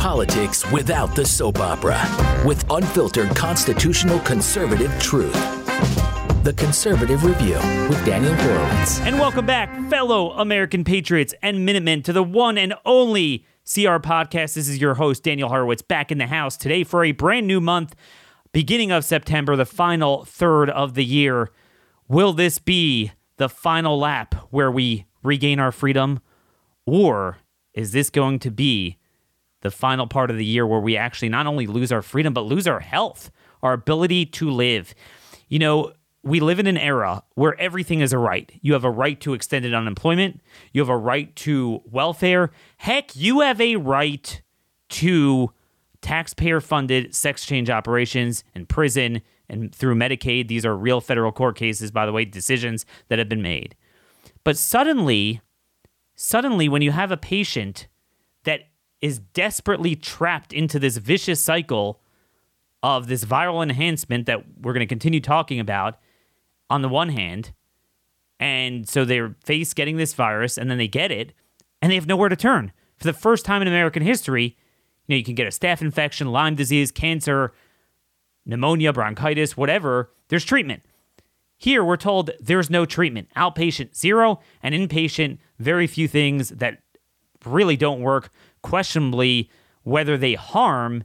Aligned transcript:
Politics 0.00 0.64
without 0.72 1.14
the 1.14 1.26
soap 1.26 1.58
opera 1.58 2.00
with 2.46 2.64
unfiltered 2.70 3.36
constitutional 3.36 4.18
conservative 4.20 4.90
truth. 4.98 5.34
The 6.42 6.54
Conservative 6.54 7.22
Review 7.22 7.56
with 7.86 8.02
Daniel 8.06 8.34
Horowitz. 8.34 8.98
And 9.00 9.18
welcome 9.18 9.44
back, 9.44 9.90
fellow 9.90 10.30
American 10.30 10.84
patriots 10.84 11.34
and 11.42 11.66
Minutemen, 11.66 12.02
to 12.04 12.14
the 12.14 12.22
one 12.22 12.56
and 12.56 12.72
only 12.86 13.44
CR 13.66 14.00
podcast. 14.00 14.54
This 14.54 14.68
is 14.70 14.80
your 14.80 14.94
host, 14.94 15.22
Daniel 15.22 15.50
Horowitz, 15.50 15.82
back 15.82 16.10
in 16.10 16.16
the 16.16 16.28
house 16.28 16.56
today 16.56 16.82
for 16.82 17.04
a 17.04 17.12
brand 17.12 17.46
new 17.46 17.60
month, 17.60 17.94
beginning 18.52 18.90
of 18.90 19.04
September, 19.04 19.54
the 19.54 19.66
final 19.66 20.24
third 20.24 20.70
of 20.70 20.94
the 20.94 21.04
year. 21.04 21.50
Will 22.08 22.32
this 22.32 22.58
be 22.58 23.12
the 23.36 23.50
final 23.50 23.98
lap 23.98 24.34
where 24.48 24.70
we 24.70 25.04
regain 25.22 25.60
our 25.60 25.70
freedom? 25.70 26.20
Or 26.86 27.36
is 27.74 27.92
this 27.92 28.08
going 28.08 28.38
to 28.38 28.50
be 28.50 28.96
the 29.62 29.70
final 29.70 30.06
part 30.06 30.30
of 30.30 30.36
the 30.36 30.44
year 30.44 30.66
where 30.66 30.80
we 30.80 30.96
actually 30.96 31.28
not 31.28 31.46
only 31.46 31.66
lose 31.66 31.92
our 31.92 32.02
freedom, 32.02 32.32
but 32.32 32.42
lose 32.42 32.66
our 32.66 32.80
health, 32.80 33.30
our 33.62 33.72
ability 33.72 34.26
to 34.26 34.50
live? 34.50 34.94
You 35.48 35.58
know, 35.58 35.92
we 36.22 36.40
live 36.40 36.58
in 36.58 36.66
an 36.66 36.76
era 36.76 37.22
where 37.34 37.58
everything 37.58 38.00
is 38.00 38.12
a 38.12 38.18
right. 38.18 38.52
You 38.60 38.74
have 38.74 38.84
a 38.84 38.90
right 38.90 39.20
to 39.20 39.34
extended 39.34 39.72
unemployment. 39.72 40.40
You 40.72 40.80
have 40.82 40.88
a 40.88 40.96
right 40.96 41.34
to 41.36 41.82
welfare. 41.90 42.50
Heck, 42.76 43.16
you 43.16 43.40
have 43.40 43.60
a 43.60 43.76
right 43.76 44.42
to 44.90 45.50
taxpayer 46.02 46.60
funded 46.60 47.14
sex 47.14 47.44
change 47.46 47.70
operations 47.70 48.44
in 48.54 48.66
prison 48.66 49.22
and 49.48 49.74
through 49.74 49.94
Medicaid. 49.94 50.48
These 50.48 50.64
are 50.64 50.76
real 50.76 51.00
federal 51.00 51.32
court 51.32 51.56
cases, 51.56 51.90
by 51.90 52.06
the 52.06 52.12
way, 52.12 52.24
decisions 52.24 52.86
that 53.08 53.18
have 53.18 53.28
been 53.28 53.42
made. 53.42 53.74
But 54.44 54.56
suddenly, 54.56 55.40
suddenly, 56.14 56.68
when 56.68 56.82
you 56.82 56.92
have 56.92 57.10
a 57.10 57.16
patient 57.16 57.88
that 58.44 58.69
is 59.00 59.18
desperately 59.18 59.96
trapped 59.96 60.52
into 60.52 60.78
this 60.78 60.96
vicious 60.96 61.40
cycle 61.40 62.00
of 62.82 63.08
this 63.08 63.24
viral 63.24 63.62
enhancement 63.62 64.26
that 64.26 64.44
we're 64.60 64.72
going 64.72 64.80
to 64.80 64.86
continue 64.86 65.20
talking 65.20 65.60
about, 65.60 65.98
on 66.70 66.82
the 66.82 66.88
one 66.88 67.08
hand, 67.08 67.52
and 68.38 68.88
so 68.88 69.04
they're 69.04 69.34
face 69.44 69.74
getting 69.74 69.96
this 69.96 70.14
virus, 70.14 70.56
and 70.56 70.70
then 70.70 70.78
they 70.78 70.88
get 70.88 71.10
it, 71.10 71.32
and 71.82 71.90
they 71.90 71.96
have 71.96 72.06
nowhere 72.06 72.28
to 72.28 72.36
turn. 72.36 72.72
For 72.96 73.04
the 73.04 73.12
first 73.12 73.44
time 73.44 73.60
in 73.60 73.68
American 73.68 74.02
history, 74.02 74.56
you 75.06 75.14
know, 75.14 75.16
you 75.16 75.24
can 75.24 75.34
get 75.34 75.46
a 75.46 75.50
staph 75.50 75.82
infection, 75.82 76.30
Lyme 76.30 76.54
disease, 76.54 76.92
cancer, 76.92 77.52
pneumonia, 78.46 78.92
bronchitis, 78.92 79.56
whatever. 79.56 80.12
There's 80.28 80.44
treatment. 80.44 80.84
Here, 81.58 81.84
we're 81.84 81.96
told 81.96 82.30
there's 82.40 82.70
no 82.70 82.86
treatment. 82.86 83.28
Outpatient, 83.36 83.96
zero, 83.96 84.40
and 84.62 84.74
inpatient, 84.74 85.38
very 85.58 85.86
few 85.86 86.08
things 86.08 86.50
that 86.50 86.78
really 87.44 87.76
don't 87.76 88.00
work, 88.00 88.30
questionably 88.62 89.50
whether 89.82 90.16
they 90.16 90.34
harm 90.34 91.04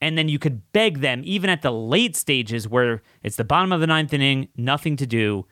and 0.00 0.16
then 0.16 0.28
you 0.28 0.38
could 0.38 0.72
beg 0.72 1.00
them 1.00 1.22
even 1.24 1.50
at 1.50 1.62
the 1.62 1.72
late 1.72 2.16
stages 2.16 2.66
where 2.66 3.02
it's 3.22 3.36
the 3.36 3.44
bottom 3.44 3.72
of 3.72 3.80
the 3.80 3.86
ninth 3.86 4.12
inning, 4.14 4.48
nothing 4.56 4.96
to 4.96 5.06
do, 5.06 5.46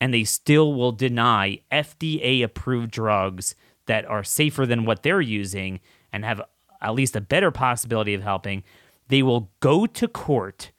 and 0.00 0.12
they 0.12 0.24
still 0.24 0.74
will 0.74 0.92
deny 0.92 1.60
FDA 1.72 2.42
approved 2.42 2.90
drugs 2.90 3.54
that 3.86 4.04
are 4.04 4.22
safer 4.22 4.66
than 4.66 4.84
what 4.84 5.02
they're 5.02 5.20
using 5.20 5.80
and 6.12 6.24
have 6.24 6.42
at 6.80 6.94
least 6.94 7.16
a 7.16 7.20
better 7.20 7.50
possibility 7.50 8.14
of 8.14 8.22
helping. 8.22 8.62
They 9.08 9.22
will 9.22 9.50
go 9.60 9.86
to 9.86 10.06
court 10.06 10.70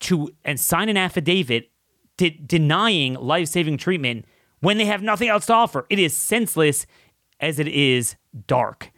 to 0.00 0.30
and 0.44 0.58
sign 0.58 0.88
an 0.88 0.96
affidavit 0.96 1.70
de- 2.16 2.40
denying 2.44 3.14
life 3.14 3.48
saving 3.48 3.78
treatment 3.78 4.26
when 4.60 4.78
they 4.78 4.84
have 4.84 5.02
nothing 5.02 5.28
else 5.28 5.46
to 5.46 5.54
offer. 5.54 5.86
It 5.88 5.98
is 5.98 6.14
senseless 6.14 6.86
as 7.40 7.58
it 7.58 7.68
is 7.68 8.16
dark. 8.46 8.90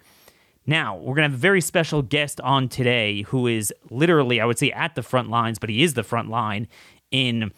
Now, 0.71 0.95
we're 0.95 1.17
going 1.17 1.29
to 1.29 1.33
have 1.33 1.35
a 1.35 1.37
very 1.37 1.61
special 1.61 2.01
guest 2.01 2.41
on 2.43 2.69
today 2.69 3.23
who 3.23 3.49
is 3.49 3.75
literally, 3.91 4.41
I 4.41 4.45
would 4.45 4.57
say, 4.57 4.71
at 4.71 4.95
the 4.95 5.03
front 5.03 5.29
lines, 5.29 5.59
but 5.59 5.69
he 5.69 5.83
is 5.83 5.95
the 5.95 6.05
front 6.05 6.31
line 6.31 6.69
in 7.11 7.51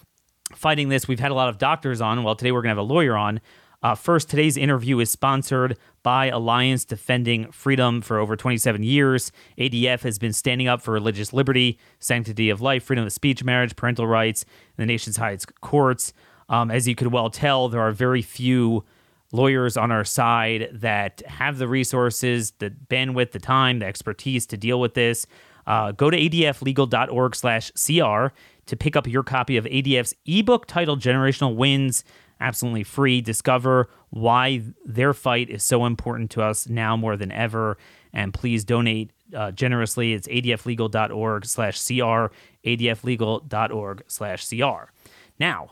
fighting 0.54 0.88
this. 0.88 1.06
We've 1.06 1.20
had 1.20 1.30
a 1.30 1.34
lot 1.34 1.50
of 1.50 1.58
doctors 1.58 2.00
on. 2.00 2.24
Well, 2.24 2.34
today 2.34 2.52
we're 2.52 2.62
going 2.62 2.74
to 2.74 2.80
have 2.80 2.88
a 2.88 2.90
lawyer 2.90 3.14
on. 3.14 3.42
Uh, 3.82 3.94
first, 3.94 4.30
today's 4.30 4.56
interview 4.56 4.98
is 4.98 5.10
sponsored 5.10 5.76
by 6.02 6.28
Alliance 6.28 6.86
Defending 6.86 7.52
Freedom 7.52 8.00
for 8.00 8.18
over 8.18 8.34
27 8.34 8.82
years. 8.82 9.30
ADF 9.58 10.00
has 10.04 10.18
been 10.18 10.32
standing 10.32 10.66
up 10.66 10.80
for 10.80 10.92
religious 10.92 11.34
liberty, 11.34 11.78
sanctity 11.98 12.48
of 12.48 12.62
life, 12.62 12.84
freedom 12.84 13.04
of 13.04 13.12
speech, 13.12 13.44
marriage, 13.44 13.76
parental 13.76 14.06
rights 14.06 14.44
in 14.44 14.82
the 14.82 14.86
nation's 14.86 15.18
highest 15.18 15.60
courts. 15.60 16.14
Um, 16.48 16.70
as 16.70 16.88
you 16.88 16.94
could 16.94 17.08
well 17.08 17.28
tell, 17.28 17.68
there 17.68 17.82
are 17.82 17.92
very 17.92 18.22
few 18.22 18.84
lawyers 19.32 19.76
on 19.76 19.91
our 19.91 20.04
side 20.04 20.69
that 20.72 21.22
have 21.26 21.59
the 21.59 21.66
resources, 21.66 22.53
the 22.59 22.70
bandwidth, 22.70 23.32
the 23.32 23.38
time, 23.38 23.81
the 23.81 23.87
expertise 23.87 24.47
to 24.47 24.56
deal 24.56 24.78
with 24.78 24.94
this. 24.94 25.26
Uh, 25.66 25.93
go 25.93 26.10
to 26.10 26.19
adflegal.org 26.19 27.34
slash 27.34 27.71
CR 27.72 28.34
to 28.66 28.76
pick 28.76 28.94
up 28.94 29.06
your 29.06 29.22
copy 29.22 29.56
of 29.56 29.65
ADF's 29.65 30.15
ebook 30.26 30.66
titled 30.66 31.00
Generational 31.00 31.54
Wins, 31.56 32.04
absolutely 32.41 32.84
free. 32.84 33.21
Discover 33.21 33.88
why 34.10 34.62
their 34.84 35.15
fight 35.15 35.48
is 35.48 35.62
so 35.62 35.87
important 35.87 36.31
to 36.32 36.42
us 36.42 36.69
now 36.69 36.97
more 36.97 37.16
than 37.16 37.32
ever. 37.32 37.78
And 38.12 38.34
please 38.34 38.65
donate 38.65 39.10
uh, 39.34 39.53
generously. 39.53 40.12
It's 40.12 40.28
adflegal.org 40.28 41.47
slash 41.47 41.78
CR, 41.87 42.34
adflegal.org 42.65 44.04
slash 44.06 44.48
CR. 44.48 44.91
Now, 45.38 45.71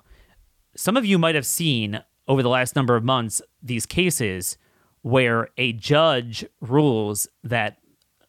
some 0.75 0.97
of 0.97 1.04
you 1.04 1.19
might 1.19 1.34
have 1.34 1.47
seen 1.47 2.03
over 2.30 2.44
the 2.44 2.48
last 2.48 2.76
number 2.76 2.94
of 2.94 3.02
months 3.02 3.42
these 3.60 3.84
cases 3.84 4.56
where 5.02 5.48
a 5.58 5.72
judge 5.72 6.44
rules 6.60 7.26
that 7.42 7.78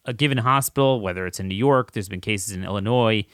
a 0.04 0.12
given 0.12 0.38
hospital, 0.38 1.00
whether 1.00 1.24
it's 1.24 1.38
in 1.38 1.46
New 1.46 1.54
York, 1.54 1.92
there's 1.92 2.08
been 2.08 2.20
cases 2.20 2.52
in 2.52 2.64
Illinois, 2.64 3.24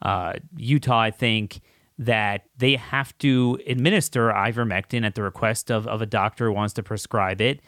uh, 0.00 0.34
Utah, 0.56 1.00
I 1.00 1.10
think, 1.10 1.60
that 1.98 2.44
they 2.56 2.76
have 2.76 3.18
to 3.18 3.58
administer 3.66 4.28
ivermectin 4.28 5.04
at 5.04 5.16
the 5.16 5.22
request 5.22 5.72
of, 5.72 5.88
of 5.88 6.00
a 6.00 6.06
doctor 6.06 6.46
who 6.46 6.52
wants 6.52 6.74
to 6.74 6.84
prescribe 6.84 7.40
it. 7.40 7.60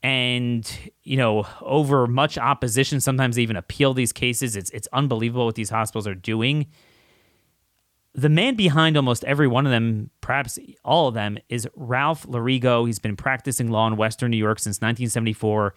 And, 0.00 0.70
you 1.02 1.16
know, 1.16 1.44
over 1.60 2.06
much 2.06 2.38
opposition, 2.38 3.00
sometimes 3.00 3.34
they 3.34 3.42
even 3.42 3.56
appeal 3.56 3.94
these 3.94 4.12
cases. 4.12 4.54
It's, 4.54 4.70
it's 4.70 4.86
unbelievable 4.92 5.46
what 5.46 5.56
these 5.56 5.70
hospitals 5.70 6.06
are 6.06 6.14
doing 6.14 6.68
the 8.18 8.28
man 8.28 8.56
behind 8.56 8.96
almost 8.96 9.24
every 9.24 9.46
one 9.46 9.64
of 9.64 9.70
them, 9.70 10.10
perhaps 10.20 10.58
all 10.84 11.06
of 11.06 11.14
them, 11.14 11.38
is 11.48 11.68
Ralph 11.76 12.26
Loriga. 12.26 12.84
He's 12.84 12.98
been 12.98 13.16
practicing 13.16 13.70
law 13.70 13.86
in 13.86 13.96
Western 13.96 14.32
New 14.32 14.36
York 14.36 14.58
since 14.58 14.78
1974. 14.78 15.72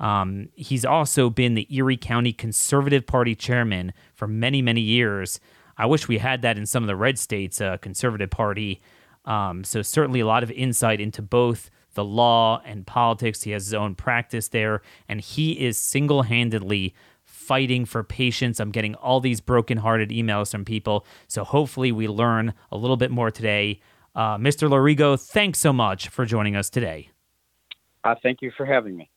Um, 0.00 0.48
he's 0.56 0.84
also 0.84 1.30
been 1.30 1.54
the 1.54 1.72
Erie 1.72 1.96
County 1.96 2.32
Conservative 2.32 3.06
Party 3.06 3.36
chairman 3.36 3.92
for 4.12 4.26
many, 4.26 4.60
many 4.60 4.80
years. 4.80 5.38
I 5.78 5.86
wish 5.86 6.08
we 6.08 6.18
had 6.18 6.42
that 6.42 6.58
in 6.58 6.66
some 6.66 6.82
of 6.82 6.88
the 6.88 6.96
red 6.96 7.16
states, 7.16 7.60
uh, 7.60 7.76
Conservative 7.76 8.30
Party. 8.30 8.82
Um, 9.24 9.62
so, 9.62 9.80
certainly 9.80 10.18
a 10.18 10.26
lot 10.26 10.42
of 10.42 10.50
insight 10.50 11.00
into 11.00 11.22
both 11.22 11.70
the 11.94 12.04
law 12.04 12.60
and 12.64 12.84
politics. 12.84 13.42
He 13.42 13.52
has 13.52 13.66
his 13.66 13.74
own 13.74 13.94
practice 13.94 14.48
there, 14.48 14.82
and 15.08 15.20
he 15.20 15.52
is 15.64 15.78
single 15.78 16.22
handedly 16.22 16.92
fighting 17.46 17.84
for 17.84 18.02
patients. 18.02 18.60
I'm 18.60 18.70
getting 18.70 18.94
all 18.96 19.20
these 19.20 19.40
broken-hearted 19.40 20.10
emails 20.10 20.50
from 20.50 20.64
people. 20.64 21.06
So 21.28 21.44
hopefully 21.44 21.92
we 21.92 22.08
learn 22.08 22.54
a 22.72 22.76
little 22.76 22.96
bit 22.96 23.10
more 23.10 23.30
today. 23.30 23.80
Uh, 24.14 24.36
Mr. 24.38 24.68
Loriga, 24.68 25.20
thanks 25.20 25.58
so 25.58 25.72
much 25.72 26.08
for 26.08 26.24
joining 26.24 26.56
us 26.56 26.70
today. 26.70 27.10
Uh, 28.04 28.14
thank 28.22 28.42
you 28.42 28.52
for 28.56 28.66
having 28.66 28.96
me. 28.96 29.10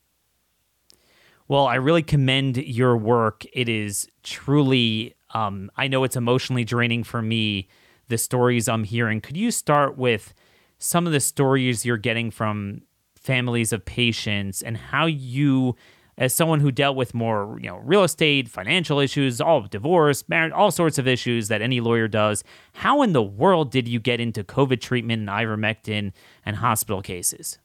Well, 1.46 1.66
I 1.66 1.76
really 1.76 2.02
commend 2.02 2.58
your 2.58 2.96
work. 2.96 3.44
It 3.52 3.68
is 3.68 4.08
truly, 4.22 5.14
um, 5.32 5.70
I 5.76 5.88
know 5.88 6.04
it's 6.04 6.16
emotionally 6.16 6.64
draining 6.64 7.04
for 7.04 7.22
me, 7.22 7.68
the 8.08 8.18
stories 8.18 8.68
I'm 8.68 8.84
hearing. 8.84 9.20
Could 9.20 9.36
you 9.36 9.50
start 9.50 9.96
with 9.96 10.34
some 10.78 11.06
of 11.06 11.12
the 11.12 11.20
stories 11.20 11.86
you're 11.86 11.96
getting 11.96 12.30
from 12.30 12.82
families 13.16 13.72
of 13.72 13.84
patients 13.84 14.62
and 14.62 14.76
how 14.76 15.06
you 15.06 15.76
as 16.18 16.34
someone 16.34 16.60
who 16.60 16.72
dealt 16.72 16.96
with 16.96 17.14
more, 17.14 17.56
you 17.62 17.68
know, 17.70 17.78
real 17.78 18.02
estate, 18.02 18.48
financial 18.48 18.98
issues, 18.98 19.40
all 19.40 19.62
divorce, 19.62 20.28
marriage, 20.28 20.52
all 20.52 20.70
sorts 20.70 20.98
of 20.98 21.06
issues 21.06 21.48
that 21.48 21.62
any 21.62 21.80
lawyer 21.80 22.08
does, 22.08 22.42
how 22.74 23.02
in 23.02 23.12
the 23.12 23.22
world 23.22 23.70
did 23.70 23.86
you 23.86 24.00
get 24.00 24.20
into 24.20 24.42
COVID 24.42 24.80
treatment 24.80 25.20
and 25.20 25.28
ivermectin 25.28 26.12
and 26.44 26.56
hospital 26.56 27.00
cases? 27.00 27.58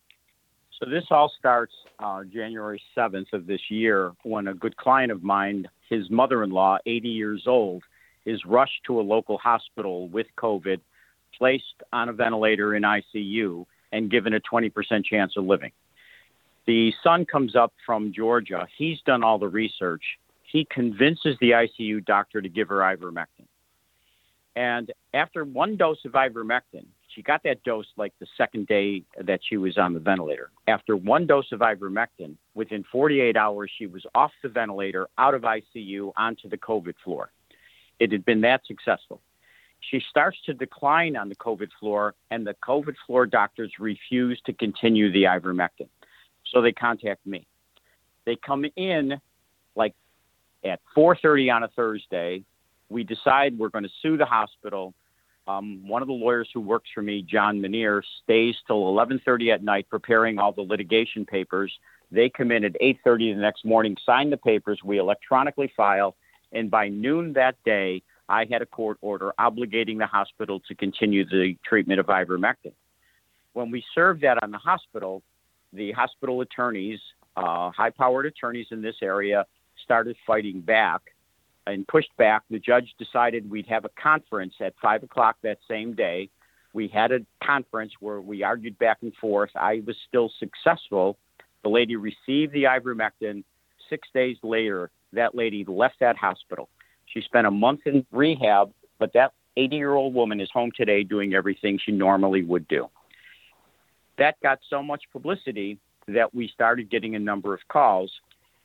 So 0.79 0.89
this 0.89 1.05
all 1.09 1.31
starts 1.37 1.73
uh, 1.99 2.23
January 2.25 2.81
7th 2.95 3.33
of 3.33 3.47
this 3.47 3.61
year 3.69 4.13
when 4.23 4.47
a 4.47 4.53
good 4.53 4.77
client 4.77 5.11
of 5.11 5.23
mine, 5.23 5.67
his 5.89 6.09
mother 6.11 6.43
in 6.43 6.51
law, 6.51 6.77
80 6.85 7.09
years 7.09 7.43
old, 7.47 7.83
is 8.25 8.39
rushed 8.45 8.83
to 8.87 8.99
a 8.99 9.01
local 9.01 9.37
hospital 9.37 10.07
with 10.09 10.27
COVID, 10.37 10.79
placed 11.37 11.63
on 11.91 12.09
a 12.09 12.13
ventilator 12.13 12.75
in 12.75 12.83
ICU, 12.83 13.65
and 13.91 14.11
given 14.11 14.33
a 14.33 14.39
20% 14.39 14.71
chance 15.05 15.33
of 15.37 15.45
living. 15.45 15.71
The 16.65 16.93
son 17.03 17.25
comes 17.25 17.55
up 17.55 17.73
from 17.85 18.13
Georgia. 18.13 18.67
He's 18.77 19.01
done 19.01 19.23
all 19.23 19.37
the 19.37 19.49
research. 19.49 20.03
He 20.43 20.65
convinces 20.65 21.35
the 21.41 21.51
ICU 21.51 22.05
doctor 22.05 22.41
to 22.41 22.49
give 22.49 22.69
her 22.69 22.77
ivermectin. 22.77 23.47
And 24.55 24.91
after 25.13 25.43
one 25.43 25.77
dose 25.77 26.05
of 26.05 26.11
ivermectin, 26.11 26.85
she 27.07 27.21
got 27.21 27.43
that 27.43 27.63
dose 27.63 27.87
like 27.97 28.13
the 28.19 28.27
second 28.37 28.67
day 28.67 29.03
that 29.19 29.41
she 29.47 29.57
was 29.57 29.77
on 29.77 29.93
the 29.93 29.99
ventilator. 29.99 30.51
After 30.67 30.95
one 30.95 31.27
dose 31.27 31.51
of 31.51 31.59
ivermectin, 31.59 32.35
within 32.53 32.83
48 32.91 33.35
hours, 33.35 33.71
she 33.77 33.87
was 33.87 34.05
off 34.15 34.31
the 34.41 34.49
ventilator, 34.49 35.07
out 35.17 35.33
of 35.33 35.41
ICU, 35.41 36.11
onto 36.17 36.49
the 36.49 36.57
COVID 36.57 36.95
floor. 37.03 37.31
It 37.99 38.11
had 38.11 38.25
been 38.25 38.41
that 38.41 38.61
successful. 38.65 39.21
She 39.79 40.01
starts 40.09 40.37
to 40.45 40.53
decline 40.53 41.15
on 41.15 41.29
the 41.29 41.35
COVID 41.35 41.69
floor, 41.79 42.15
and 42.31 42.47
the 42.47 42.55
COVID 42.65 42.95
floor 43.05 43.25
doctors 43.25 43.73
refuse 43.79 44.39
to 44.45 44.53
continue 44.53 45.11
the 45.11 45.23
ivermectin. 45.23 45.89
So 46.53 46.61
they 46.61 46.71
contact 46.71 47.25
me. 47.25 47.47
They 48.25 48.37
come 48.37 48.65
in 48.75 49.19
like 49.75 49.93
at 50.63 50.79
4:30 50.95 51.49
on 51.53 51.63
a 51.63 51.67
Thursday. 51.69 52.43
We 52.89 53.03
decide 53.03 53.57
we're 53.57 53.69
going 53.69 53.83
to 53.83 53.91
sue 54.01 54.17
the 54.17 54.25
hospital. 54.25 54.93
Um, 55.45 55.85
one 55.87 56.01
of 56.01 56.07
the 56.07 56.13
lawyers 56.13 56.47
who 56.53 56.61
works 56.61 56.89
for 56.93 57.01
me, 57.01 57.21
John 57.21 57.59
Menier, 57.59 58.01
stays 58.23 58.55
till 58.67 58.83
11:30 58.83 59.51
at 59.51 59.63
night 59.63 59.87
preparing 59.89 60.39
all 60.39 60.53
the 60.53 60.61
litigation 60.61 61.25
papers. 61.25 61.73
They 62.11 62.29
come 62.29 62.51
in 62.51 62.63
at 62.63 62.77
8:30 62.79 63.33
the 63.33 63.41
next 63.41 63.65
morning, 63.65 63.97
sign 64.05 64.29
the 64.29 64.37
papers. 64.37 64.79
We 64.83 64.99
electronically 64.99 65.73
file, 65.75 66.15
and 66.51 66.69
by 66.69 66.87
noon 66.87 67.33
that 67.33 67.55
day, 67.65 68.03
I 68.29 68.45
had 68.45 68.61
a 68.61 68.65
court 68.65 68.97
order 69.01 69.33
obligating 69.39 69.97
the 69.97 70.05
hospital 70.05 70.61
to 70.61 70.75
continue 70.75 71.25
the 71.25 71.57
treatment 71.65 71.99
of 71.99 72.05
ivermectin. 72.05 72.73
When 73.53 73.69
we 73.69 73.83
served 73.93 74.21
that 74.21 74.41
on 74.41 74.51
the 74.51 74.57
hospital, 74.57 75.23
the 75.73 75.91
hospital 75.91 76.41
attorneys, 76.41 76.99
uh, 77.35 77.71
high 77.71 77.89
powered 77.89 78.25
attorneys 78.25 78.67
in 78.71 78.81
this 78.81 78.95
area, 79.01 79.45
started 79.83 80.15
fighting 80.25 80.61
back 80.61 81.01
and 81.65 81.87
pushed 81.87 82.15
back. 82.17 82.43
The 82.49 82.59
judge 82.59 82.93
decided 82.97 83.49
we'd 83.49 83.67
have 83.67 83.85
a 83.85 83.89
conference 84.01 84.53
at 84.59 84.73
5 84.81 85.03
o'clock 85.03 85.37
that 85.43 85.57
same 85.67 85.93
day. 85.93 86.29
We 86.73 86.87
had 86.87 87.11
a 87.11 87.19
conference 87.43 87.93
where 87.99 88.21
we 88.21 88.43
argued 88.43 88.77
back 88.79 88.99
and 89.01 89.13
forth. 89.15 89.51
I 89.55 89.81
was 89.85 89.95
still 90.07 90.31
successful. 90.39 91.17
The 91.63 91.69
lady 91.69 91.95
received 91.95 92.53
the 92.53 92.63
ivermectin. 92.63 93.43
Six 93.89 94.07
days 94.13 94.37
later, 94.43 94.89
that 95.13 95.35
lady 95.35 95.65
left 95.67 95.99
that 95.99 96.17
hospital. 96.17 96.69
She 97.05 97.21
spent 97.21 97.45
a 97.45 97.51
month 97.51 97.81
in 97.85 98.05
rehab, 98.11 98.73
but 98.97 99.13
that 99.13 99.33
80 99.55 99.75
year 99.75 99.93
old 99.93 100.13
woman 100.13 100.41
is 100.41 100.49
home 100.51 100.71
today 100.75 101.03
doing 101.03 101.33
everything 101.35 101.79
she 101.83 101.91
normally 101.91 102.43
would 102.43 102.67
do 102.67 102.89
that 104.17 104.39
got 104.41 104.59
so 104.69 104.83
much 104.83 105.03
publicity 105.11 105.77
that 106.07 106.33
we 106.33 106.47
started 106.47 106.89
getting 106.89 107.15
a 107.15 107.19
number 107.19 107.53
of 107.53 107.61
calls, 107.67 108.11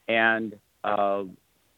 and 0.08 0.58
uh, 0.84 1.24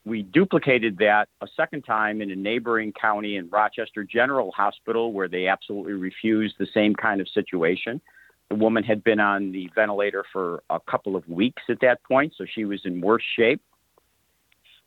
we 0.04 0.22
duplicated 0.22 0.98
that 0.98 1.28
a 1.40 1.48
second 1.56 1.82
time 1.82 2.22
in 2.22 2.30
a 2.30 2.36
neighboring 2.36 2.92
county 2.92 3.36
in 3.36 3.48
Rochester 3.50 4.02
General 4.04 4.50
Hospital, 4.52 5.12
where 5.12 5.28
they 5.28 5.46
absolutely 5.46 5.92
refused 5.92 6.56
the 6.58 6.66
same 6.72 6.94
kind 6.94 7.20
of 7.20 7.28
situation. 7.28 8.00
The 8.48 8.56
woman 8.56 8.82
had 8.82 9.04
been 9.04 9.20
on 9.20 9.52
the 9.52 9.70
ventilator 9.74 10.24
for 10.32 10.62
a 10.70 10.80
couple 10.80 11.14
of 11.14 11.28
weeks 11.28 11.62
at 11.68 11.80
that 11.82 12.02
point, 12.02 12.32
so 12.36 12.44
she 12.52 12.64
was 12.64 12.80
in 12.84 13.00
worse 13.00 13.22
shape. 13.36 13.60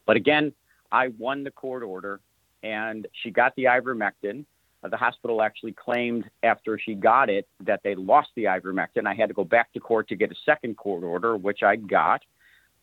But 0.06 0.18
again, 0.18 0.54
I 0.92 1.10
won 1.18 1.44
the 1.44 1.52
court 1.52 1.84
order, 1.84 2.20
and 2.62 3.08
she 3.22 3.32
got 3.32 3.56
the 3.56 3.66
ivermectin. 3.66 4.46
Uh, 4.84 4.90
the 4.90 4.98
hospital 4.98 5.42
actually 5.42 5.72
claimed 5.72 6.30
after 6.44 6.78
she 6.78 6.94
got 6.94 7.30
it 7.30 7.48
that 7.62 7.82
they 7.84 7.96
lost 7.96 8.30
the 8.36 8.46
ivermectin. 8.46 9.08
I 9.08 9.14
had 9.14 9.30
to 9.30 9.34
go 9.34 9.44
back 9.44 9.72
to 9.74 9.80
court 9.80 10.10
to 10.10 10.16
get 10.16 10.32
a 10.32 10.36
second 10.46 10.78
court 10.78 11.04
order, 11.04 11.38
which 11.38 11.64
I 11.64 11.76
got. 11.76 12.22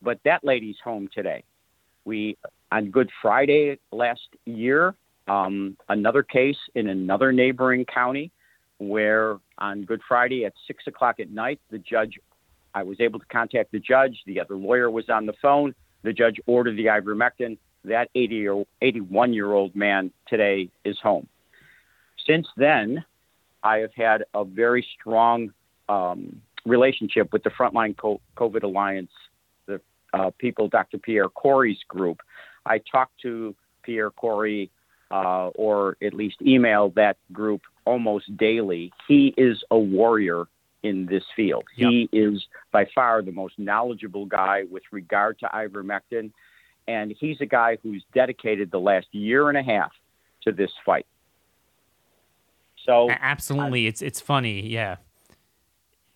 But 0.03 0.19
that 0.25 0.43
lady's 0.43 0.77
home 0.83 1.09
today. 1.15 1.45
We 2.05 2.39
on 2.73 2.91
Good 2.91 3.11
Friday 3.21 3.79
last 3.93 4.29
year, 4.47 4.95
um, 5.29 5.77
another 5.89 6.23
case 6.23 6.57
in 6.75 6.89
another 6.89 7.33
neighboring 7.33 7.85
county, 7.85 8.31
where 8.79 9.37
on 9.59 9.83
Good 9.83 10.01
Friday 10.09 10.47
at 10.47 10.55
six 10.67 10.85
o'clock 10.87 11.21
at 11.21 11.31
night, 11.31 11.61
the 11.71 11.79
judge, 11.79 12.19
I 12.75 12.83
was 12.83 12.99
able 13.01 13.19
to 13.19 13.27
contact 13.27 13.73
the 13.73 13.81
judge. 13.81 14.23
The 14.25 14.41
other 14.41 14.57
lawyer 14.57 14.91
was 14.91 15.11
on 15.11 15.27
the 15.27 15.35
phone. 15.43 15.75
The 16.03 16.15
judge 16.15 16.41
ordered 16.47 16.79
the 16.79 16.87
ivermectin. 16.87 17.59
That 17.85 18.09
80 18.15 18.49
or 18.49 18.67
81 18.81 19.35
year 19.35 19.53
old 19.53 19.77
man 19.77 20.11
today 20.27 20.71
is 20.85 20.99
home 21.03 21.29
since 22.27 22.47
then, 22.57 23.05
I 23.63 23.79
have 23.79 23.95
had 23.95 24.25
a 24.35 24.45
very 24.45 24.87
strong 24.99 25.53
um, 25.89 26.41
relationship 26.65 27.33
with 27.33 27.43
the 27.43 27.51
Frontline 27.51 27.95
COVID 28.37 28.63
Alliance, 28.63 29.11
the 29.67 29.81
uh, 30.13 30.31
people, 30.39 30.69
Dr. 30.69 30.99
Pierre 30.99 31.29
Kory's 31.29 31.81
group. 31.89 32.21
I 32.67 32.79
talk 32.79 33.11
to 33.23 33.55
Pierre 33.83 34.11
Kory, 34.11 34.71
uh, 35.11 35.49
or 35.49 35.97
at 36.03 36.15
least 36.15 36.37
email 36.43 36.91
that 36.91 37.17
group 37.33 37.63
almost 37.85 38.37
daily. 38.37 38.93
He 39.09 39.35
is 39.37 39.63
a 39.71 39.79
warrior 39.79 40.45
in 40.83 41.07
this 41.07 41.25
field. 41.37 41.65
Yep. 41.77 41.91
He 41.91 42.09
is 42.13 42.43
by 42.73 42.87
far 42.95 43.23
the 43.23 43.33
most 43.33 43.59
knowledgeable 43.59 44.27
guy 44.27 44.65
with 44.71 44.83
regard 44.93 45.39
to 45.41 45.47
ivermectin, 45.47 46.33
and 46.89 47.15
he's 47.19 47.41
a 47.41 47.47
guy 47.47 47.79
who's 47.83 48.05
dedicated 48.15 48.71
the 48.71 48.81
last 48.81 49.07
year 49.13 49.49
and 49.49 49.59
a 49.59 49.63
half 49.63 49.93
to 50.43 50.53
this 50.53 50.71
fight. 50.85 51.07
So 52.85 53.11
absolutely, 53.11 53.87
I, 53.87 53.89
it's 53.89 54.03
it's 54.03 54.21
funny, 54.21 54.67
yeah. 54.67 54.97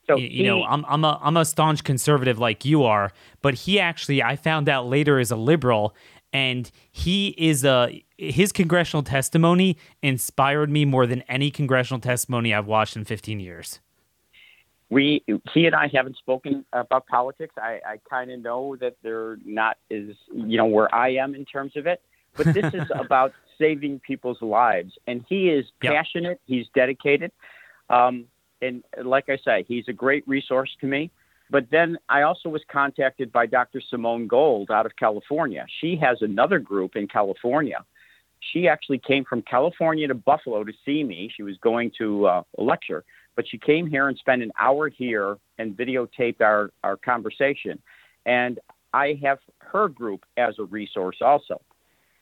So 0.06 0.16
you, 0.16 0.28
he, 0.28 0.34
you, 0.38 0.46
know, 0.46 0.64
I'm 0.64 0.84
I'm 0.86 1.04
a 1.04 1.18
I'm 1.22 1.36
a 1.36 1.44
staunch 1.44 1.84
conservative 1.84 2.38
like 2.38 2.64
you 2.64 2.84
are, 2.84 3.12
but 3.42 3.54
he 3.54 3.80
actually 3.80 4.22
I 4.22 4.36
found 4.36 4.68
out 4.68 4.86
later 4.86 5.18
is 5.18 5.30
a 5.30 5.36
liberal, 5.36 5.94
and 6.32 6.70
he 6.90 7.28
is 7.38 7.64
a 7.64 8.04
his 8.18 8.52
congressional 8.52 9.02
testimony 9.02 9.76
inspired 10.02 10.70
me 10.70 10.84
more 10.84 11.06
than 11.06 11.22
any 11.22 11.50
congressional 11.50 12.00
testimony 12.00 12.52
I've 12.52 12.66
watched 12.66 12.96
in 12.96 13.04
15 13.04 13.40
years. 13.40 13.80
We 14.90 15.24
he 15.52 15.66
and 15.66 15.74
I 15.74 15.88
haven't 15.92 16.16
spoken 16.18 16.64
about 16.72 17.06
politics. 17.06 17.54
I, 17.56 17.80
I 17.86 18.00
kind 18.08 18.30
of 18.30 18.40
know 18.40 18.76
that 18.76 18.96
they're 19.02 19.38
not 19.44 19.78
as 19.90 20.14
you 20.32 20.58
know 20.58 20.66
where 20.66 20.94
I 20.94 21.14
am 21.14 21.34
in 21.34 21.44
terms 21.44 21.76
of 21.76 21.86
it, 21.86 22.02
but 22.36 22.52
this 22.52 22.72
is 22.74 22.90
about 22.94 23.32
saving 23.58 24.00
people's 24.00 24.40
lives. 24.42 24.92
And 25.06 25.24
he 25.28 25.48
is 25.48 25.66
yep. 25.82 25.94
passionate, 25.94 26.40
he's 26.46 26.66
dedicated. 26.74 27.32
Um, 27.90 28.26
and 28.62 28.82
like 29.02 29.28
I 29.28 29.36
say, 29.36 29.64
he's 29.68 29.84
a 29.88 29.92
great 29.92 30.26
resource 30.26 30.70
to 30.80 30.86
me. 30.86 31.10
But 31.50 31.66
then 31.70 31.98
I 32.08 32.22
also 32.22 32.48
was 32.48 32.62
contacted 32.70 33.30
by 33.30 33.46
Dr. 33.46 33.80
Simone 33.88 34.26
Gold 34.26 34.70
out 34.70 34.86
of 34.86 34.96
California. 34.96 35.66
She 35.80 35.96
has 35.96 36.22
another 36.22 36.58
group 36.58 36.96
in 36.96 37.06
California. 37.06 37.84
She 38.40 38.68
actually 38.68 38.98
came 38.98 39.24
from 39.24 39.42
California 39.42 40.08
to 40.08 40.14
Buffalo 40.14 40.64
to 40.64 40.72
see 40.84 41.04
me. 41.04 41.30
She 41.34 41.42
was 41.42 41.56
going 41.58 41.92
to 41.98 42.26
uh, 42.26 42.42
a 42.58 42.62
lecture, 42.62 43.04
but 43.36 43.46
she 43.48 43.58
came 43.58 43.86
here 43.86 44.08
and 44.08 44.16
spent 44.18 44.42
an 44.42 44.52
hour 44.58 44.88
here 44.88 45.38
and 45.58 45.76
videotaped 45.76 46.40
our, 46.40 46.70
our 46.82 46.96
conversation. 46.96 47.80
And 48.26 48.58
I 48.92 49.18
have 49.22 49.38
her 49.58 49.88
group 49.88 50.24
as 50.36 50.58
a 50.58 50.64
resource 50.64 51.16
also. 51.20 51.60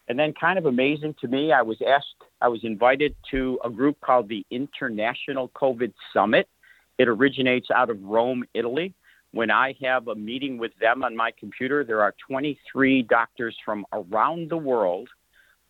And 0.08 0.18
then, 0.18 0.32
kind 0.32 0.58
of 0.58 0.66
amazing 0.66 1.14
to 1.20 1.28
me, 1.28 1.52
I 1.52 1.62
was 1.62 1.78
asked, 1.86 2.16
I 2.40 2.48
was 2.48 2.64
invited 2.64 3.14
to 3.30 3.58
a 3.64 3.70
group 3.70 4.00
called 4.00 4.28
the 4.28 4.44
International 4.50 5.48
COVID 5.50 5.92
Summit. 6.12 6.48
It 6.98 7.08
originates 7.08 7.70
out 7.70 7.88
of 7.88 8.02
Rome, 8.02 8.44
Italy. 8.52 8.94
When 9.30 9.50
I 9.50 9.74
have 9.82 10.08
a 10.08 10.14
meeting 10.14 10.58
with 10.58 10.72
them 10.78 11.04
on 11.04 11.16
my 11.16 11.30
computer, 11.38 11.84
there 11.84 12.02
are 12.02 12.14
23 12.26 13.02
doctors 13.02 13.56
from 13.64 13.86
around 13.92 14.50
the 14.50 14.58
world 14.58 15.08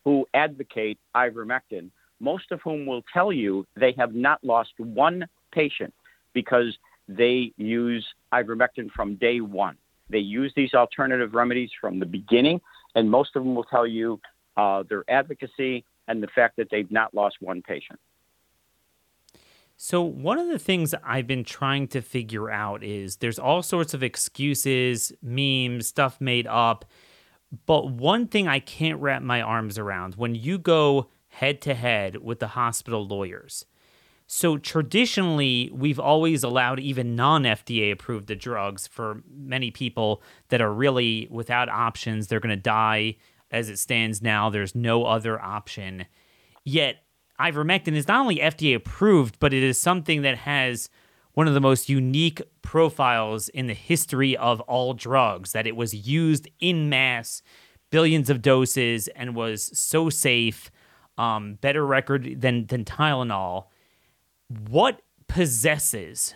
who 0.04 0.26
advocate 0.34 0.98
ivermectin, 1.14 1.90
most 2.18 2.50
of 2.50 2.60
whom 2.62 2.86
will 2.86 3.04
tell 3.12 3.32
you 3.32 3.66
they 3.76 3.94
have 3.96 4.14
not 4.14 4.42
lost 4.42 4.72
one 4.78 5.26
patient 5.52 5.94
because 6.32 6.76
they 7.06 7.52
use 7.56 8.04
ivermectin 8.32 8.90
from 8.90 9.14
day 9.16 9.40
one. 9.40 9.76
They 10.10 10.18
use 10.18 10.52
these 10.56 10.74
alternative 10.74 11.34
remedies 11.34 11.70
from 11.80 12.00
the 12.00 12.06
beginning 12.06 12.60
and 12.94 13.10
most 13.10 13.36
of 13.36 13.42
them 13.42 13.54
will 13.54 13.64
tell 13.64 13.86
you 13.86 14.20
uh, 14.56 14.82
their 14.88 15.04
advocacy 15.08 15.84
and 16.08 16.22
the 16.22 16.28
fact 16.28 16.56
that 16.56 16.68
they've 16.70 16.90
not 16.90 17.14
lost 17.14 17.36
one 17.40 17.62
patient. 17.62 17.98
So, 19.76 20.00
one 20.02 20.38
of 20.38 20.46
the 20.46 20.58
things 20.58 20.94
I've 21.02 21.26
been 21.26 21.42
trying 21.42 21.88
to 21.88 22.02
figure 22.02 22.50
out 22.50 22.84
is 22.84 23.16
there's 23.16 23.38
all 23.38 23.62
sorts 23.62 23.94
of 23.94 24.02
excuses, 24.02 25.12
memes, 25.20 25.88
stuff 25.88 26.20
made 26.20 26.46
up. 26.46 26.84
But 27.66 27.90
one 27.90 28.28
thing 28.28 28.46
I 28.46 28.60
can't 28.60 29.00
wrap 29.00 29.22
my 29.22 29.42
arms 29.42 29.78
around 29.78 30.14
when 30.14 30.34
you 30.34 30.58
go 30.58 31.08
head 31.28 31.60
to 31.62 31.74
head 31.74 32.18
with 32.18 32.38
the 32.38 32.48
hospital 32.48 33.06
lawyers. 33.06 33.64
So 34.34 34.56
traditionally, 34.56 35.70
we've 35.74 36.00
always 36.00 36.42
allowed 36.42 36.80
even 36.80 37.14
non-FDA 37.14 37.92
approved 37.92 38.28
the 38.28 38.34
drugs 38.34 38.86
for 38.86 39.22
many 39.30 39.70
people 39.70 40.22
that 40.48 40.62
are 40.62 40.72
really 40.72 41.28
without 41.30 41.68
options. 41.68 42.28
They're 42.28 42.40
going 42.40 42.56
to 42.56 42.56
die 42.56 43.16
as 43.50 43.68
it 43.68 43.78
stands 43.78 44.22
now. 44.22 44.48
There's 44.48 44.74
no 44.74 45.04
other 45.04 45.38
option. 45.38 46.06
Yet 46.64 47.04
ivermectin 47.38 47.94
is 47.94 48.08
not 48.08 48.22
only 48.22 48.36
FDA 48.36 48.74
approved, 48.74 49.38
but 49.38 49.52
it 49.52 49.62
is 49.62 49.76
something 49.76 50.22
that 50.22 50.38
has 50.38 50.88
one 51.34 51.46
of 51.46 51.52
the 51.52 51.60
most 51.60 51.90
unique 51.90 52.40
profiles 52.62 53.50
in 53.50 53.66
the 53.66 53.74
history 53.74 54.34
of 54.38 54.62
all 54.62 54.94
drugs 54.94 55.52
that 55.52 55.66
it 55.66 55.76
was 55.76 55.92
used 55.92 56.48
in 56.58 56.88
mass, 56.88 57.42
billions 57.90 58.30
of 58.30 58.40
doses, 58.40 59.08
and 59.08 59.36
was 59.36 59.78
so 59.78 60.08
safe, 60.08 60.70
um, 61.18 61.58
better 61.60 61.84
record 61.84 62.40
than, 62.40 62.64
than 62.68 62.86
Tylenol 62.86 63.66
what 64.68 65.02
possesses 65.28 66.34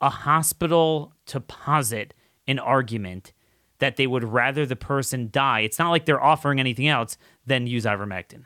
a 0.00 0.10
hospital 0.10 1.12
to 1.26 1.40
posit 1.40 2.14
an 2.46 2.58
argument 2.58 3.32
that 3.78 3.96
they 3.96 4.06
would 4.06 4.24
rather 4.24 4.66
the 4.66 4.76
person 4.76 5.28
die? 5.30 5.60
It's 5.60 5.78
not 5.78 5.90
like 5.90 6.06
they're 6.06 6.22
offering 6.22 6.60
anything 6.60 6.88
else 6.88 7.16
than 7.46 7.66
use 7.66 7.84
ivermectin. 7.84 8.44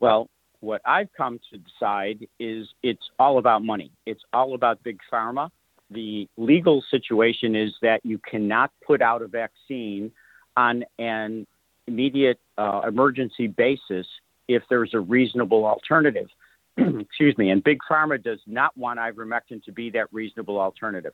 Well, 0.00 0.28
what 0.60 0.80
I've 0.84 1.08
come 1.16 1.40
to 1.52 1.58
decide 1.58 2.26
is 2.38 2.68
it's 2.82 3.10
all 3.18 3.38
about 3.38 3.64
money. 3.64 3.90
It's 4.06 4.22
all 4.32 4.54
about 4.54 4.82
big 4.82 4.98
pharma. 5.12 5.50
The 5.90 6.28
legal 6.36 6.82
situation 6.90 7.54
is 7.54 7.72
that 7.82 8.00
you 8.04 8.18
cannot 8.18 8.70
put 8.86 9.02
out 9.02 9.22
a 9.22 9.26
vaccine 9.26 10.12
on 10.56 10.84
an 10.98 11.46
immediate 11.86 12.38
uh, 12.56 12.82
emergency 12.86 13.46
basis 13.48 14.06
if 14.48 14.62
there's 14.70 14.94
a 14.94 15.00
reasonable 15.00 15.64
alternative. 15.66 16.28
excuse 17.00 17.36
me, 17.36 17.50
and 17.50 17.62
Big 17.62 17.78
Pharma 17.90 18.22
does 18.22 18.40
not 18.46 18.76
want 18.76 18.98
ivermectin 18.98 19.62
to 19.64 19.72
be 19.72 19.90
that 19.90 20.12
reasonable 20.12 20.58
alternative. 20.58 21.12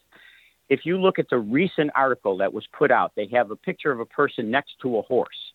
If 0.68 0.80
you 0.84 1.00
look 1.00 1.18
at 1.18 1.30
the 1.30 1.38
recent 1.38 1.90
article 1.94 2.38
that 2.38 2.52
was 2.52 2.66
put 2.66 2.90
out, 2.90 3.12
they 3.16 3.26
have 3.32 3.50
a 3.50 3.56
picture 3.56 3.90
of 3.90 4.00
a 4.00 4.04
person 4.04 4.50
next 4.50 4.72
to 4.82 4.98
a 4.98 5.02
horse. 5.02 5.52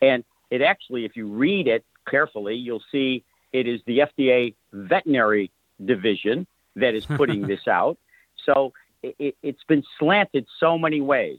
And 0.00 0.24
it 0.50 0.60
actually, 0.60 1.04
if 1.04 1.16
you 1.16 1.26
read 1.26 1.66
it 1.66 1.84
carefully, 2.08 2.56
you'll 2.56 2.82
see 2.92 3.24
it 3.52 3.66
is 3.66 3.80
the 3.86 4.00
FDA 4.00 4.54
veterinary 4.72 5.50
division 5.84 6.46
that 6.76 6.94
is 6.94 7.06
putting 7.06 7.42
this 7.46 7.66
out. 7.66 7.98
So 8.44 8.72
it, 9.02 9.36
has 9.42 9.54
been 9.68 9.82
slanted 9.98 10.46
so 10.60 10.78
many 10.78 11.00
ways. 11.00 11.38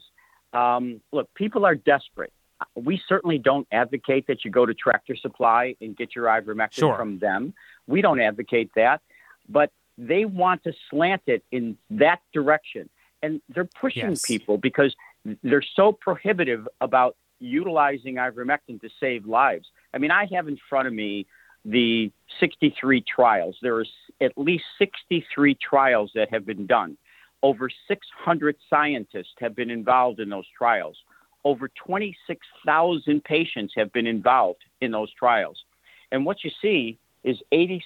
Um, 0.52 1.00
look, 1.12 1.32
people 1.34 1.64
are 1.64 1.74
desperate. 1.74 2.32
We 2.74 3.00
certainly 3.08 3.38
don't 3.38 3.66
advocate 3.72 4.26
that 4.28 4.44
you 4.44 4.50
go 4.50 4.64
to 4.64 4.74
Tractor 4.74 5.16
Supply 5.16 5.74
and 5.80 5.96
get 5.96 6.14
your 6.14 6.26
ivermectin 6.26 6.72
sure. 6.72 6.96
from 6.96 7.18
them. 7.18 7.54
We 7.86 8.00
don't 8.02 8.20
advocate 8.20 8.70
that, 8.76 9.00
but 9.48 9.70
they 9.98 10.24
want 10.24 10.64
to 10.64 10.72
slant 10.90 11.22
it 11.26 11.44
in 11.50 11.76
that 11.90 12.20
direction. 12.32 12.88
And 13.22 13.40
they're 13.48 13.68
pushing 13.80 14.10
yes. 14.10 14.26
people 14.26 14.58
because 14.58 14.94
they're 15.42 15.64
so 15.76 15.92
prohibitive 15.92 16.68
about 16.80 17.16
utilizing 17.38 18.16
ivermectin 18.16 18.80
to 18.80 18.88
save 19.00 19.26
lives. 19.26 19.68
I 19.92 19.98
mean, 19.98 20.10
I 20.10 20.26
have 20.32 20.48
in 20.48 20.58
front 20.68 20.88
of 20.88 20.94
me 20.94 21.26
the 21.64 22.12
63 22.40 23.02
trials. 23.02 23.56
There 23.62 23.78
are 23.78 23.86
at 24.20 24.32
least 24.36 24.64
63 24.78 25.54
trials 25.54 26.10
that 26.14 26.30
have 26.30 26.44
been 26.44 26.66
done. 26.66 26.96
Over 27.42 27.70
600 27.88 28.56
scientists 28.68 29.34
have 29.38 29.54
been 29.54 29.70
involved 29.70 30.20
in 30.20 30.28
those 30.28 30.46
trials. 30.56 30.96
Over 31.44 31.68
26,000 31.68 33.24
patients 33.24 33.74
have 33.76 33.92
been 33.92 34.06
involved 34.06 34.62
in 34.80 34.90
those 34.90 35.12
trials. 35.12 35.62
And 36.10 36.24
what 36.24 36.44
you 36.44 36.50
see 36.62 36.98
is 37.24 37.38
86% 37.52 37.80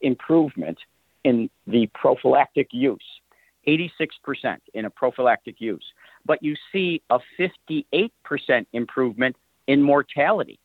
improvement 0.00 0.78
in 1.24 1.50
the 1.66 1.86
prophylactic 1.94 2.68
use. 2.72 3.04
86% 3.66 4.58
in 4.74 4.84
a 4.84 4.90
prophylactic 4.90 5.60
use. 5.60 5.84
But 6.26 6.42
you 6.42 6.54
see 6.72 7.02
a 7.10 7.18
58% 7.38 8.66
improvement 8.72 9.36
in 9.66 9.82
mortality. 9.82 10.58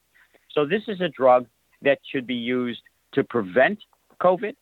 So 0.51 0.65
this 0.65 0.83
is 0.87 1.01
a 1.01 1.09
drug 1.09 1.47
that 1.81 1.99
should 2.11 2.27
be 2.27 2.35
used 2.35 2.81
to 3.13 3.23
prevent 3.23 3.79
COVID 4.21 4.55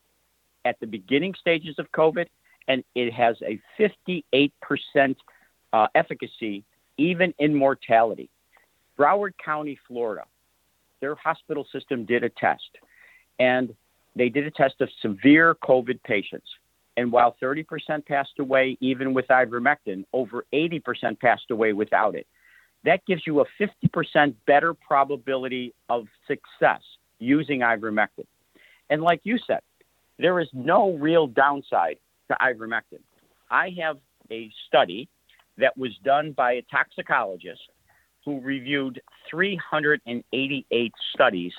at 0.65 0.79
the 0.79 0.85
beginning 0.85 1.33
stages 1.39 1.75
of 1.79 1.91
COVID, 1.91 2.27
and 2.67 2.83
it 2.93 3.11
has 3.13 3.37
a 3.41 3.59
58% 3.79 5.15
uh, 5.73 5.87
efficacy 5.95 6.63
even 6.97 7.33
in 7.39 7.55
mortality. 7.55 8.29
Broward 8.97 9.33
County, 9.43 9.79
Florida, 9.87 10.23
their 10.99 11.15
hospital 11.15 11.65
system 11.71 12.05
did 12.05 12.23
a 12.23 12.29
test 12.29 12.77
and 13.39 13.73
they 14.15 14.29
did 14.29 14.45
a 14.45 14.51
test 14.51 14.75
of 14.81 14.89
severe 15.01 15.55
COVID 15.63 16.01
patients. 16.03 16.47
And 16.95 17.11
while 17.11 17.35
30% 17.41 17.65
passed 18.07 18.39
away 18.39 18.77
even 18.81 19.13
with 19.13 19.27
ivermectin, 19.27 20.05
over 20.13 20.45
80% 20.51 21.19
passed 21.19 21.51
away 21.51 21.73
without 21.73 22.15
it. 22.15 22.25
That 22.83 23.05
gives 23.05 23.21
you 23.27 23.41
a 23.41 23.45
50% 23.59 24.33
better 24.47 24.73
probability 24.73 25.73
of 25.89 26.07
success 26.27 26.81
using 27.19 27.59
ivermectin. 27.59 28.25
And 28.89 29.01
like 29.01 29.21
you 29.23 29.37
said, 29.45 29.59
there 30.17 30.39
is 30.39 30.47
no 30.53 30.93
real 30.93 31.27
downside 31.27 31.97
to 32.29 32.37
ivermectin. 32.41 33.01
I 33.51 33.75
have 33.81 33.97
a 34.31 34.51
study 34.67 35.07
that 35.57 35.77
was 35.77 35.91
done 36.03 36.31
by 36.31 36.53
a 36.53 36.61
toxicologist 36.71 37.61
who 38.25 38.41
reviewed 38.41 39.01
388 39.29 40.93
studies 41.13 41.53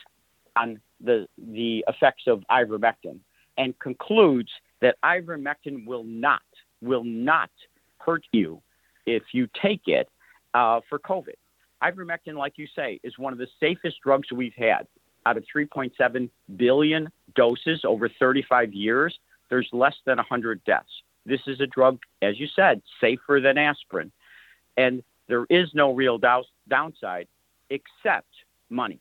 on 0.57 0.81
the, 1.01 1.27
the 1.37 1.85
effects 1.89 2.25
of 2.27 2.43
ivermectin 2.51 3.19
and 3.57 3.79
concludes 3.79 4.51
that 4.81 4.97
ivermectin 5.05 5.87
will 5.87 6.05
not, 6.05 6.43
will 6.81 7.05
not 7.05 7.51
hurt 7.99 8.25
you 8.33 8.63
if 9.07 9.23
you 9.33 9.49
take 9.61 9.83
it 9.87 10.09
uh, 10.55 10.81
for 10.89 10.99
COVID. 10.99 11.35
Ivermectin, 11.83 12.35
like 12.35 12.55
you 12.57 12.67
say, 12.75 13.01
is 13.03 13.19
one 13.19 13.33
of 13.33 13.39
the 13.39 13.49
safest 13.61 13.97
drugs 14.03 14.31
we've 14.33 14.55
had. 14.55 14.87
Out 15.27 15.37
of 15.37 15.45
3.7 15.55 16.31
billion 16.57 17.11
doses 17.35 17.83
over 17.85 18.09
35 18.09 18.73
years, 18.73 19.19
there's 19.51 19.69
less 19.73 19.95
than 20.05 20.17
100 20.17 20.65
deaths. 20.65 20.89
This 21.27 21.41
is 21.47 21.61
a 21.61 21.67
drug, 21.67 21.99
as 22.23 22.39
you 22.41 22.47
said, 22.55 22.83
safer 23.01 23.41
than 23.43 23.59
aspirin. 23.59 24.11
And 24.77 25.03
there 25.29 25.47
is 25.51 25.69
no 25.75 25.93
real 25.93 26.19
downside 26.69 27.29
except 27.69 28.29
money. 28.71 29.01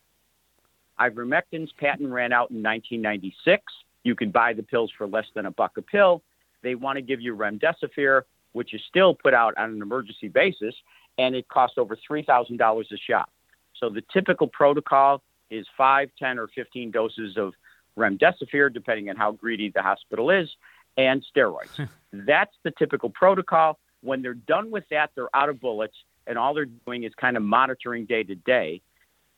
Ivermectin's 0.99 1.71
patent 1.77 2.09
ran 2.09 2.33
out 2.33 2.51
in 2.51 2.63
1996. 2.63 3.63
You 4.03 4.15
could 4.15 4.33
buy 4.33 4.53
the 4.53 4.63
pills 4.63 4.91
for 4.97 5.07
less 5.07 5.25
than 5.35 5.45
a 5.45 5.51
buck 5.51 5.77
a 5.77 5.81
pill. 5.81 6.21
They 6.63 6.75
want 6.75 6.97
to 6.97 7.01
give 7.01 7.21
you 7.21 7.35
remdesivir, 7.35 8.23
which 8.53 8.73
is 8.73 8.81
still 8.87 9.13
put 9.13 9.33
out 9.33 9.57
on 9.57 9.71
an 9.71 9.81
emergency 9.81 10.27
basis, 10.27 10.73
and 11.17 11.35
it 11.35 11.47
costs 11.47 11.77
over 11.77 11.97
$3,000 12.09 12.91
a 12.91 12.97
shot. 12.97 13.29
So 13.75 13.89
the 13.89 14.03
typical 14.11 14.47
protocol 14.47 15.21
is 15.49 15.67
5, 15.77 16.09
10, 16.17 16.39
or 16.39 16.47
15 16.47 16.91
doses 16.91 17.37
of 17.37 17.53
remdesivir, 17.97 18.73
depending 18.73 19.09
on 19.09 19.15
how 19.15 19.31
greedy 19.31 19.69
the 19.69 19.81
hospital 19.81 20.29
is, 20.29 20.49
and 20.97 21.23
steroids. 21.35 21.87
That's 22.13 22.53
the 22.63 22.71
typical 22.71 23.09
protocol. 23.09 23.77
When 24.01 24.21
they're 24.21 24.33
done 24.33 24.71
with 24.71 24.85
that, 24.89 25.11
they're 25.15 25.35
out 25.35 25.49
of 25.49 25.59
bullets, 25.59 25.95
and 26.25 26.37
all 26.37 26.53
they're 26.53 26.65
doing 26.65 27.03
is 27.03 27.13
kind 27.19 27.37
of 27.37 27.43
monitoring 27.43 28.05
day 28.05 28.23
to 28.23 28.35
day. 28.35 28.81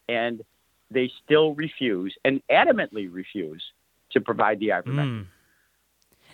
And 0.08 0.42
they 0.92 1.12
still 1.24 1.54
refuse 1.56 2.16
and 2.26 2.42
adamantly 2.52 3.08
refuse 3.12 3.64
to 4.12 4.22
provide 4.22 4.60
the 4.60 4.70
ivermectin. 4.70 5.22
Mm. 5.22 5.26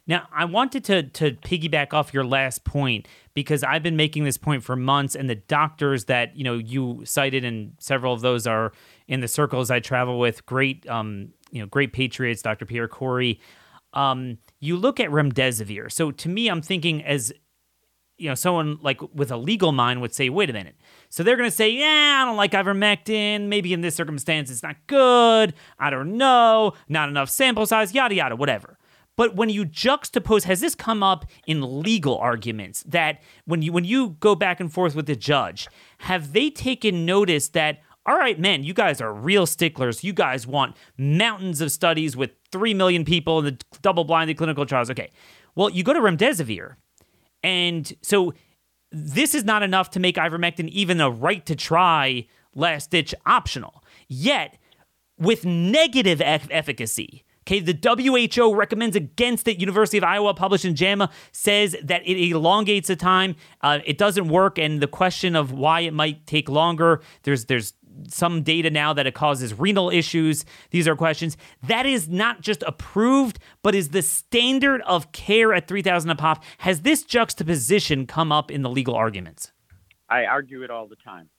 Now, 0.07 0.27
I 0.31 0.45
wanted 0.45 0.83
to 0.85 1.03
to 1.03 1.31
piggyback 1.31 1.93
off 1.93 2.13
your 2.13 2.23
last 2.23 2.63
point 2.63 3.07
because 3.33 3.63
I've 3.63 3.81
been 3.81 3.95
making 3.95 4.23
this 4.23 4.37
point 4.37 4.63
for 4.63 4.75
months, 4.75 5.15
and 5.15 5.29
the 5.29 5.35
doctors 5.35 6.05
that 6.05 6.35
you 6.37 6.43
know 6.43 6.55
you 6.55 7.01
cited, 7.05 7.43
and 7.43 7.73
several 7.79 8.13
of 8.13 8.21
those 8.21 8.45
are 8.45 8.71
in 9.07 9.21
the 9.21 9.27
circles 9.27 9.71
I 9.71 9.79
travel 9.79 10.19
with. 10.19 10.45
Great, 10.45 10.87
um, 10.87 11.29
you 11.49 11.59
know, 11.59 11.65
great 11.65 11.91
patriots, 11.91 12.41
Dr. 12.43 12.65
Pierre 12.65 12.87
Kory. 12.87 13.39
Um, 13.93 14.37
you 14.59 14.77
look 14.77 14.99
at 14.99 15.09
remdesivir. 15.09 15.91
So 15.91 16.11
to 16.11 16.29
me, 16.29 16.49
I'm 16.49 16.61
thinking 16.61 17.03
as 17.03 17.33
you 18.17 18.29
know, 18.29 18.35
someone 18.35 18.77
like 18.81 19.01
with 19.13 19.31
a 19.31 19.37
legal 19.37 19.71
mind 19.71 20.01
would 20.01 20.13
say, 20.13 20.29
wait 20.29 20.49
a 20.49 20.53
minute. 20.53 20.75
So 21.09 21.23
they're 21.23 21.35
going 21.35 21.49
to 21.49 21.55
say, 21.55 21.69
yeah, 21.69 22.21
I 22.21 22.25
don't 22.25 22.37
like 22.37 22.51
ivermectin. 22.51 23.47
Maybe 23.47 23.73
in 23.73 23.81
this 23.81 23.95
circumstance, 23.95 24.49
it's 24.49 24.63
not 24.63 24.77
good. 24.87 25.53
I 25.79 25.89
don't 25.89 26.17
know. 26.17 26.73
Not 26.87 27.09
enough 27.09 27.29
sample 27.29 27.65
size, 27.65 27.93
yada, 27.93 28.15
yada, 28.15 28.35
whatever. 28.35 28.77
But 29.17 29.35
when 29.35 29.49
you 29.49 29.65
juxtapose, 29.65 30.43
has 30.43 30.59
this 30.59 30.75
come 30.75 31.01
up 31.01 31.25
in 31.47 31.81
legal 31.81 32.17
arguments 32.17 32.83
that 32.83 33.21
when 33.45 33.61
you 33.61 33.71
when 33.71 33.85
you 33.85 34.09
go 34.19 34.35
back 34.35 34.59
and 34.59 34.71
forth 34.71 34.95
with 34.95 35.05
the 35.05 35.15
judge, 35.15 35.67
have 35.99 36.33
they 36.33 36.49
taken 36.49 37.05
notice 37.05 37.49
that 37.49 37.79
all 38.07 38.17
right, 38.17 38.39
man, 38.39 38.63
you 38.63 38.73
guys 38.73 39.01
are 39.01 39.11
real 39.11 39.47
sticklers. 39.47 40.03
You 40.03 40.13
guys 40.13 40.45
want 40.45 40.77
mountains 40.95 41.59
of 41.59 41.71
studies 41.71 42.15
with 42.15 42.31
three 42.51 42.73
million 42.73 43.03
people 43.03 43.39
in 43.39 43.45
the 43.45 43.57
double-blinded 43.81 44.37
clinical 44.37 44.65
trials. 44.65 44.91
Okay, 44.91 45.09
well, 45.55 45.69
you 45.69 45.83
go 45.83 45.93
to 45.93 45.99
remdesivir, 45.99 46.75
and 47.45 47.93
so 48.01 48.33
this 48.91 49.35
is 49.35 49.43
not 49.43 49.61
enough 49.61 49.91
to 49.91 49.99
make 49.99 50.15
ivermectin 50.15 50.67
even 50.69 50.99
a 50.99 51.11
right 51.11 51.45
to 51.45 51.55
try 51.55 52.25
last 52.55 52.89
ditch 52.89 53.13
optional. 53.25 53.83
Yet, 54.07 54.57
with 55.17 55.45
negative 55.45 56.21
efficacy, 56.21 57.23
Okay, 57.47 57.59
the 57.59 57.77
WHO 58.33 58.55
recommends 58.55 58.95
against 58.95 59.47
it. 59.47 59.59
University 59.59 59.99
of 59.99 60.03
Iowa, 60.03 60.33
published 60.33 60.65
in 60.65 60.75
JAMA, 60.75 61.11
says 61.31 61.75
that 61.83 62.01
it 62.03 62.17
elongates 62.31 62.87
the 62.87 62.95
time. 62.95 63.35
Uh, 63.61 63.81
it 63.85 63.99
doesn't 63.99 64.29
work, 64.29 64.57
and 64.57 64.81
the 64.81 64.87
question 64.87 65.35
of 65.35 65.51
why 65.51 65.81
it 65.81 65.93
might 65.93 66.25
take 66.25 66.49
longer. 66.49 67.03
There's 67.21 67.45
there's 67.45 67.73
some 68.07 68.43
data 68.43 68.69
now 68.69 68.93
that 68.93 69.07
it 69.07 69.13
causes 69.13 69.53
renal 69.57 69.89
issues. 69.89 70.45
These 70.71 70.87
are 70.87 70.95
questions. 70.95 71.37
That 71.63 71.85
is 71.85 72.07
not 72.09 72.41
just 72.41 72.63
approved, 72.63 73.39
but 73.63 73.75
is 73.75 73.89
the 73.89 74.01
standard 74.01 74.81
of 74.81 75.11
care 75.11 75.53
at 75.53 75.67
3000 75.67 76.09
a 76.09 76.15
pop. 76.15 76.43
Has 76.59 76.81
this 76.81 77.03
juxtaposition 77.03 78.07
come 78.07 78.31
up 78.31 78.51
in 78.51 78.61
the 78.61 78.69
legal 78.69 78.95
arguments? 78.95 79.51
I 80.09 80.25
argue 80.25 80.63
it 80.63 80.69
all 80.69 80.87
the 80.87 80.97
time 80.97 81.29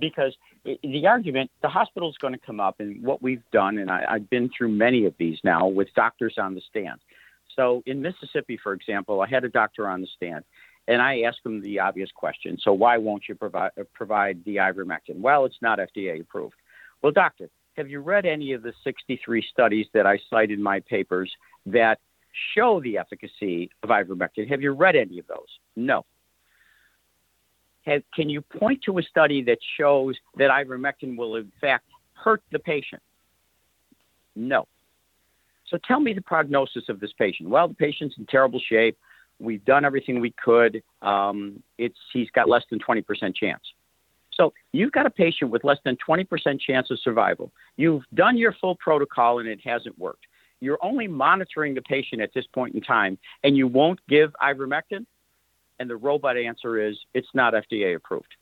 because 0.00 0.34
the 0.64 1.06
argument, 1.06 1.50
the 1.62 1.68
hospital 1.68 2.08
is 2.08 2.16
going 2.18 2.32
to 2.32 2.40
come 2.40 2.60
up, 2.60 2.80
and 2.80 3.02
what 3.02 3.22
we've 3.22 3.42
done, 3.52 3.78
and 3.78 3.90
I, 3.90 4.04
I've 4.08 4.30
been 4.30 4.50
through 4.56 4.70
many 4.70 5.04
of 5.04 5.14
these 5.18 5.38
now 5.44 5.68
with 5.68 5.88
doctors 5.94 6.36
on 6.38 6.54
the 6.54 6.62
stand. 6.68 7.00
So 7.56 7.82
in 7.86 8.00
Mississippi, 8.00 8.58
for 8.62 8.72
example, 8.72 9.20
I 9.20 9.28
had 9.28 9.44
a 9.44 9.48
doctor 9.48 9.88
on 9.88 10.00
the 10.00 10.06
stand, 10.16 10.44
and 10.90 11.00
I 11.00 11.20
asked 11.20 11.40
him 11.44 11.62
the 11.62 11.78
obvious 11.78 12.10
question: 12.14 12.58
So 12.60 12.72
why 12.72 12.98
won't 12.98 13.28
you 13.28 13.34
provide 13.34 13.70
provide 13.94 14.44
the 14.44 14.56
ivermectin? 14.56 15.20
Well, 15.20 15.44
it's 15.44 15.62
not 15.62 15.78
FDA 15.78 16.20
approved. 16.20 16.56
Well, 17.00 17.12
doctor, 17.12 17.48
have 17.76 17.88
you 17.88 18.00
read 18.00 18.26
any 18.26 18.52
of 18.52 18.62
the 18.62 18.72
63 18.84 19.46
studies 19.50 19.86
that 19.94 20.06
I 20.06 20.18
cite 20.28 20.50
in 20.50 20.62
my 20.62 20.80
papers 20.80 21.30
that 21.66 21.98
show 22.54 22.80
the 22.80 22.98
efficacy 22.98 23.70
of 23.82 23.90
ivermectin? 23.90 24.48
Have 24.48 24.60
you 24.60 24.72
read 24.72 24.96
any 24.96 25.18
of 25.18 25.26
those? 25.28 25.48
No. 25.76 26.04
Have, 27.86 28.02
can 28.14 28.28
you 28.28 28.42
point 28.42 28.82
to 28.84 28.98
a 28.98 29.02
study 29.02 29.42
that 29.44 29.58
shows 29.78 30.16
that 30.36 30.50
ivermectin 30.50 31.16
will 31.16 31.36
in 31.36 31.50
fact 31.60 31.86
hurt 32.12 32.42
the 32.52 32.58
patient? 32.58 33.00
No. 34.36 34.66
So 35.68 35.78
tell 35.86 36.00
me 36.00 36.12
the 36.12 36.20
prognosis 36.20 36.88
of 36.88 37.00
this 37.00 37.12
patient. 37.18 37.48
Well, 37.48 37.68
the 37.68 37.74
patient's 37.74 38.16
in 38.18 38.26
terrible 38.26 38.60
shape. 38.68 38.98
We've 39.40 39.64
done 39.64 39.84
everything 39.84 40.20
we 40.20 40.32
could. 40.32 40.82
Um, 41.02 41.62
it's 41.78 41.98
he's 42.12 42.30
got 42.30 42.48
less 42.48 42.62
than 42.70 42.78
20% 42.78 43.34
chance. 43.34 43.62
So 44.32 44.52
you've 44.72 44.92
got 44.92 45.06
a 45.06 45.10
patient 45.10 45.50
with 45.50 45.64
less 45.64 45.78
than 45.84 45.96
20% 45.96 46.60
chance 46.60 46.90
of 46.90 47.00
survival. 47.00 47.50
You've 47.76 48.04
done 48.14 48.36
your 48.36 48.54
full 48.60 48.76
protocol 48.76 49.38
and 49.38 49.48
it 49.48 49.60
hasn't 49.64 49.98
worked. 49.98 50.26
You're 50.60 50.78
only 50.82 51.08
monitoring 51.08 51.74
the 51.74 51.82
patient 51.82 52.20
at 52.20 52.32
this 52.34 52.46
point 52.46 52.74
in 52.74 52.82
time, 52.82 53.18
and 53.42 53.56
you 53.56 53.66
won't 53.66 53.98
give 54.08 54.32
ivermectin. 54.42 55.06
And 55.78 55.88
the 55.88 55.96
robot 55.96 56.36
answer 56.36 56.78
is 56.78 56.98
it's 57.14 57.28
not 57.32 57.54
FDA 57.54 57.96
approved. 57.96 58.34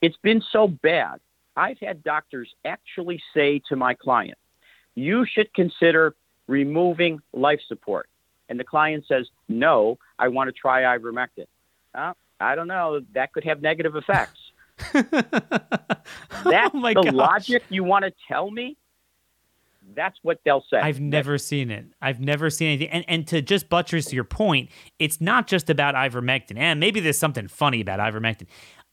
It's 0.00 0.16
been 0.22 0.42
so 0.52 0.68
bad. 0.68 1.18
I've 1.56 1.78
had 1.80 2.04
doctors 2.04 2.54
actually 2.64 3.20
say 3.34 3.60
to 3.68 3.76
my 3.76 3.94
client, 3.94 4.38
you 4.94 5.26
should 5.26 5.52
consider 5.54 6.14
removing 6.46 7.20
life 7.32 7.60
support. 7.66 8.08
And 8.48 8.58
the 8.60 8.64
client 8.64 9.04
says, 9.08 9.26
no, 9.48 9.98
I 10.18 10.28
want 10.28 10.48
to 10.48 10.52
try 10.52 10.82
ivermectin. 10.82 11.46
Uh, 11.94 12.12
I 12.40 12.54
don't 12.54 12.68
know. 12.68 13.00
That 13.14 13.32
could 13.32 13.44
have 13.44 13.62
negative 13.62 13.96
effects. 13.96 14.40
That's 14.92 15.04
oh 16.44 16.80
the 16.80 16.94
gosh. 16.94 17.12
logic 17.12 17.62
you 17.70 17.82
want 17.84 18.04
to 18.04 18.12
tell 18.28 18.50
me? 18.50 18.76
That's 19.94 20.18
what 20.22 20.40
they'll 20.44 20.64
say. 20.68 20.78
I've 20.78 21.00
never 21.00 21.38
seen 21.38 21.70
it. 21.70 21.86
I've 22.02 22.20
never 22.20 22.50
seen 22.50 22.68
anything. 22.68 22.88
And 22.88 23.04
and 23.06 23.26
to 23.28 23.40
just 23.40 23.68
buttress 23.68 24.12
your 24.12 24.24
point, 24.24 24.68
it's 24.98 25.20
not 25.20 25.46
just 25.46 25.70
about 25.70 25.94
ivermectin. 25.94 26.58
And 26.58 26.80
maybe 26.80 26.98
there's 26.98 27.18
something 27.18 27.46
funny 27.46 27.80
about 27.80 28.00
ivermectin. 28.00 28.46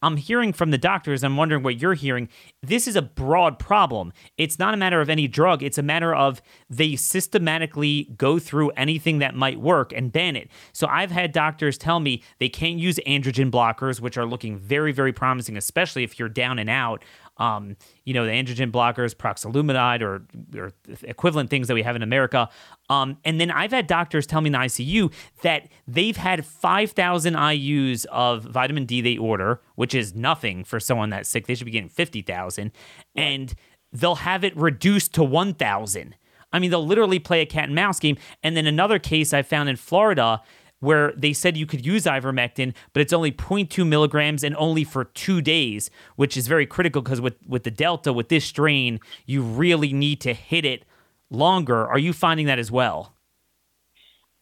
I'm 0.03 0.17
hearing 0.17 0.51
from 0.51 0.71
the 0.71 0.77
doctors, 0.77 1.23
I'm 1.23 1.37
wondering 1.37 1.63
what 1.63 1.79
you're 1.79 1.93
hearing. 1.93 2.27
This 2.61 2.87
is 2.87 2.95
a 2.95 3.01
broad 3.01 3.57
problem. 3.57 4.11
It's 4.37 4.59
not 4.59 4.73
a 4.73 4.77
matter 4.77 4.99
of 4.99 5.09
any 5.09 5.27
drug, 5.27 5.63
it's 5.63 5.77
a 5.77 5.83
matter 5.83 6.13
of 6.13 6.41
they 6.69 6.95
systematically 6.95 8.09
go 8.17 8.37
through 8.37 8.71
anything 8.71 9.19
that 9.19 9.33
might 9.33 9.59
work 9.59 9.93
and 9.93 10.11
ban 10.11 10.35
it. 10.35 10.49
So 10.73 10.87
I've 10.87 11.11
had 11.11 11.31
doctors 11.31 11.77
tell 11.77 12.01
me 12.01 12.21
they 12.39 12.49
can't 12.49 12.79
use 12.79 12.99
androgen 13.07 13.49
blockers, 13.49 14.01
which 14.01 14.17
are 14.17 14.25
looking 14.25 14.57
very, 14.57 14.91
very 14.91 15.13
promising, 15.13 15.55
especially 15.55 16.03
if 16.03 16.19
you're 16.19 16.29
down 16.29 16.59
and 16.59 16.69
out 16.69 17.03
um, 17.37 17.75
you 18.03 18.13
know, 18.13 18.25
the 18.25 18.31
androgen 18.31 18.71
blockers, 18.71 19.15
proxalutamide, 19.15 20.01
or, 20.01 20.25
or 20.59 20.71
equivalent 21.03 21.49
things 21.49 21.67
that 21.67 21.73
we 21.73 21.81
have 21.81 21.95
in 21.95 22.03
America. 22.03 22.49
Um, 22.89 23.17
and 23.25 23.39
then 23.41 23.49
I've 23.49 23.71
had 23.71 23.87
doctors 23.87 24.27
tell 24.27 24.41
me 24.41 24.47
in 24.47 24.53
the 24.53 24.59
ICU 24.59 25.11
that 25.41 25.67
they've 25.87 26.17
had 26.17 26.45
5,000 26.45 27.33
IUs 27.33 28.05
of 28.05 28.43
vitamin 28.43 28.85
D 28.85 29.01
they 29.01 29.17
order, 29.17 29.61
which 29.75 29.95
is 29.95 30.13
nothing 30.13 30.63
for 30.63 30.79
someone 30.79 31.09
that's 31.09 31.29
sick. 31.29 31.47
They 31.47 31.55
should 31.55 31.65
be 31.65 31.71
getting 31.71 31.89
50,000. 31.89 32.71
And 33.15 33.53
they'll 33.91 34.15
have 34.15 34.43
it 34.43 34.55
reduced 34.55 35.13
to 35.15 35.23
1,000. 35.23 36.15
I 36.51 36.59
mean, 36.59 36.69
they'll 36.69 36.85
literally 36.85 37.19
play 37.19 37.41
a 37.41 37.45
cat 37.47 37.65
and 37.65 37.75
mouse 37.75 37.99
game. 37.99 38.17
And 38.43 38.55
then 38.55 38.67
another 38.67 38.99
case 38.99 39.33
I 39.33 39.41
found 39.41 39.69
in 39.69 39.75
Florida 39.75 40.41
where 40.83 41.13
they 41.15 41.31
said 41.33 41.55
you 41.55 41.65
could 41.65 41.85
use 41.85 42.03
ivermectin, 42.03 42.73
but 42.91 43.01
it's 43.01 43.13
only 43.13 43.31
0.2 43.31 43.87
milligrams 43.87 44.43
and 44.43 44.55
only 44.57 44.83
for 44.83 45.05
two 45.05 45.41
days, 45.41 45.89
which 46.17 46.35
is 46.35 46.47
very 46.47 46.65
critical 46.65 47.01
because 47.01 47.21
with, 47.21 47.37
with 47.47 47.63
the 47.63 47.71
Delta, 47.71 48.11
with 48.11 48.27
this 48.27 48.43
strain, 48.43 48.99
you 49.25 49.41
really 49.41 49.93
need 49.93 50.19
to 50.21 50.33
hit 50.33 50.65
it 50.65 50.83
longer. 51.29 51.87
Are 51.87 51.97
you 51.97 52.11
finding 52.11 52.47
that 52.47 52.59
as 52.59 52.69
well? 52.69 53.13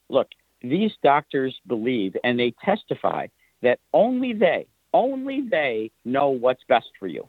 Look, 0.10 0.30
these 0.62 0.92
doctors 1.04 1.56
believe 1.68 2.18
and 2.24 2.40
they 2.40 2.54
testify 2.64 3.28
that 3.62 3.80
only 3.94 4.34
they, 4.34 4.66
only 4.94 5.48
they 5.50 5.92
know 6.04 6.30
what's 6.30 6.64
best 6.68 6.88
for 7.00 7.08
you. 7.08 7.28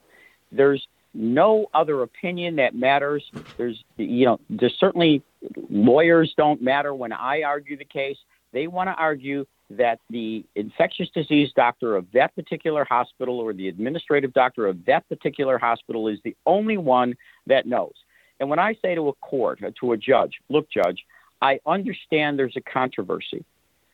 There's 0.50 0.86
no 1.14 1.66
other 1.74 2.02
opinion 2.02 2.56
that 2.56 2.74
matters. 2.74 3.22
There's, 3.58 3.84
you 3.98 4.24
know, 4.24 4.40
there's 4.48 4.74
certainly 4.78 5.22
lawyers 5.68 6.32
don't 6.36 6.62
matter 6.62 6.94
when 6.94 7.12
I 7.12 7.42
argue 7.42 7.76
the 7.76 7.84
case. 7.84 8.16
They 8.52 8.66
want 8.66 8.88
to 8.88 8.94
argue 8.94 9.46
that 9.70 9.98
the 10.10 10.44
infectious 10.54 11.08
disease 11.14 11.50
doctor 11.56 11.96
of 11.96 12.06
that 12.12 12.34
particular 12.34 12.84
hospital 12.84 13.38
or 13.38 13.52
the 13.52 13.68
administrative 13.68 14.32
doctor 14.34 14.66
of 14.66 14.84
that 14.84 15.08
particular 15.08 15.58
hospital 15.58 16.08
is 16.08 16.18
the 16.24 16.36
only 16.46 16.76
one 16.76 17.14
that 17.46 17.66
knows. 17.66 17.94
And 18.40 18.50
when 18.50 18.58
I 18.58 18.74
say 18.82 18.94
to 18.94 19.08
a 19.08 19.12
court, 19.14 19.60
to 19.80 19.92
a 19.92 19.96
judge, 19.96 20.40
look, 20.48 20.68
judge, 20.70 21.04
I 21.40 21.60
understand 21.66 22.38
there's 22.38 22.56
a 22.56 22.60
controversy, 22.60 23.44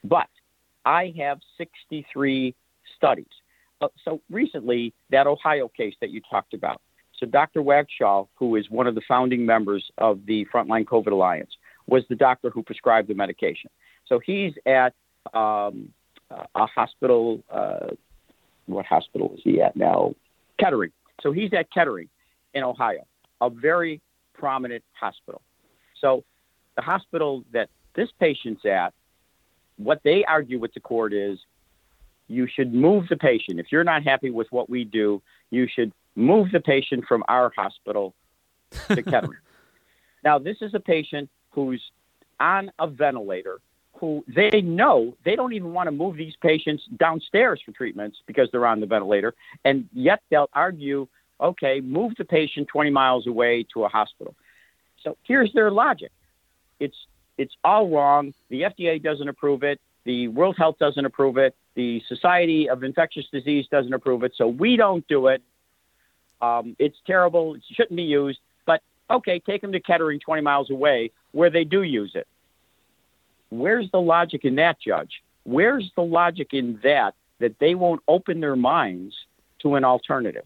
but 0.05 0.29
I 0.85 1.14
have 1.18 1.38
63 1.57 2.55
studies. 2.97 3.27
Uh, 3.81 3.88
so 4.05 4.21
recently, 4.31 4.92
that 5.11 5.27
Ohio 5.27 5.68
case 5.68 5.94
that 6.01 6.11
you 6.11 6.21
talked 6.29 6.55
about. 6.55 6.81
So 7.18 7.27
Dr. 7.27 7.62
Wagshul, 7.62 8.29
who 8.37 8.57
is 8.57 8.71
one 8.71 8.87
of 8.87 8.94
the 8.94 9.03
founding 9.07 9.44
members 9.44 9.90
of 9.99 10.21
the 10.27 10.47
Frontline 10.53 10.85
COVID 10.85 11.12
Alliance, 11.12 11.51
was 11.87 12.05
the 12.09 12.14
doctor 12.14 12.51
who 12.51 12.62
prescribed 12.62 13.09
the 13.09 13.14
medication. 13.14 13.71
So 14.09 14.18
he's 14.18 14.55
at 14.66 14.94
um, 15.35 15.90
a 16.31 16.66
hospital. 16.66 17.42
Uh, 17.51 17.88
what 18.66 18.87
hospital 18.87 19.35
is 19.35 19.40
he 19.44 19.61
at 19.61 19.77
now? 19.77 20.14
Kettering. 20.59 20.92
So 21.23 21.33
he's 21.33 21.53
at 21.53 21.71
Kettering 21.73 22.09
in 22.55 22.62
Ohio, 22.62 23.07
a 23.40 23.51
very 23.51 24.01
prominent 24.35 24.85
hospital. 24.92 25.42
So 26.01 26.25
the 26.77 26.83
hospital 26.83 27.44
that 27.53 27.68
this 27.94 28.09
patient's 28.21 28.64
at, 28.64 28.94
what 29.77 30.01
they 30.05 30.25
argue 30.25 30.59
with 30.59 30.75
the 30.75 30.81
court 30.81 31.12
is 31.12 31.38
you 32.29 32.47
should 32.47 32.73
move 32.75 33.09
the 33.09 33.16
patient. 33.16 33.59
If 33.59 33.66
you're 33.73 33.85
not 33.85 34.05
happy 34.05 34.31
with 34.31 34.47
what 34.51 34.68
we 34.68 34.85
do, 34.85 35.23
you 35.51 35.66
should 35.73 35.92
move 36.14 36.49
the 36.53 36.61
patient 36.61 37.05
from 37.09 37.25
our 37.29 37.53
hospital 37.57 38.14
to 38.88 39.03
Kettering. 39.03 39.40
now, 40.25 40.38
this 40.38 40.59
is 40.61 40.75
a 40.75 40.81
patient 40.81 41.31
who's 41.51 41.83
on 42.38 42.71
a 42.79 42.87
ventilator 42.87 43.61
who 44.01 44.25
they 44.29 44.61
know 44.61 45.15
they 45.25 45.37
don't 45.37 45.53
even 45.53 45.73
want 45.73 45.87
to 45.87 45.91
move 45.93 46.17
these 46.17 46.35
patients 46.41 46.85
downstairs 46.99 47.61
for 47.65 47.73
treatments 47.73 48.19
because 48.27 48.49
they're 48.51 48.67
on 48.67 48.81
the 48.81 48.87
ventilator, 48.87 49.35
and 49.65 49.89
yet 49.93 50.21
they'll 50.31 50.51
argue, 50.53 51.09
okay, 51.41 51.81
move 51.81 52.13
the 52.19 52.25
patient 52.25 52.69
20 52.69 52.91
miles 52.91 53.27
away 53.27 53.65
to 53.75 53.85
a 53.85 53.89
hospital. 53.89 54.35
So 55.03 55.17
here's 55.25 55.53
their 55.53 55.71
logic: 55.71 56.13
it's 56.81 56.97
it's 57.37 57.55
all 57.65 57.89
wrong. 57.89 58.35
The 58.51 58.63
FDA 58.63 59.03
doesn't 59.03 59.29
approve 59.29 59.63
it. 59.63 59.81
The 60.05 60.29
World 60.29 60.57
Health 60.59 60.79
doesn't 60.79 61.05
approve 61.05 61.37
it. 61.37 61.55
The 61.75 62.03
Society 62.09 62.69
of 62.69 62.83
Infectious 62.83 63.27
Disease 63.31 63.67
doesn't 63.71 63.93
approve 63.93 64.23
it. 64.25 64.33
So 64.37 64.49
we 64.49 64.77
don't 64.77 65.07
do 65.07 65.29
it. 65.29 65.43
Um, 66.41 66.77
it's 66.79 66.97
terrible. 67.07 67.55
It 67.55 67.63
shouldn't 67.73 67.97
be 67.97 68.05
used. 68.05 68.39
But 68.67 68.83
okay, 69.11 69.39
take 69.39 69.61
them 69.61 69.73
to 69.73 69.81
Kettering, 69.81 70.21
20 70.21 70.43
miles 70.43 70.71
away, 70.71 71.11
where 71.33 71.51
they 71.51 71.65
do 71.65 71.83
use 71.83 72.13
it. 72.15 72.27
Where's 73.51 73.91
the 73.91 74.01
logic 74.01 74.45
in 74.45 74.57
that, 74.57 74.81
Judge? 74.81 75.23
Where's 75.45 75.91
the 75.97 76.03
logic 76.03 76.49
in 76.53 76.79
that 76.83 77.15
that 77.39 77.59
they 77.59 77.75
won't 77.75 78.03
open 78.09 78.41
their 78.41 78.57
minds 78.57 79.15
to 79.61 79.77
an 79.77 79.85
alternative? 79.85 80.45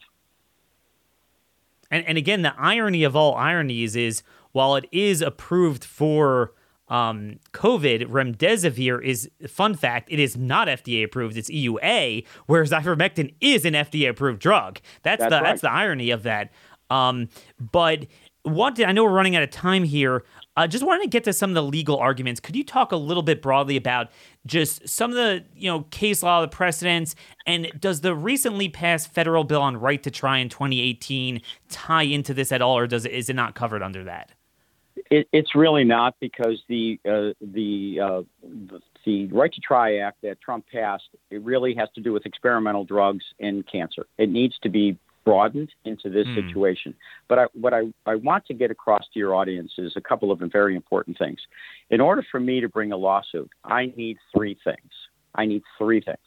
And, 1.90 2.06
and 2.06 2.16
again, 2.16 2.42
the 2.42 2.54
irony 2.58 3.04
of 3.04 3.16
all 3.16 3.34
ironies 3.34 3.96
is 3.96 4.22
while 4.52 4.76
it 4.76 4.86
is 4.92 5.20
approved 5.20 5.84
for 5.84 6.52
um, 6.88 7.38
COVID, 7.52 8.06
remdesivir 8.06 9.02
is 9.02 9.30
fun 9.48 9.74
fact. 9.74 10.08
It 10.10 10.18
is 10.18 10.36
not 10.36 10.68
FDA 10.68 11.04
approved. 11.04 11.36
It's 11.36 11.50
EUA, 11.50 12.26
whereas 12.46 12.70
ivermectin 12.70 13.34
is 13.40 13.64
an 13.64 13.74
FDA 13.74 14.10
approved 14.10 14.40
drug. 14.40 14.80
That's, 15.02 15.20
that's 15.20 15.30
the 15.30 15.36
right. 15.36 15.44
that's 15.44 15.62
the 15.62 15.70
irony 15.70 16.10
of 16.10 16.22
that. 16.24 16.50
Um, 16.90 17.28
but 17.58 18.06
what 18.42 18.74
did, 18.74 18.86
I 18.86 18.92
know 18.92 19.04
we're 19.04 19.12
running 19.12 19.36
out 19.36 19.42
of 19.42 19.50
time 19.50 19.84
here. 19.84 20.24
I 20.56 20.66
just 20.66 20.84
wanted 20.84 21.04
to 21.04 21.08
get 21.08 21.24
to 21.24 21.32
some 21.32 21.50
of 21.50 21.54
the 21.54 21.62
legal 21.62 21.96
arguments. 21.96 22.38
Could 22.38 22.56
you 22.56 22.64
talk 22.64 22.92
a 22.92 22.96
little 22.96 23.22
bit 23.22 23.40
broadly 23.40 23.76
about 23.76 24.10
just 24.44 24.86
some 24.86 25.10
of 25.10 25.16
the 25.16 25.44
you 25.54 25.70
know 25.70 25.82
case 25.90 26.22
law, 26.22 26.40
the 26.40 26.48
precedents, 26.48 27.14
and 27.46 27.70
does 27.78 28.02
the 28.02 28.14
recently 28.14 28.68
passed 28.68 29.12
federal 29.12 29.44
bill 29.44 29.62
on 29.62 29.76
right 29.76 30.02
to 30.02 30.10
try 30.10 30.38
in 30.38 30.48
2018 30.48 31.40
tie 31.68 32.02
into 32.02 32.34
this 32.34 32.52
at 32.52 32.60
all, 32.60 32.76
or 32.76 32.86
does 32.86 33.06
it 33.06 33.12
is 33.12 33.30
it 33.30 33.36
not 33.36 33.54
covered 33.54 33.82
under 33.82 34.04
that? 34.04 34.32
It, 35.10 35.26
it's 35.32 35.54
really 35.54 35.84
not 35.84 36.16
because 36.20 36.62
the 36.68 37.00
uh, 37.06 37.32
the, 37.40 38.00
uh, 38.00 38.22
the 38.42 38.80
the 39.04 39.26
Right 39.26 39.52
to 39.52 39.60
Try 39.60 39.98
Act 39.98 40.22
that 40.22 40.40
Trump 40.40 40.66
passed 40.70 41.08
it 41.30 41.42
really 41.42 41.74
has 41.74 41.88
to 41.94 42.00
do 42.00 42.12
with 42.12 42.26
experimental 42.26 42.84
drugs 42.84 43.24
and 43.40 43.66
cancer. 43.66 44.06
It 44.18 44.28
needs 44.28 44.58
to 44.62 44.68
be 44.68 44.98
broadened 45.24 45.70
into 45.84 46.10
this 46.10 46.26
mm. 46.26 46.34
situation. 46.34 46.94
But 47.28 47.38
I, 47.38 47.46
what 47.54 47.74
I, 47.74 47.82
I 48.06 48.16
want 48.16 48.46
to 48.46 48.54
get 48.54 48.70
across 48.70 49.04
to 49.12 49.18
your 49.18 49.34
audience 49.34 49.72
is 49.78 49.92
a 49.96 50.00
couple 50.00 50.30
of 50.30 50.40
very 50.50 50.74
important 50.74 51.18
things. 51.18 51.40
In 51.90 52.00
order 52.00 52.24
for 52.30 52.40
me 52.40 52.60
to 52.60 52.68
bring 52.68 52.92
a 52.92 52.96
lawsuit, 52.96 53.50
I 53.64 53.92
need 53.96 54.18
three 54.34 54.58
things. 54.64 54.90
I 55.34 55.46
need 55.46 55.62
three 55.78 56.00
things. 56.00 56.18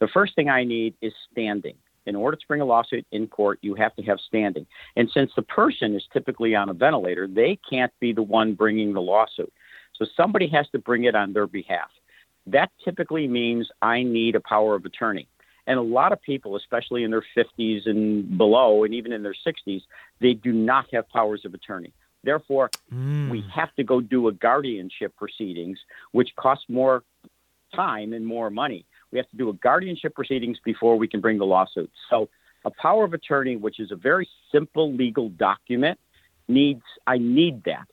The 0.00 0.08
first 0.12 0.34
thing 0.34 0.48
I 0.48 0.64
need 0.64 0.94
is 1.02 1.12
standing. 1.30 1.74
In 2.06 2.16
order 2.16 2.36
to 2.36 2.46
bring 2.46 2.60
a 2.60 2.66
lawsuit 2.66 3.06
in 3.12 3.26
court, 3.26 3.58
you 3.62 3.74
have 3.76 3.94
to 3.96 4.02
have 4.02 4.18
standing. 4.26 4.66
And 4.96 5.10
since 5.12 5.30
the 5.36 5.42
person 5.42 5.94
is 5.94 6.02
typically 6.12 6.54
on 6.54 6.68
a 6.68 6.74
ventilator, 6.74 7.26
they 7.26 7.58
can't 7.68 7.92
be 7.98 8.12
the 8.12 8.22
one 8.22 8.54
bringing 8.54 8.92
the 8.92 9.00
lawsuit. 9.00 9.52
So 9.94 10.04
somebody 10.16 10.48
has 10.48 10.66
to 10.72 10.78
bring 10.78 11.04
it 11.04 11.14
on 11.14 11.32
their 11.32 11.46
behalf. 11.46 11.88
That 12.46 12.70
typically 12.84 13.26
means 13.26 13.68
I 13.80 14.02
need 14.02 14.34
a 14.34 14.40
power 14.40 14.74
of 14.74 14.84
attorney. 14.84 15.28
And 15.66 15.78
a 15.78 15.82
lot 15.82 16.12
of 16.12 16.20
people, 16.20 16.56
especially 16.56 17.04
in 17.04 17.10
their 17.10 17.24
50s 17.36 17.86
and 17.86 18.36
below, 18.36 18.84
and 18.84 18.94
even 18.94 19.12
in 19.12 19.22
their 19.22 19.34
60s, 19.46 19.82
they 20.20 20.34
do 20.34 20.52
not 20.52 20.86
have 20.92 21.08
powers 21.08 21.44
of 21.44 21.54
attorney. 21.54 21.92
Therefore, 22.22 22.70
mm. 22.92 23.30
we 23.30 23.44
have 23.54 23.74
to 23.76 23.84
go 23.84 24.00
do 24.00 24.28
a 24.28 24.32
guardianship 24.32 25.14
proceedings, 25.16 25.78
which 26.12 26.34
costs 26.36 26.64
more 26.68 27.02
time 27.74 28.12
and 28.12 28.26
more 28.26 28.50
money. 28.50 28.84
We 29.10 29.18
have 29.18 29.28
to 29.30 29.36
do 29.36 29.48
a 29.48 29.52
guardianship 29.52 30.14
proceedings 30.14 30.58
before 30.64 30.96
we 30.96 31.08
can 31.08 31.20
bring 31.20 31.38
the 31.38 31.46
lawsuit. 31.46 31.90
So, 32.10 32.28
a 32.64 32.70
power 32.70 33.04
of 33.04 33.12
attorney, 33.12 33.56
which 33.56 33.78
is 33.78 33.90
a 33.90 33.96
very 33.96 34.26
simple 34.50 34.92
legal 34.92 35.28
document, 35.28 35.98
needs 36.48 36.82
I 37.06 37.18
need 37.18 37.64
that. 37.64 37.86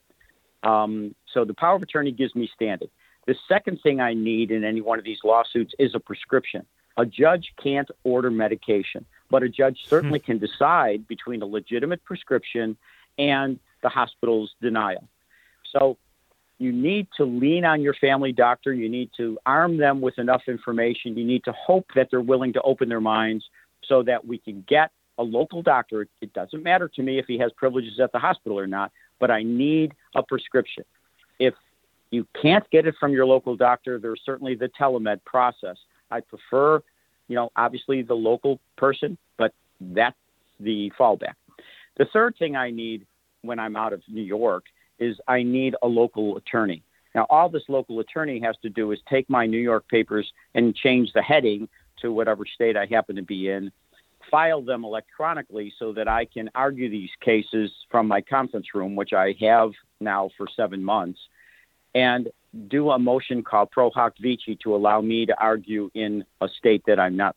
Um, 0.67 1.15
so 1.33 1.45
the 1.45 1.53
power 1.53 1.75
of 1.75 1.81
attorney 1.81 2.11
gives 2.11 2.35
me 2.35 2.49
standing. 2.53 2.89
The 3.27 3.35
second 3.47 3.81
thing 3.81 3.99
I 3.99 4.13
need 4.13 4.51
in 4.51 4.63
any 4.63 4.81
one 4.81 4.99
of 4.99 5.05
these 5.05 5.19
lawsuits 5.23 5.73
is 5.79 5.93
a 5.95 5.99
prescription. 5.99 6.65
A 6.97 7.05
judge 7.05 7.53
can't 7.61 7.89
order 8.03 8.29
medication, 8.29 9.05
but 9.29 9.43
a 9.43 9.49
judge 9.49 9.79
certainly 9.87 10.19
hmm. 10.19 10.25
can 10.25 10.37
decide 10.39 11.07
between 11.07 11.41
a 11.41 11.45
legitimate 11.45 12.03
prescription 12.03 12.77
and 13.17 13.59
the 13.81 13.89
hospital's 13.89 14.53
denial. 14.61 15.07
So 15.71 15.97
you 16.57 16.71
need 16.71 17.07
to 17.17 17.25
lean 17.25 17.65
on 17.65 17.81
your 17.81 17.95
family 17.95 18.31
doctor. 18.31 18.73
You 18.73 18.87
need 18.87 19.09
to 19.17 19.39
arm 19.45 19.77
them 19.77 19.99
with 19.99 20.19
enough 20.19 20.43
information. 20.47 21.17
You 21.17 21.25
need 21.25 21.43
to 21.45 21.53
hope 21.53 21.87
that 21.95 22.09
they're 22.11 22.21
willing 22.21 22.53
to 22.53 22.61
open 22.61 22.87
their 22.87 23.01
minds 23.01 23.45
so 23.83 24.03
that 24.03 24.27
we 24.27 24.37
can 24.37 24.63
get 24.67 24.91
a 25.17 25.23
local 25.23 25.63
doctor. 25.63 26.07
It 26.21 26.33
doesn't 26.33 26.61
matter 26.61 26.87
to 26.89 27.01
me 27.01 27.17
if 27.17 27.25
he 27.25 27.39
has 27.39 27.51
privileges 27.53 27.99
at 27.99 28.11
the 28.11 28.19
hospital 28.19 28.59
or 28.59 28.67
not, 28.67 28.91
but 29.19 29.31
I 29.31 29.43
need 29.43 29.93
a 30.13 30.21
prescription. 30.21 30.83
If 31.39 31.55
you 32.11 32.27
can't 32.39 32.69
get 32.69 32.85
it 32.85 32.95
from 32.99 33.11
your 33.11 33.25
local 33.25 33.55
doctor, 33.55 33.97
there's 33.97 34.21
certainly 34.23 34.55
the 34.55 34.69
telemed 34.69 35.23
process. 35.25 35.77
I 36.11 36.21
prefer, 36.21 36.81
you 37.27 37.35
know, 37.35 37.51
obviously 37.55 38.01
the 38.01 38.13
local 38.13 38.59
person, 38.77 39.17
but 39.37 39.53
that's 39.79 40.17
the 40.59 40.91
fallback. 40.99 41.35
The 41.97 42.05
third 42.05 42.35
thing 42.37 42.55
I 42.55 42.71
need 42.71 43.05
when 43.41 43.59
I'm 43.59 43.75
out 43.75 43.93
of 43.93 44.01
New 44.07 44.21
York 44.21 44.65
is 44.99 45.17
I 45.27 45.43
need 45.43 45.75
a 45.81 45.87
local 45.87 46.37
attorney. 46.37 46.83
Now, 47.15 47.25
all 47.29 47.49
this 47.49 47.63
local 47.67 47.99
attorney 47.99 48.39
has 48.41 48.55
to 48.61 48.69
do 48.69 48.91
is 48.91 48.99
take 49.09 49.29
my 49.29 49.45
New 49.45 49.57
York 49.57 49.87
papers 49.89 50.31
and 50.53 50.75
change 50.75 51.11
the 51.13 51.21
heading 51.21 51.67
to 52.01 52.11
whatever 52.11 52.45
state 52.45 52.77
I 52.77 52.85
happen 52.85 53.15
to 53.17 53.21
be 53.21 53.49
in, 53.49 53.71
file 54.29 54.61
them 54.61 54.85
electronically 54.85 55.73
so 55.77 55.91
that 55.93 56.07
I 56.07 56.25
can 56.25 56.49
argue 56.55 56.89
these 56.89 57.09
cases 57.19 57.71
from 57.89 58.07
my 58.07 58.21
conference 58.21 58.67
room, 58.73 58.95
which 58.95 59.13
I 59.13 59.35
have 59.41 59.71
now 59.99 60.29
for 60.37 60.47
seven 60.55 60.83
months, 60.83 61.19
and 61.93 62.29
do 62.67 62.89
a 62.91 62.99
motion 62.99 63.43
called 63.43 63.71
pro 63.71 63.89
hac 63.91 64.13
vice 64.21 64.57
to 64.63 64.75
allow 64.75 65.01
me 65.01 65.25
to 65.25 65.39
argue 65.39 65.89
in 65.93 66.23
a 66.41 66.47
state 66.49 66.83
that 66.87 66.99
I'm 66.99 67.15
not 67.15 67.35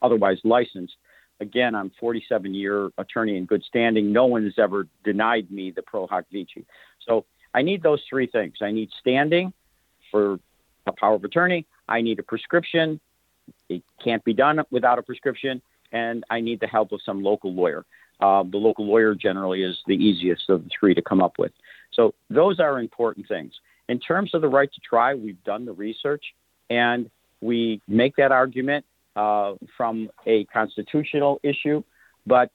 otherwise 0.00 0.38
licensed. 0.44 0.94
Again, 1.40 1.74
I'm 1.74 1.90
47 1.98 2.54
year 2.54 2.90
attorney 2.98 3.36
in 3.36 3.46
good 3.46 3.64
standing. 3.64 4.12
No 4.12 4.26
one 4.26 4.44
has 4.44 4.54
ever 4.58 4.86
denied 5.02 5.50
me 5.50 5.72
the 5.72 5.82
pro 5.82 6.06
hac 6.06 6.24
vice. 6.32 6.64
So 7.06 7.24
I 7.52 7.62
need 7.62 7.82
those 7.82 8.00
three 8.08 8.26
things. 8.26 8.54
I 8.62 8.70
need 8.70 8.90
standing 9.00 9.52
for 10.10 10.38
a 10.86 10.92
power 10.92 11.14
of 11.14 11.24
attorney. 11.24 11.66
I 11.88 12.00
need 12.00 12.18
a 12.18 12.22
prescription. 12.22 13.00
It 13.68 13.82
can't 14.02 14.24
be 14.24 14.34
done 14.34 14.60
without 14.70 14.98
a 14.98 15.02
prescription. 15.02 15.60
And 15.90 16.24
I 16.30 16.40
need 16.40 16.60
the 16.60 16.68
help 16.68 16.92
of 16.92 17.00
some 17.04 17.22
local 17.22 17.52
lawyer. 17.52 17.84
Uh, 18.20 18.44
the 18.44 18.56
local 18.56 18.86
lawyer 18.86 19.14
generally 19.14 19.62
is 19.62 19.78
the 19.86 19.96
easiest 19.96 20.48
of 20.48 20.62
the 20.64 20.70
three 20.78 20.94
to 20.94 21.02
come 21.02 21.20
up 21.20 21.38
with. 21.38 21.52
So 21.92 22.14
those 22.30 22.60
are 22.60 22.78
important 22.78 23.26
things. 23.26 23.52
In 23.92 23.98
terms 23.98 24.30
of 24.32 24.40
the 24.40 24.48
right 24.48 24.72
to 24.72 24.80
try, 24.80 25.14
we've 25.14 25.44
done 25.44 25.66
the 25.66 25.72
research 25.72 26.24
and 26.70 27.10
we 27.42 27.82
make 27.86 28.16
that 28.16 28.32
argument 28.32 28.86
uh, 29.16 29.52
from 29.76 30.08
a 30.26 30.46
constitutional 30.46 31.38
issue, 31.42 31.82
but 32.26 32.50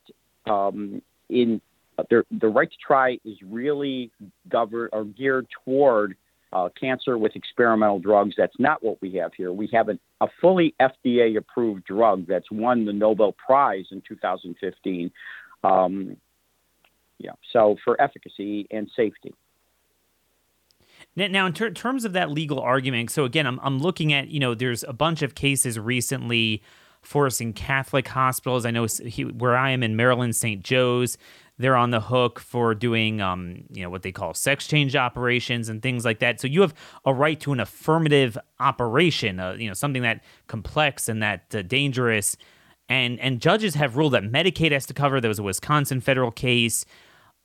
um, 0.49 0.99
in 1.29 1.61
the, 2.09 2.23
the 2.31 2.47
right 2.47 2.71
to 2.71 2.77
try 2.83 3.19
is 3.23 3.37
really 3.45 4.09
governed 4.49 4.89
or 4.93 5.05
geared 5.05 5.45
toward 5.63 6.17
uh, 6.53 6.69
cancer 6.69 7.19
with 7.19 7.35
experimental 7.35 7.99
drugs. 7.99 8.33
That's 8.35 8.57
not 8.57 8.83
what 8.83 8.99
we 8.99 9.13
have 9.17 9.31
here. 9.37 9.53
We 9.53 9.69
have 9.73 9.89
an, 9.89 9.99
a 10.19 10.27
fully 10.41 10.73
FDA 10.81 11.37
approved 11.37 11.85
drug 11.85 12.25
that's 12.25 12.49
won 12.49 12.85
the 12.85 12.93
Nobel 12.93 13.33
Prize 13.33 13.85
in 13.91 14.01
2015. 14.07 15.11
Um, 15.63 16.17
yeah, 17.19 17.33
so 17.53 17.75
for 17.85 18.01
efficacy 18.01 18.67
and 18.71 18.89
safety. 18.95 19.35
Now, 21.17 21.47
in 21.47 21.53
ter- 21.53 21.71
terms 21.71 22.05
of 22.05 22.13
that 22.13 22.29
legal 22.29 22.59
argument, 22.59 23.09
so 23.09 23.25
again, 23.25 23.47
I'm, 23.47 23.59
I'm 23.63 23.79
looking 23.79 24.13
at, 24.13 24.27
you 24.27 24.39
know, 24.39 24.53
there's 24.53 24.83
a 24.83 24.93
bunch 24.93 25.23
of 25.23 25.33
cases 25.33 25.79
recently 25.79 26.61
forcing 27.01 27.53
Catholic 27.53 28.07
hospitals. 28.07 28.67
I 28.67 28.71
know 28.71 28.85
he, 28.85 29.23
where 29.23 29.57
I 29.57 29.71
am 29.71 29.81
in 29.81 29.95
Maryland, 29.95 30.35
St. 30.35 30.63
Joe's, 30.63 31.17
they're 31.57 31.75
on 31.75 31.89
the 31.89 32.01
hook 32.01 32.39
for 32.39 32.75
doing, 32.75 33.19
um, 33.19 33.63
you 33.71 33.81
know, 33.81 33.89
what 33.89 34.03
they 34.03 34.11
call 34.11 34.35
sex 34.35 34.67
change 34.67 34.95
operations 34.95 35.69
and 35.69 35.81
things 35.81 36.05
like 36.05 36.19
that. 36.19 36.39
So 36.39 36.47
you 36.47 36.61
have 36.61 36.73
a 37.03 37.13
right 37.13 37.39
to 37.39 37.51
an 37.51 37.59
affirmative 37.59 38.37
operation, 38.59 39.39
uh, 39.39 39.53
you 39.53 39.67
know, 39.67 39.73
something 39.73 40.03
that 40.03 40.23
complex 40.45 41.09
and 41.09 41.23
that 41.23 41.55
uh, 41.55 41.63
dangerous. 41.63 42.37
And 42.89 43.19
and 43.19 43.41
judges 43.41 43.75
have 43.75 43.97
ruled 43.97 44.13
that 44.13 44.23
Medicaid 44.23 44.71
has 44.71 44.85
to 44.85 44.93
cover. 44.93 45.19
There 45.19 45.29
was 45.29 45.39
a 45.39 45.43
Wisconsin 45.43 45.99
federal 45.99 46.31
case. 46.31 46.85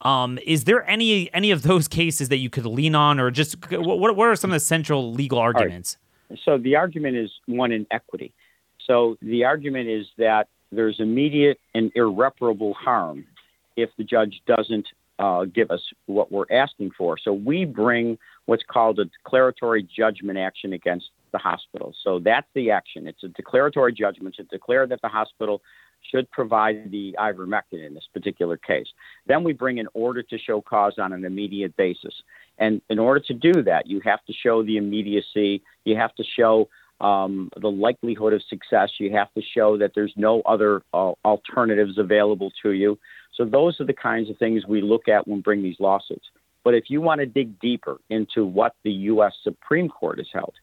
Um, 0.02 0.38
is 0.44 0.64
there 0.64 0.88
any 0.88 1.32
any 1.32 1.50
of 1.50 1.62
those 1.62 1.88
cases 1.88 2.28
that 2.28 2.38
you 2.38 2.50
could 2.50 2.66
lean 2.66 2.94
on, 2.94 3.20
or 3.20 3.30
just 3.30 3.56
what 3.70 4.16
what 4.16 4.28
are 4.28 4.36
some 4.36 4.50
of 4.50 4.54
the 4.54 4.60
central 4.60 5.12
legal 5.12 5.38
arguments? 5.38 5.96
Right. 6.28 6.38
So 6.44 6.58
the 6.58 6.76
argument 6.76 7.16
is 7.16 7.30
one 7.46 7.72
in 7.72 7.86
equity. 7.90 8.32
So 8.86 9.16
the 9.22 9.44
argument 9.44 9.88
is 9.88 10.06
that 10.18 10.48
there's 10.72 10.98
immediate 10.98 11.58
and 11.74 11.92
irreparable 11.94 12.74
harm 12.74 13.26
if 13.76 13.90
the 13.96 14.04
judge 14.04 14.42
doesn't 14.46 14.88
uh, 15.18 15.44
give 15.44 15.70
us 15.70 15.82
what 16.06 16.32
we're 16.32 16.50
asking 16.50 16.90
for. 16.96 17.16
So 17.18 17.32
we 17.32 17.64
bring 17.64 18.18
what's 18.46 18.64
called 18.66 18.98
a 18.98 19.04
declaratory 19.04 19.86
judgment 19.96 20.38
action 20.38 20.72
against 20.72 21.10
the 21.32 21.38
hospital. 21.38 21.94
So 22.02 22.18
that's 22.18 22.46
the 22.54 22.70
action. 22.70 23.06
It's 23.06 23.22
a 23.22 23.28
declaratory 23.28 23.92
judgment 23.92 24.34
to 24.36 24.44
declare 24.44 24.86
that 24.86 25.00
the 25.02 25.08
hospital 25.08 25.62
should 26.10 26.30
provide 26.30 26.90
the 26.90 27.14
ivermectin 27.18 27.86
in 27.86 27.94
this 27.94 28.08
particular 28.12 28.56
case. 28.56 28.86
Then 29.26 29.44
we 29.44 29.52
bring 29.52 29.78
an 29.78 29.88
order 29.94 30.22
to 30.22 30.38
show 30.38 30.60
cause 30.60 30.94
on 30.98 31.12
an 31.12 31.24
immediate 31.24 31.76
basis. 31.76 32.14
And 32.58 32.80
in 32.90 32.98
order 32.98 33.20
to 33.20 33.34
do 33.34 33.62
that, 33.64 33.86
you 33.86 34.00
have 34.04 34.24
to 34.26 34.32
show 34.32 34.62
the 34.62 34.76
immediacy, 34.76 35.62
you 35.84 35.96
have 35.96 36.14
to 36.16 36.24
show 36.24 36.68
um, 37.00 37.50
the 37.60 37.70
likelihood 37.70 38.32
of 38.32 38.42
success, 38.48 38.90
you 38.98 39.12
have 39.12 39.32
to 39.34 39.42
show 39.42 39.76
that 39.78 39.92
there's 39.94 40.12
no 40.16 40.40
other 40.42 40.82
uh, 40.94 41.12
alternatives 41.24 41.98
available 41.98 42.52
to 42.62 42.72
you. 42.72 42.98
So 43.34 43.44
those 43.44 43.80
are 43.80 43.84
the 43.84 43.92
kinds 43.94 44.30
of 44.30 44.38
things 44.38 44.66
we 44.66 44.82
look 44.82 45.08
at 45.08 45.26
when 45.26 45.38
we 45.38 45.42
bring 45.42 45.62
these 45.62 45.80
lawsuits. 45.80 46.26
But 46.64 46.74
if 46.74 46.84
you 46.88 47.00
want 47.00 47.20
to 47.20 47.26
dig 47.26 47.58
deeper 47.58 47.98
into 48.08 48.44
what 48.44 48.76
the 48.84 48.92
U.S. 48.92 49.32
Supreme 49.42 49.88
Court 49.88 50.18
has 50.18 50.28
held, 50.32 50.54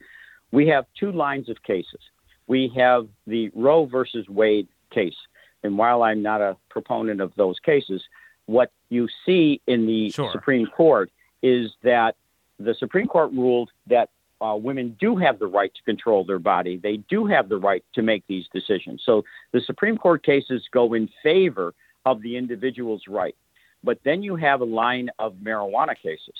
we 0.51 0.67
have 0.67 0.85
two 0.97 1.11
lines 1.11 1.49
of 1.49 1.61
cases. 1.63 1.99
We 2.47 2.71
have 2.77 3.07
the 3.27 3.51
Roe 3.53 3.85
versus 3.85 4.27
Wade 4.29 4.67
case. 4.91 5.15
And 5.63 5.77
while 5.77 6.03
I'm 6.03 6.21
not 6.21 6.41
a 6.41 6.57
proponent 6.69 7.21
of 7.21 7.33
those 7.35 7.59
cases, 7.59 8.01
what 8.45 8.71
you 8.89 9.07
see 9.25 9.61
in 9.67 9.85
the 9.85 10.09
sure. 10.11 10.31
Supreme 10.31 10.67
Court 10.67 11.11
is 11.43 11.71
that 11.83 12.15
the 12.59 12.73
Supreme 12.73 13.07
Court 13.07 13.31
ruled 13.31 13.71
that 13.87 14.09
uh, 14.41 14.55
women 14.55 14.95
do 14.99 15.15
have 15.17 15.37
the 15.39 15.47
right 15.47 15.73
to 15.73 15.83
control 15.83 16.23
their 16.23 16.39
body. 16.39 16.77
They 16.77 16.97
do 16.97 17.25
have 17.25 17.49
the 17.49 17.57
right 17.57 17.83
to 17.95 18.01
make 18.01 18.23
these 18.27 18.45
decisions. 18.53 19.01
So 19.05 19.23
the 19.51 19.61
Supreme 19.61 19.97
Court 19.97 20.23
cases 20.23 20.63
go 20.71 20.93
in 20.93 21.09
favor 21.21 21.73
of 22.05 22.21
the 22.21 22.37
individual's 22.37 23.03
right. 23.07 23.35
But 23.83 23.99
then 24.03 24.23
you 24.23 24.35
have 24.37 24.61
a 24.61 24.65
line 24.65 25.09
of 25.19 25.35
marijuana 25.35 25.95
cases. 25.95 26.35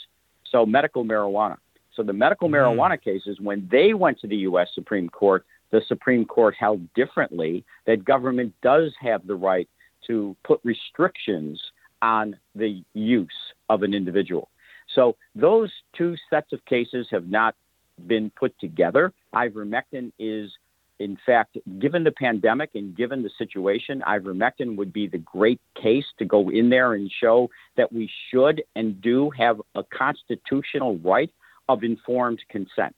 So 0.50 0.66
medical 0.66 1.04
marijuana. 1.04 1.58
So 1.96 2.04
the 2.04 2.14
medical 2.14 2.48
Mm. 2.48 2.54
marijuana 2.54 3.02
cases, 3.02 3.40
when 3.40 3.68
they 3.70 3.94
went 3.94 4.20
to 4.22 4.28
the 4.28 4.38
U.S. 4.38 4.70
Supreme 4.74 5.10
Court, 5.10 5.46
the 5.72 5.82
Supreme 5.88 6.26
Court 6.26 6.56
held 6.60 6.82
differently 6.94 7.64
that 7.86 8.06
government 8.06 8.54
does 8.62 8.94
have 9.02 9.26
the 9.26 9.36
right 9.36 9.70
to 10.08 10.36
put 10.44 10.60
restrictions 10.64 11.62
on 12.02 12.38
the 12.56 12.84
use 12.94 13.30
of 13.70 13.84
an 13.84 13.94
individual. 13.94 14.50
So 14.96 15.16
those 15.36 15.72
two 15.96 16.16
sets 16.30 16.52
of 16.54 16.64
cases 16.66 17.08
have 17.12 17.28
not 17.28 17.56
been 18.08 18.32
put 18.32 18.58
together. 18.60 19.14
Ivermectin 19.36 20.12
is, 20.18 20.50
in 21.00 21.18
fact, 21.26 21.58
given 21.80 22.04
the 22.04 22.12
pandemic 22.12 22.72
and 22.74 22.96
given 22.96 23.22
the 23.22 23.30
situation, 23.38 24.02
ivermectin 24.08 24.78
would 24.78 24.92
be 24.92 25.08
the 25.08 25.18
great 25.20 25.60
case 25.80 26.06
to 26.18 26.26
go 26.26 26.50
in 26.50 26.70
there 26.70 26.94
and 26.94 27.12
show 27.22 27.50
that 27.78 27.92
we 27.92 28.10
should 28.32 28.64
and 28.76 29.00
do 29.02 29.30
have 29.38 29.62
a 29.76 29.84
constitutional 29.84 30.98
right 31.00 31.32
of 31.68 31.84
informed 31.84 32.40
consent. 32.50 32.96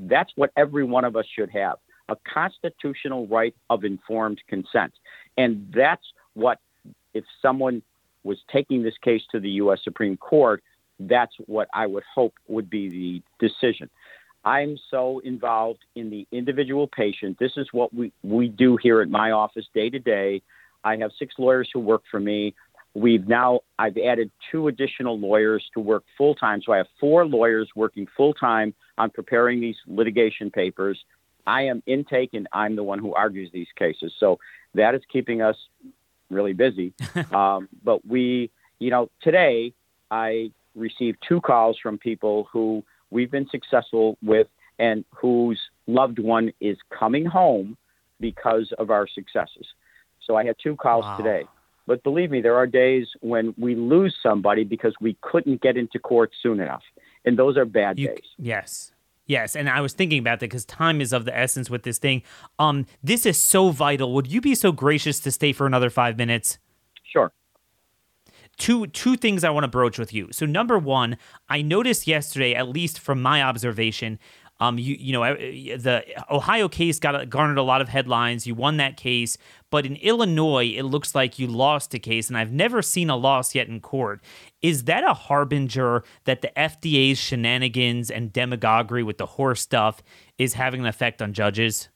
That's 0.00 0.32
what 0.34 0.50
every 0.56 0.84
one 0.84 1.04
of 1.04 1.14
us 1.14 1.26
should 1.36 1.50
have 1.50 1.76
a 2.10 2.16
constitutional 2.32 3.26
right 3.26 3.54
of 3.70 3.84
informed 3.84 4.40
consent. 4.48 4.92
And 5.38 5.72
that's 5.74 6.04
what, 6.34 6.58
if 7.14 7.24
someone 7.40 7.82
was 8.24 8.38
taking 8.52 8.82
this 8.82 8.94
case 9.02 9.22
to 9.32 9.40
the 9.40 9.50
U.S. 9.50 9.78
Supreme 9.82 10.16
Court, 10.16 10.62
that's 10.98 11.32
what 11.46 11.68
I 11.72 11.86
would 11.86 12.04
hope 12.14 12.34
would 12.48 12.68
be 12.68 13.22
the 13.38 13.48
decision. 13.48 13.88
I'm 14.44 14.78
so 14.90 15.20
involved 15.20 15.80
in 15.94 16.10
the 16.10 16.26
individual 16.32 16.86
patient. 16.86 17.38
This 17.38 17.52
is 17.56 17.68
what 17.72 17.92
we, 17.92 18.12
we 18.22 18.48
do 18.48 18.78
here 18.82 19.00
at 19.00 19.08
my 19.08 19.30
office 19.32 19.66
day 19.74 19.90
to 19.90 19.98
day. 19.98 20.42
I 20.82 20.96
have 20.96 21.10
six 21.18 21.34
lawyers 21.38 21.68
who 21.72 21.80
work 21.80 22.02
for 22.10 22.20
me. 22.20 22.54
We've 22.94 23.26
now, 23.28 23.60
I've 23.78 23.96
added 23.98 24.30
two 24.50 24.68
additional 24.68 25.18
lawyers 25.18 25.64
to 25.74 25.80
work 25.80 26.04
full 26.18 26.34
time. 26.34 26.60
So 26.64 26.72
I 26.72 26.78
have 26.78 26.88
four 26.98 27.26
lawyers 27.26 27.68
working 27.76 28.06
full 28.16 28.34
time 28.34 28.74
on 28.98 29.10
preparing 29.10 29.60
these 29.60 29.76
litigation 29.86 30.50
papers. 30.50 30.98
I 31.46 31.62
am 31.62 31.82
intake 31.86 32.30
and 32.34 32.46
I'm 32.52 32.76
the 32.76 32.82
one 32.82 32.98
who 32.98 33.14
argues 33.14 33.50
these 33.52 33.68
cases. 33.76 34.12
So 34.18 34.38
that 34.74 34.94
is 34.94 35.02
keeping 35.12 35.42
us 35.42 35.56
really 36.30 36.52
busy. 36.52 36.92
um, 37.32 37.68
but 37.82 38.06
we, 38.06 38.50
you 38.78 38.90
know, 38.90 39.10
today 39.20 39.72
I 40.10 40.50
received 40.74 41.18
two 41.26 41.40
calls 41.40 41.76
from 41.82 41.98
people 41.98 42.48
who 42.52 42.84
we've 43.10 43.30
been 43.30 43.48
successful 43.50 44.16
with 44.22 44.46
and 44.78 45.04
whose 45.14 45.60
loved 45.86 46.18
one 46.18 46.52
is 46.60 46.78
coming 46.96 47.24
home 47.24 47.76
because 48.20 48.72
of 48.78 48.90
our 48.90 49.06
successes. 49.08 49.66
So 50.24 50.36
I 50.36 50.44
had 50.44 50.56
two 50.62 50.76
calls 50.76 51.04
Wow. 51.04 51.16
today. 51.16 51.44
But 51.86 52.04
believe 52.04 52.30
me, 52.30 52.40
there 52.40 52.56
are 52.56 52.66
days 52.68 53.08
when 53.20 53.52
we 53.58 53.74
lose 53.74 54.14
somebody 54.22 54.62
because 54.62 54.94
we 55.00 55.16
couldn't 55.22 55.60
get 55.60 55.76
into 55.76 55.98
court 55.98 56.30
soon 56.40 56.60
enough. 56.60 56.82
And 57.24 57.36
those 57.38 57.56
are 57.56 57.64
bad 57.64 57.98
You- 57.98 58.08
days. 58.08 58.26
Yes. 58.38 58.92
Yes, 59.30 59.54
and 59.54 59.68
I 59.70 59.80
was 59.80 59.92
thinking 59.92 60.18
about 60.18 60.40
that 60.40 60.50
because 60.50 60.64
time 60.64 61.00
is 61.00 61.12
of 61.12 61.24
the 61.24 61.36
essence 61.38 61.70
with 61.70 61.84
this 61.84 61.98
thing. 61.98 62.22
Um, 62.58 62.86
this 63.00 63.24
is 63.24 63.38
so 63.38 63.70
vital. 63.70 64.12
Would 64.14 64.26
you 64.26 64.40
be 64.40 64.56
so 64.56 64.72
gracious 64.72 65.20
to 65.20 65.30
stay 65.30 65.52
for 65.52 65.68
another 65.68 65.88
five 65.88 66.18
minutes? 66.18 66.58
Sure. 67.04 67.32
two 68.58 68.88
two 68.88 69.16
things 69.16 69.44
I 69.44 69.50
want 69.50 69.62
to 69.62 69.68
broach 69.68 70.00
with 70.00 70.12
you. 70.12 70.28
So 70.32 70.46
number 70.46 70.78
one, 70.80 71.16
I 71.48 71.62
noticed 71.62 72.08
yesterday, 72.08 72.54
at 72.56 72.68
least 72.68 72.98
from 72.98 73.22
my 73.22 73.40
observation, 73.40 74.18
um, 74.60 74.78
you 74.78 74.94
you 74.98 75.12
know 75.12 75.34
the 75.34 76.04
Ohio 76.30 76.68
case 76.68 76.98
got 76.98 77.28
garnered 77.28 77.58
a 77.58 77.62
lot 77.62 77.80
of 77.80 77.88
headlines. 77.88 78.46
You 78.46 78.54
won 78.54 78.76
that 78.76 78.96
case, 78.96 79.38
but 79.70 79.86
in 79.86 79.96
Illinois, 79.96 80.66
it 80.76 80.82
looks 80.84 81.14
like 81.14 81.38
you 81.38 81.46
lost 81.46 81.94
a 81.94 81.98
case, 81.98 82.28
and 82.28 82.36
I've 82.36 82.52
never 82.52 82.82
seen 82.82 83.10
a 83.10 83.16
loss 83.16 83.54
yet 83.54 83.68
in 83.68 83.80
court. 83.80 84.20
Is 84.62 84.84
that 84.84 85.02
a 85.02 85.14
harbinger 85.14 86.04
that 86.24 86.42
the 86.42 86.52
FDA's 86.56 87.18
shenanigans 87.18 88.10
and 88.10 88.32
demagoguery 88.32 89.02
with 89.02 89.18
the 89.18 89.26
horse 89.26 89.62
stuff 89.62 90.02
is 90.38 90.54
having 90.54 90.80
an 90.80 90.86
effect 90.86 91.22
on 91.22 91.32
judges? 91.32 91.88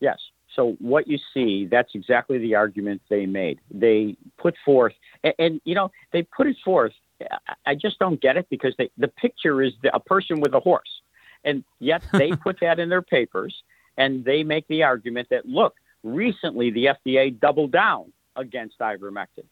Yes. 0.00 0.18
So 0.54 0.76
what 0.78 1.08
you 1.08 1.18
see, 1.32 1.66
that's 1.66 1.90
exactly 1.94 2.38
the 2.38 2.54
argument 2.54 3.02
they 3.08 3.26
made. 3.26 3.58
They 3.72 4.16
put 4.38 4.54
forth, 4.64 4.92
and, 5.24 5.34
and 5.38 5.60
you 5.64 5.74
know, 5.74 5.90
they 6.12 6.22
put 6.22 6.46
it 6.46 6.56
forth. 6.64 6.92
I- 7.20 7.54
I 7.66 7.74
just 7.74 7.98
don't 7.98 8.20
get 8.20 8.36
it 8.36 8.46
because 8.50 8.74
they, 8.76 8.90
the 8.98 9.08
picture 9.08 9.62
is 9.62 9.72
the, 9.82 9.94
a 9.94 10.00
person 10.00 10.40
with 10.40 10.52
a 10.54 10.60
horse, 10.60 11.00
and 11.44 11.64
yet 11.78 12.02
they 12.12 12.30
put 12.42 12.60
that 12.60 12.78
in 12.78 12.88
their 12.88 13.02
papers, 13.02 13.62
and 13.96 14.24
they 14.24 14.42
make 14.42 14.66
the 14.68 14.82
argument 14.82 15.28
that 15.30 15.46
look, 15.46 15.74
recently 16.02 16.70
the 16.70 16.86
FDA 16.86 17.38
doubled 17.38 17.72
down 17.72 18.12
against 18.36 18.78
ivermectin, 18.78 19.44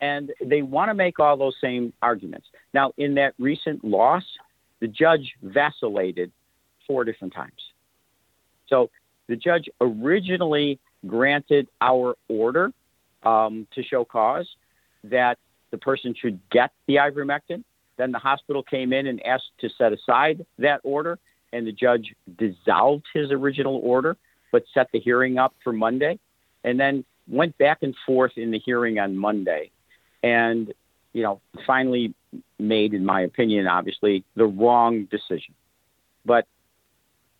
and 0.00 0.32
they 0.44 0.62
want 0.62 0.90
to 0.90 0.94
make 0.94 1.18
all 1.18 1.36
those 1.36 1.56
same 1.60 1.92
arguments. 2.02 2.46
Now, 2.72 2.92
in 2.96 3.14
that 3.14 3.34
recent 3.38 3.84
loss, 3.84 4.24
the 4.80 4.88
judge 4.88 5.34
vacillated 5.42 6.30
four 6.86 7.04
different 7.04 7.34
times. 7.34 7.60
So 8.68 8.90
the 9.28 9.36
judge 9.36 9.68
originally 9.80 10.78
granted 11.06 11.68
our 11.80 12.16
order 12.28 12.72
um, 13.22 13.66
to 13.74 13.82
show 13.82 14.04
cause 14.04 14.48
that 15.04 15.38
the 15.70 15.78
person 15.78 16.14
should 16.18 16.40
get 16.50 16.72
the 16.86 16.96
ivermectin. 16.96 17.62
Then 17.96 18.12
the 18.12 18.18
hospital 18.18 18.62
came 18.62 18.92
in 18.92 19.06
and 19.06 19.24
asked 19.24 19.50
to 19.60 19.68
set 19.76 19.92
aside 19.92 20.46
that 20.58 20.80
order, 20.84 21.18
and 21.52 21.66
the 21.66 21.72
judge 21.72 22.14
dissolved 22.38 23.06
his 23.12 23.30
original 23.30 23.80
order, 23.82 24.16
but 24.52 24.64
set 24.72 24.88
the 24.92 25.00
hearing 25.00 25.38
up 25.38 25.54
for 25.64 25.72
Monday, 25.72 26.18
and 26.64 26.78
then 26.78 27.04
went 27.26 27.56
back 27.58 27.78
and 27.82 27.94
forth 28.06 28.32
in 28.36 28.50
the 28.50 28.58
hearing 28.58 28.98
on 28.98 29.16
Monday, 29.16 29.70
and 30.22 30.72
you 31.12 31.22
know 31.22 31.40
finally 31.66 32.14
made, 32.58 32.94
in 32.94 33.04
my 33.04 33.22
opinion, 33.22 33.66
obviously 33.66 34.24
the 34.34 34.46
wrong 34.46 35.04
decision. 35.04 35.54
But 36.24 36.46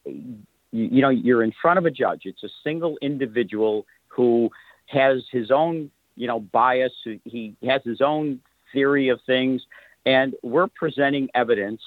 you, 0.05 0.38
you 0.73 1.03
know, 1.03 1.09
you're 1.09 1.42
in 1.42 1.53
front 1.61 1.79
of 1.79 1.87
a 1.87 1.90
judge. 1.90 2.23
It's 2.25 2.42
a 2.42 2.49
single 2.64 2.99
individual 3.01 3.87
who 4.09 4.51
has 4.87 5.23
his 5.31 5.51
own, 5.51 5.90
you 6.16 6.27
know, 6.27 6.40
bias. 6.40 6.92
He 7.25 7.55
has 7.64 7.83
his 7.85 8.01
own 8.01 8.40
theory 8.73 9.09
of 9.09 9.21
things, 9.27 9.62
and 10.05 10.35
we're 10.42 10.68
presenting 10.68 11.29
evidence 11.35 11.81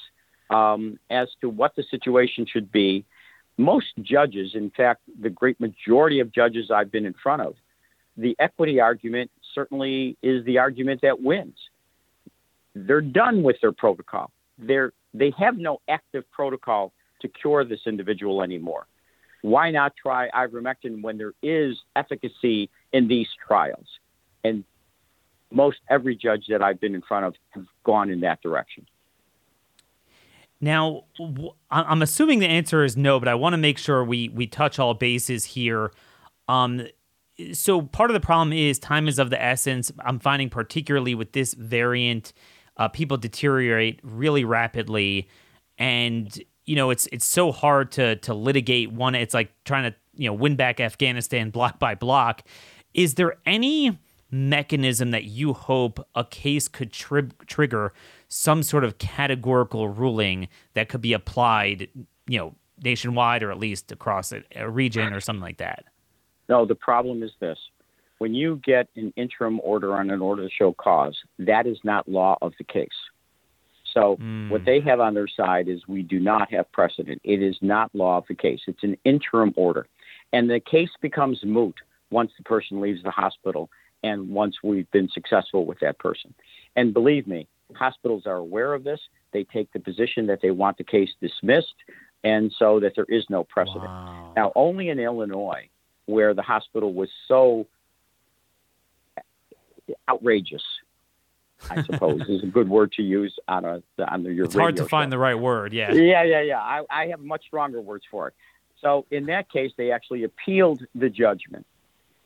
um, 0.51 0.99
as 1.09 1.29
to 1.41 1.49
what 1.49 1.75
the 1.75 1.83
situation 1.89 2.45
should 2.45 2.71
be. 2.71 3.05
Most 3.57 3.87
judges, 4.01 4.51
in 4.53 4.69
fact, 4.71 5.01
the 5.19 5.29
great 5.29 5.59
majority 5.59 6.19
of 6.19 6.31
judges 6.31 6.69
I've 6.71 6.91
been 6.91 7.05
in 7.05 7.15
front 7.21 7.41
of, 7.41 7.55
the 8.17 8.35
equity 8.39 8.79
argument 8.79 9.31
certainly 9.53 10.17
is 10.21 10.45
the 10.45 10.57
argument 10.57 11.01
that 11.01 11.21
wins. 11.21 11.55
They're 12.75 13.01
done 13.01 13.43
with 13.43 13.57
their 13.61 13.71
protocol. 13.71 14.31
They're 14.57 14.93
they 15.13 15.33
have 15.37 15.57
no 15.57 15.81
active 15.89 16.23
protocol 16.31 16.93
to 17.21 17.27
cure 17.27 17.65
this 17.65 17.81
individual 17.85 18.41
anymore. 18.41 18.87
Why 19.41 19.71
not 19.71 19.93
try 20.01 20.29
ivermectin 20.29 21.01
when 21.01 21.17
there 21.17 21.33
is 21.41 21.77
efficacy 21.95 22.69
in 22.93 23.07
these 23.07 23.27
trials? 23.45 23.87
And 24.43 24.63
most 25.51 25.79
every 25.89 26.15
judge 26.15 26.45
that 26.49 26.61
I've 26.61 26.79
been 26.79 26.95
in 26.95 27.01
front 27.01 27.25
of 27.25 27.35
have 27.49 27.65
gone 27.83 28.09
in 28.09 28.21
that 28.21 28.41
direction. 28.41 28.85
Now, 30.61 31.05
I'm 31.71 32.03
assuming 32.03 32.39
the 32.39 32.47
answer 32.47 32.83
is 32.83 32.95
no, 32.95 33.19
but 33.19 33.27
I 33.27 33.33
want 33.33 33.53
to 33.53 33.57
make 33.57 33.79
sure 33.79 34.03
we 34.03 34.29
we 34.29 34.45
touch 34.45 34.77
all 34.77 34.93
bases 34.93 35.43
here. 35.43 35.91
Um, 36.47 36.87
so 37.53 37.81
part 37.81 38.11
of 38.11 38.13
the 38.13 38.19
problem 38.19 38.53
is 38.53 38.77
time 38.77 39.07
is 39.07 39.17
of 39.17 39.31
the 39.31 39.41
essence. 39.41 39.91
I'm 40.05 40.19
finding 40.19 40.49
particularly 40.49 41.15
with 41.15 41.31
this 41.31 41.55
variant, 41.55 42.33
uh, 42.77 42.87
people 42.87 43.17
deteriorate 43.17 43.99
really 44.03 44.45
rapidly, 44.45 45.27
and 45.79 46.39
you 46.65 46.75
know 46.75 46.91
it's 46.91 47.07
it's 47.11 47.25
so 47.25 47.51
hard 47.51 47.91
to 47.93 48.17
to 48.17 48.35
litigate 48.35 48.91
one. 48.91 49.15
It's 49.15 49.33
like 49.33 49.51
trying 49.65 49.91
to 49.91 49.97
you 50.13 50.27
know 50.27 50.33
win 50.33 50.55
back 50.55 50.79
Afghanistan 50.79 51.49
block 51.51 51.79
by 51.79 51.95
block. 51.95 52.43
Is 52.93 53.15
there 53.15 53.37
any 53.47 53.97
mechanism 54.29 55.11
that 55.11 55.25
you 55.25 55.53
hope 55.53 56.05
a 56.15 56.23
case 56.23 56.67
could 56.67 56.93
tri- 56.93 57.29
trigger 57.47 57.93
some 58.33 58.63
sort 58.63 58.85
of 58.85 58.97
categorical 58.97 59.89
ruling 59.89 60.47
that 60.73 60.87
could 60.87 61.01
be 61.01 61.11
applied, 61.11 61.89
you 62.27 62.39
know, 62.39 62.55
nationwide 62.81 63.43
or 63.43 63.51
at 63.51 63.59
least 63.59 63.91
across 63.91 64.31
a, 64.31 64.41
a 64.55 64.69
region 64.69 65.11
or 65.11 65.19
something 65.19 65.41
like 65.41 65.57
that? 65.57 65.83
No, 66.47 66.65
the 66.65 66.75
problem 66.75 67.23
is 67.23 67.31
this. 67.41 67.59
When 68.19 68.33
you 68.33 68.61
get 68.63 68.87
an 68.95 69.11
interim 69.17 69.59
order 69.61 69.97
on 69.97 70.09
an 70.11 70.21
order 70.21 70.43
to 70.47 70.49
show 70.49 70.71
cause, 70.71 71.17
that 71.39 71.67
is 71.67 71.77
not 71.83 72.07
law 72.07 72.37
of 72.41 72.53
the 72.57 72.63
case. 72.63 72.87
So 73.93 74.15
hmm. 74.15 74.49
what 74.49 74.63
they 74.63 74.79
have 74.79 75.01
on 75.01 75.13
their 75.13 75.27
side 75.27 75.67
is 75.67 75.85
we 75.85 76.01
do 76.01 76.19
not 76.19 76.53
have 76.53 76.71
precedent. 76.71 77.19
It 77.25 77.43
is 77.43 77.57
not 77.61 77.93
law 77.93 78.17
of 78.17 78.25
the 78.29 78.35
case. 78.35 78.61
It's 78.65 78.83
an 78.83 78.95
interim 79.03 79.53
order. 79.57 79.87
And 80.31 80.49
the 80.49 80.61
case 80.61 80.91
becomes 81.01 81.43
moot 81.43 81.75
once 82.11 82.31
the 82.37 82.43
person 82.43 82.79
leaves 82.79 83.03
the 83.03 83.11
hospital 83.11 83.69
and 84.03 84.29
once 84.29 84.55
we've 84.63 84.89
been 84.91 85.09
successful 85.09 85.65
with 85.65 85.79
that 85.81 85.99
person. 85.99 86.33
And 86.77 86.93
believe 86.93 87.27
me, 87.27 87.47
hospitals 87.75 88.23
are 88.25 88.37
aware 88.37 88.73
of 88.73 88.83
this. 88.83 88.99
They 89.31 89.43
take 89.43 89.71
the 89.73 89.79
position 89.79 90.27
that 90.27 90.39
they 90.41 90.51
want 90.51 90.77
the 90.77 90.83
case 90.83 91.09
dismissed 91.21 91.75
and 92.23 92.53
so 92.57 92.79
that 92.79 92.93
there 92.95 93.05
is 93.07 93.25
no 93.29 93.43
precedent. 93.43 93.83
Wow. 93.83 94.33
Now, 94.35 94.51
only 94.55 94.89
in 94.89 94.99
Illinois, 94.99 95.69
where 96.05 96.33
the 96.33 96.41
hospital 96.41 96.93
was 96.93 97.09
so 97.27 97.67
outrageous 100.09 100.63
I 101.69 101.81
suppose 101.83 102.21
is 102.27 102.43
a 102.43 102.47
good 102.47 102.69
word 102.69 102.91
to 102.93 103.03
use 103.03 103.37
on 103.47 103.65
a 103.65 103.81
on 104.07 104.23
your. 104.23 104.45
It's 104.45 104.55
hard 104.55 104.75
to 104.77 104.83
show. 104.83 104.87
find 104.87 105.11
the 105.11 105.17
right 105.17 105.35
word. 105.35 105.73
Yeah. 105.73 105.91
Yeah, 105.91 106.23
yeah, 106.23 106.41
yeah. 106.41 106.59
I, 106.59 106.83
I 106.89 107.07
have 107.07 107.19
much 107.19 107.45
stronger 107.45 107.81
words 107.81 108.03
for 108.09 108.29
it. 108.29 108.33
So 108.81 109.05
in 109.11 109.27
that 109.27 109.49
case, 109.51 109.71
they 109.77 109.91
actually 109.91 110.23
appealed 110.23 110.81
the 110.95 111.09
judgment, 111.09 111.65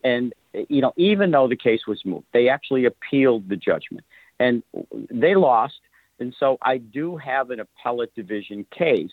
and 0.02 0.32
you 0.68 0.80
know, 0.80 0.92
even 0.96 1.30
though 1.30 1.48
the 1.48 1.56
case 1.56 1.86
was 1.86 2.02
moved, 2.04 2.26
they 2.32 2.48
actually 2.48 2.86
appealed 2.86 3.48
the 3.48 3.56
judgment, 3.56 4.06
and 4.38 4.62
they 5.10 5.34
lost. 5.34 5.80
And 6.18 6.34
so 6.38 6.56
I 6.62 6.78
do 6.78 7.16
have 7.16 7.50
an 7.50 7.60
appellate 7.60 8.14
division 8.14 8.64
case, 8.76 9.10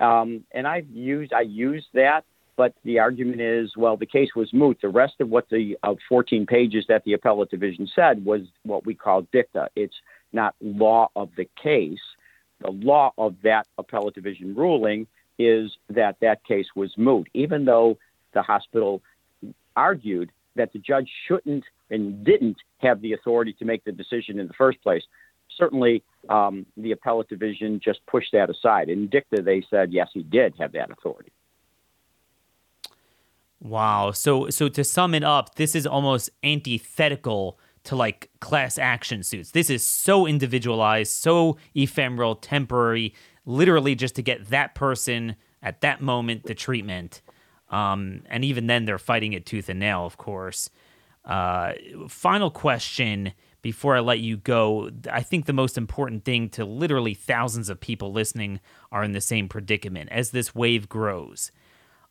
um, 0.00 0.44
and 0.52 0.66
I've 0.66 0.88
used 0.88 1.32
I 1.32 1.42
used 1.42 1.86
that 1.94 2.24
but 2.56 2.74
the 2.84 2.98
argument 2.98 3.40
is, 3.40 3.76
well, 3.76 3.96
the 3.96 4.06
case 4.06 4.30
was 4.34 4.52
moot. 4.52 4.78
The 4.80 4.88
rest 4.88 5.14
of 5.20 5.28
what 5.28 5.48
the 5.50 5.76
uh, 5.82 5.94
14 6.08 6.46
pages 6.46 6.86
that 6.88 7.04
the 7.04 7.12
appellate 7.12 7.50
division 7.50 7.88
said 7.94 8.24
was 8.24 8.42
what 8.62 8.86
we 8.86 8.94
call 8.94 9.22
dicta. 9.30 9.68
It's 9.76 9.94
not 10.32 10.54
law 10.60 11.10
of 11.14 11.30
the 11.36 11.46
case. 11.62 12.00
The 12.62 12.70
law 12.70 13.12
of 13.18 13.36
that 13.42 13.66
appellate 13.76 14.14
division 14.14 14.54
ruling 14.54 15.06
is 15.38 15.70
that 15.90 16.16
that 16.20 16.44
case 16.44 16.66
was 16.74 16.96
moot, 16.96 17.28
even 17.34 17.66
though 17.66 17.98
the 18.32 18.40
hospital 18.40 19.02
argued 19.76 20.32
that 20.56 20.72
the 20.72 20.78
judge 20.78 21.08
shouldn't 21.28 21.64
and 21.90 22.24
didn't 22.24 22.56
have 22.78 23.00
the 23.00 23.12
authority 23.12 23.52
to 23.54 23.64
make 23.64 23.84
the 23.84 23.92
decision 23.92 24.38
in 24.38 24.48
the 24.48 24.54
first 24.54 24.82
place. 24.82 25.02
Certainly, 25.56 26.02
um, 26.28 26.66
the 26.76 26.92
appellate 26.92 27.28
division 27.28 27.80
just 27.82 28.04
pushed 28.06 28.32
that 28.32 28.50
aside. 28.50 28.88
In 28.88 29.06
dicta, 29.08 29.42
they 29.42 29.64
said, 29.70 29.92
yes, 29.92 30.08
he 30.12 30.22
did 30.22 30.54
have 30.58 30.72
that 30.72 30.90
authority. 30.90 31.32
Wow. 33.60 34.10
So 34.10 34.50
so 34.50 34.68
to 34.68 34.84
sum 34.84 35.14
it 35.14 35.24
up, 35.24 35.54
this 35.54 35.74
is 35.74 35.86
almost 35.86 36.30
antithetical 36.42 37.58
to 37.84 37.96
like 37.96 38.30
class 38.40 38.78
action 38.78 39.22
suits. 39.22 39.52
This 39.52 39.70
is 39.70 39.84
so 39.84 40.26
individualized, 40.26 41.12
so 41.12 41.56
ephemeral, 41.74 42.34
temporary, 42.34 43.14
literally 43.44 43.94
just 43.94 44.14
to 44.16 44.22
get 44.22 44.48
that 44.48 44.74
person 44.74 45.36
at 45.62 45.80
that 45.80 46.00
moment 46.00 46.44
the 46.44 46.54
treatment. 46.54 47.22
Um, 47.70 48.22
and 48.26 48.44
even 48.44 48.66
then, 48.66 48.84
they're 48.84 48.98
fighting 48.98 49.32
it 49.32 49.46
tooth 49.46 49.68
and 49.68 49.80
nail, 49.80 50.06
of 50.06 50.16
course. 50.16 50.70
Uh, 51.24 51.72
final 52.08 52.50
question 52.50 53.32
before 53.62 53.96
I 53.96 54.00
let 54.00 54.20
you 54.20 54.36
go. 54.36 54.90
I 55.10 55.22
think 55.22 55.46
the 55.46 55.52
most 55.52 55.76
important 55.76 56.24
thing 56.24 56.48
to 56.50 56.64
literally 56.64 57.14
thousands 57.14 57.68
of 57.68 57.80
people 57.80 58.12
listening 58.12 58.60
are 58.92 59.02
in 59.02 59.10
the 59.12 59.20
same 59.20 59.48
predicament 59.48 60.08
as 60.12 60.30
this 60.30 60.54
wave 60.54 60.88
grows 60.88 61.50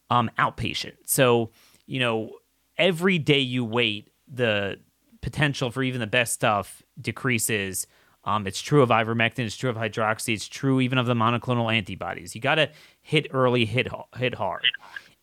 um, 0.09 0.29
outpatient. 0.37 0.95
So, 1.05 1.51
you 1.85 1.99
know, 1.99 2.31
every 2.77 3.17
day 3.17 3.39
you 3.39 3.63
wait, 3.63 4.11
the 4.27 4.79
potential 5.21 5.71
for 5.71 5.81
even 5.81 6.01
the 6.01 6.07
best 6.07 6.33
stuff 6.33 6.83
decreases. 6.99 7.87
Um, 8.25 8.47
it's 8.47 8.61
true 8.61 8.81
of 8.81 8.89
ivermectin. 8.89 9.39
It's 9.39 9.55
true 9.55 9.69
of 9.69 9.77
hydroxy. 9.77 10.33
It's 10.33 10.47
true 10.47 10.81
even 10.81 10.97
of 10.97 11.05
the 11.05 11.13
monoclonal 11.13 11.73
antibodies. 11.73 12.35
You 12.35 12.41
got 12.41 12.55
to 12.55 12.69
hit 13.01 13.27
early, 13.31 13.65
hit 13.65 13.87
hit 14.17 14.33
hard. 14.35 14.63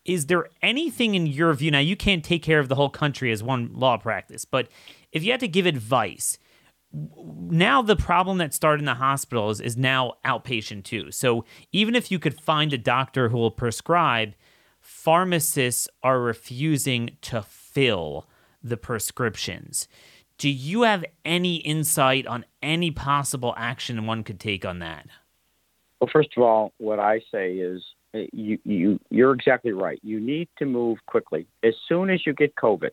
Is 0.05 0.25
there 0.25 0.47
anything 0.61 1.15
in 1.15 1.27
your 1.27 1.53
view? 1.53 1.71
Now, 1.71 1.79
you 1.79 1.95
can't 1.95 2.23
take 2.23 2.43
care 2.43 2.59
of 2.59 2.67
the 2.67 2.75
whole 2.75 2.89
country 2.89 3.31
as 3.31 3.41
one 3.41 3.71
law 3.73 3.97
practice, 3.97 4.45
but 4.45 4.67
if 5.11 5.23
you 5.23 5.31
had 5.31 5.39
to 5.39 5.47
give 5.47 5.65
advice, 5.65 6.37
now 6.93 7.81
the 7.81 7.95
problem 7.95 8.37
that 8.37 8.53
started 8.53 8.81
in 8.81 8.85
the 8.85 8.95
hospitals 8.95 9.59
is 9.59 9.77
now 9.77 10.13
outpatient 10.25 10.83
too. 10.83 11.11
So 11.11 11.45
even 11.71 11.95
if 11.95 12.11
you 12.11 12.19
could 12.19 12.39
find 12.39 12.71
a 12.73 12.77
doctor 12.77 13.29
who 13.29 13.37
will 13.37 13.51
prescribe, 13.51 14.33
pharmacists 14.79 15.87
are 16.03 16.19
refusing 16.19 17.17
to 17.21 17.41
fill 17.41 18.27
the 18.61 18.77
prescriptions. 18.77 19.87
Do 20.37 20.49
you 20.49 20.83
have 20.83 21.05
any 21.23 21.57
insight 21.57 22.27
on 22.27 22.45
any 22.61 22.91
possible 22.91 23.53
action 23.57 24.05
one 24.05 24.23
could 24.23 24.39
take 24.39 24.65
on 24.65 24.79
that? 24.79 25.07
Well, 25.99 26.09
first 26.11 26.29
of 26.35 26.43
all, 26.43 26.73
what 26.77 26.99
I 26.99 27.21
say 27.31 27.53
is 27.53 27.81
Uh, 28.13 28.19
you, 28.31 28.59
you, 28.63 28.99
you're 29.09 29.33
exactly 29.33 29.71
right. 29.71 29.99
You 30.03 30.19
need 30.19 30.47
to 30.59 30.65
move 30.65 30.99
quickly 31.05 31.47
as 31.63 31.73
soon 31.87 32.09
as 32.09 32.25
you 32.25 32.33
get 32.33 32.55
COVID. 32.55 32.91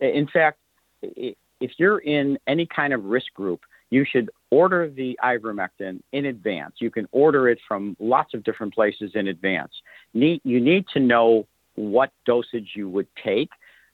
In 0.00 0.26
fact, 0.32 0.58
if 1.02 1.70
you're 1.78 1.98
in 1.98 2.38
any 2.46 2.66
kind 2.66 2.92
of 2.92 3.04
risk 3.04 3.32
group, 3.34 3.60
you 3.90 4.04
should 4.04 4.30
order 4.50 4.90
the 4.90 5.18
ivermectin 5.22 6.00
in 6.12 6.26
advance. 6.26 6.74
You 6.78 6.90
can 6.90 7.06
order 7.12 7.48
it 7.48 7.58
from 7.66 7.96
lots 8.00 8.34
of 8.34 8.42
different 8.42 8.74
places 8.74 9.12
in 9.14 9.28
advance. 9.28 9.72
Need, 10.12 10.40
you 10.44 10.60
need 10.60 10.86
to 10.94 11.00
know 11.00 11.46
what 11.76 12.10
dosage 12.24 12.72
you 12.74 12.88
would 12.88 13.06
take. 13.22 13.50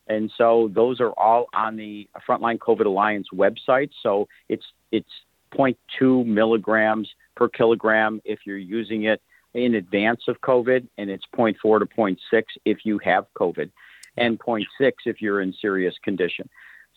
And 0.08 0.32
so 0.36 0.70
those 0.74 1.00
are 1.00 1.10
all 1.10 1.46
on 1.54 1.76
the 1.76 2.08
Frontline 2.28 2.58
COVID 2.58 2.86
Alliance 2.86 3.28
website. 3.32 3.90
So 4.02 4.28
it's 4.48 4.64
it's 4.90 5.08
0.2 5.52 6.26
milligrams 6.26 7.08
per 7.36 7.48
kilogram 7.48 8.20
if 8.24 8.40
you're 8.44 8.56
using 8.56 9.04
it 9.04 9.20
in 9.54 9.74
advance 9.74 10.22
of 10.28 10.40
COVID, 10.40 10.86
and 10.98 11.10
it's 11.10 11.24
0.4 11.36 11.80
to 11.80 11.86
0.6 11.86 12.42
if 12.64 12.84
you 12.84 12.98
have 12.98 13.26
COVID, 13.38 13.70
and 14.16 14.38
0.6 14.38 14.64
if 15.04 15.20
you're 15.20 15.40
in 15.40 15.52
serious 15.60 15.94
condition. 16.02 16.48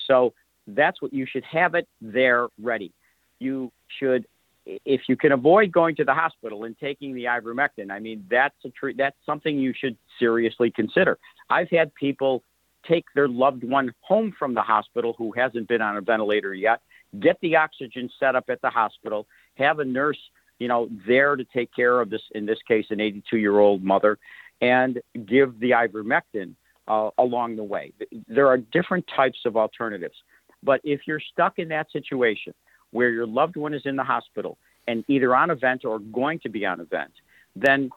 So 0.08 0.34
that's 0.68 1.02
what 1.02 1.14
you 1.14 1.26
should 1.26 1.44
have 1.46 1.76
it 1.76 1.88
there 2.02 2.48
ready. 2.62 2.92
You 3.40 3.72
should, 4.00 4.26
if 4.66 5.02
you 5.08 5.16
can 5.16 5.32
avoid 5.32 5.72
going 5.72 5.96
to 5.98 6.04
the 6.04 6.14
hospital 6.14 6.64
and 6.64 6.78
taking 6.80 7.14
the 7.14 7.26
ivermectin, 7.26 7.92
I 7.92 8.00
mean 8.00 8.26
that's 8.30 8.56
a 8.64 8.70
treat. 8.70 8.98
That's 8.98 9.18
something 9.26 9.58
you 9.58 9.74
should 9.78 9.98
seriously 10.18 10.72
consider. 10.72 11.18
I've 11.50 11.70
had 11.70 11.94
people 11.96 12.44
take 12.88 13.06
their 13.16 13.28
loved 13.28 13.64
one 13.64 13.94
home 14.02 14.34
from 14.38 14.54
the 14.54 14.62
hospital 14.62 15.14
who 15.18 15.34
hasn't 15.36 15.68
been 15.68 15.82
on 15.82 15.98
a 15.98 16.02
ventilator 16.02 16.54
yet, 16.54 16.82
get 17.20 17.38
the 17.42 17.56
oxygen 17.56 18.10
set 18.20 18.36
up 18.36 18.46
at 18.50 18.62
the 18.62 18.70
hospital, 18.70 19.28
have 19.56 19.80
a 19.80 19.86
nurse, 19.86 20.20
you 20.60 20.68
know, 20.68 20.90
there 21.08 21.36
to 21.36 21.44
take 21.44 21.74
care 21.76 22.00
of 22.00 22.10
this. 22.10 22.22
In 22.34 22.46
this 22.46 22.60
case, 22.68 22.86
an 22.90 23.00
82 23.00 23.38
year 23.38 23.60
old 23.60 23.84
mother, 23.84 24.18
and 24.62 25.02
give 25.26 25.60
the 25.60 25.72
ivermectin 25.72 26.54
uh, 26.88 27.10
along 27.18 27.56
the 27.56 27.64
way. 27.64 27.94
There 28.28 28.48
are 28.48 28.58
different 28.58 29.06
types 29.16 29.40
of 29.46 29.58
alternatives. 29.58 30.16
But 30.64 30.82
if 30.84 31.02
you're 31.08 31.20
stuck 31.20 31.60
in 31.60 31.70
that 31.70 31.92
situation 31.92 32.54
where 32.92 33.10
your 33.10 33.28
loved 33.28 33.56
one 33.56 33.74
is 33.74 33.84
in 33.86 33.96
the 33.96 34.04
hospital 34.04 34.58
and 34.88 35.04
either 35.08 35.36
on 35.36 35.50
a 35.50 35.56
vent 35.56 35.86
or 35.86 36.00
going 36.00 36.40
to 36.40 36.50
be 36.50 36.66
on 36.66 36.80
a 36.80 36.86
vent, 36.86 37.12
then 37.56 37.90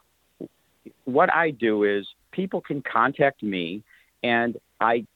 what 1.04 1.32
I 1.32 1.50
do 1.50 1.84
is 1.84 2.06
people 2.32 2.60
can 2.60 2.82
contact 2.82 3.42
me 3.42 3.82
and 4.22 4.56
I 4.80 5.06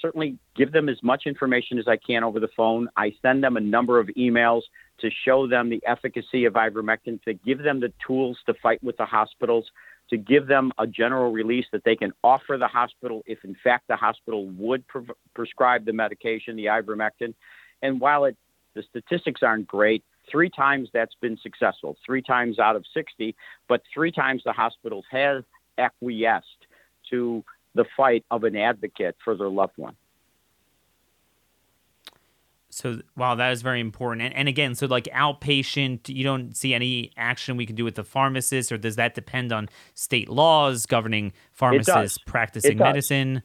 certainly 0.00 0.38
give 0.54 0.72
them 0.72 0.88
as 0.88 1.02
much 1.02 1.22
information 1.26 1.78
as 1.78 1.88
I 1.88 1.96
can 1.96 2.24
over 2.24 2.40
the 2.40 2.48
phone. 2.56 2.88
I 2.96 3.14
send 3.22 3.42
them 3.42 3.56
a 3.56 3.60
number 3.60 3.98
of 3.98 4.08
emails 4.18 4.62
to 5.00 5.10
show 5.24 5.46
them 5.46 5.70
the 5.70 5.82
efficacy 5.86 6.44
of 6.44 6.54
ivermectin, 6.54 7.22
to 7.22 7.34
give 7.34 7.62
them 7.62 7.80
the 7.80 7.92
tools 8.06 8.38
to 8.46 8.54
fight 8.62 8.82
with 8.82 8.96
the 8.96 9.04
hospitals, 9.04 9.66
to 10.10 10.16
give 10.16 10.46
them 10.46 10.72
a 10.78 10.86
general 10.86 11.32
release 11.32 11.66
that 11.72 11.84
they 11.84 11.96
can 11.96 12.12
offer 12.22 12.56
the 12.58 12.68
hospital 12.68 13.22
if, 13.26 13.38
in 13.44 13.56
fact, 13.64 13.88
the 13.88 13.96
hospital 13.96 14.46
would 14.50 14.86
pre- 14.86 15.06
prescribe 15.34 15.84
the 15.84 15.92
medication, 15.92 16.56
the 16.56 16.66
ivermectin. 16.66 17.34
And 17.82 18.00
while 18.00 18.24
it, 18.24 18.36
the 18.74 18.82
statistics 18.82 19.42
aren't 19.42 19.66
great, 19.66 20.04
three 20.30 20.50
times 20.50 20.88
that's 20.92 21.14
been 21.20 21.38
successful, 21.42 21.96
three 22.04 22.22
times 22.22 22.58
out 22.58 22.76
of 22.76 22.84
60, 22.92 23.34
but 23.68 23.82
three 23.92 24.12
times 24.12 24.42
the 24.44 24.52
hospitals 24.52 25.04
have 25.10 25.44
acquiesced 25.78 26.66
to 27.10 27.44
the 27.74 27.84
fight 27.96 28.24
of 28.30 28.44
an 28.44 28.56
advocate 28.56 29.16
for 29.24 29.36
their 29.36 29.48
loved 29.48 29.76
one. 29.76 29.96
So, 32.74 33.00
wow, 33.16 33.34
that 33.36 33.52
is 33.52 33.62
very 33.62 33.80
important. 33.80 34.22
And, 34.22 34.34
and 34.34 34.48
again, 34.48 34.74
so 34.74 34.86
like 34.86 35.04
outpatient, 35.04 36.08
you 36.08 36.24
don't 36.24 36.56
see 36.56 36.74
any 36.74 37.12
action 37.16 37.56
we 37.56 37.66
can 37.66 37.76
do 37.76 37.84
with 37.84 37.94
the 37.94 38.04
pharmacist, 38.04 38.72
or 38.72 38.78
does 38.78 38.96
that 38.96 39.14
depend 39.14 39.52
on 39.52 39.68
state 39.94 40.28
laws 40.28 40.84
governing 40.86 41.32
pharmacists 41.52 42.18
practicing 42.18 42.78
medicine? 42.78 43.42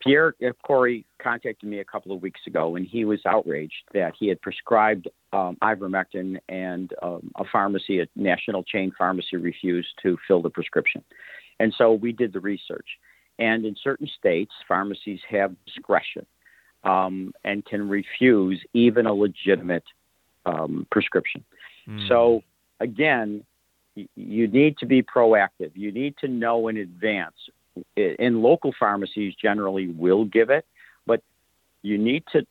Pierre 0.00 0.34
Kory 0.64 1.06
contacted 1.22 1.68
me 1.68 1.78
a 1.78 1.84
couple 1.84 2.12
of 2.12 2.20
weeks 2.20 2.40
ago, 2.46 2.76
and 2.76 2.86
he 2.86 3.04
was 3.04 3.20
outraged 3.24 3.84
that 3.94 4.14
he 4.18 4.28
had 4.28 4.40
prescribed 4.42 5.08
um, 5.32 5.56
ivermectin, 5.62 6.38
and 6.48 6.92
um, 7.00 7.30
a 7.36 7.44
pharmacy, 7.44 8.00
a 8.00 8.06
national 8.16 8.64
chain 8.64 8.92
pharmacy, 8.98 9.36
refused 9.36 9.88
to 10.02 10.18
fill 10.26 10.42
the 10.42 10.50
prescription. 10.50 11.02
And 11.60 11.72
so 11.78 11.92
we 11.92 12.12
did 12.12 12.32
the 12.32 12.40
research. 12.40 12.86
And 13.38 13.64
in 13.64 13.76
certain 13.82 14.08
states, 14.18 14.52
pharmacies 14.66 15.20
have 15.30 15.54
discretion 15.64 16.26
um, 16.84 17.32
and 17.44 17.64
can 17.64 17.88
refuse 17.88 18.62
even 18.72 19.06
a 19.06 19.12
legitimate 19.12 19.84
um, 20.46 20.86
prescription. 20.90 21.44
Mm. 21.88 22.08
So, 22.08 22.42
again, 22.80 23.44
you 24.14 24.46
need 24.46 24.78
to 24.78 24.86
be 24.86 25.02
proactive. 25.02 25.72
You 25.74 25.92
need 25.92 26.16
to 26.18 26.28
know 26.28 26.68
in 26.68 26.76
advance. 26.76 27.34
In 27.96 28.42
local 28.42 28.74
pharmacies, 28.78 29.34
generally 29.40 29.88
will 29.88 30.24
give 30.24 30.50
it, 30.50 30.66
but 31.06 31.22
you 31.82 31.98
need 31.98 32.24
to. 32.32 32.46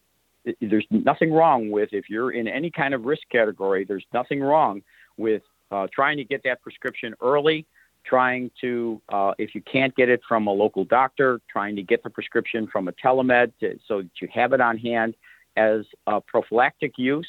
There's 0.61 0.87
nothing 0.89 1.33
wrong 1.33 1.69
with 1.69 1.89
if 1.91 2.09
you're 2.09 2.31
in 2.31 2.47
any 2.47 2.71
kind 2.71 2.93
of 2.93 3.03
risk 3.03 3.23
category. 3.29 3.83
There's 3.83 4.05
nothing 4.13 4.39
wrong 4.39 4.83
with 5.17 5.41
uh, 5.69 5.87
trying 5.93 6.17
to 6.17 6.23
get 6.23 6.43
that 6.43 6.61
prescription 6.61 7.13
early 7.21 7.65
trying 8.13 8.51
to, 8.61 9.01
uh, 9.15 9.33
if 9.37 9.49
you 9.55 9.61
can't 9.61 9.93
get 9.95 10.07
it 10.15 10.21
from 10.29 10.47
a 10.47 10.51
local 10.63 10.85
doctor, 10.85 11.29
trying 11.55 11.75
to 11.75 11.83
get 11.91 11.99
the 12.03 12.09
prescription 12.17 12.61
from 12.73 12.87
a 12.87 12.93
telemed 13.03 13.51
to, 13.59 13.67
so 13.87 13.93
that 14.03 14.15
you 14.21 14.27
have 14.39 14.53
it 14.53 14.61
on 14.69 14.77
hand. 14.89 15.11
as 15.57 15.81
a 16.05 16.21
prophylactic 16.21 16.93
use. 16.97 17.27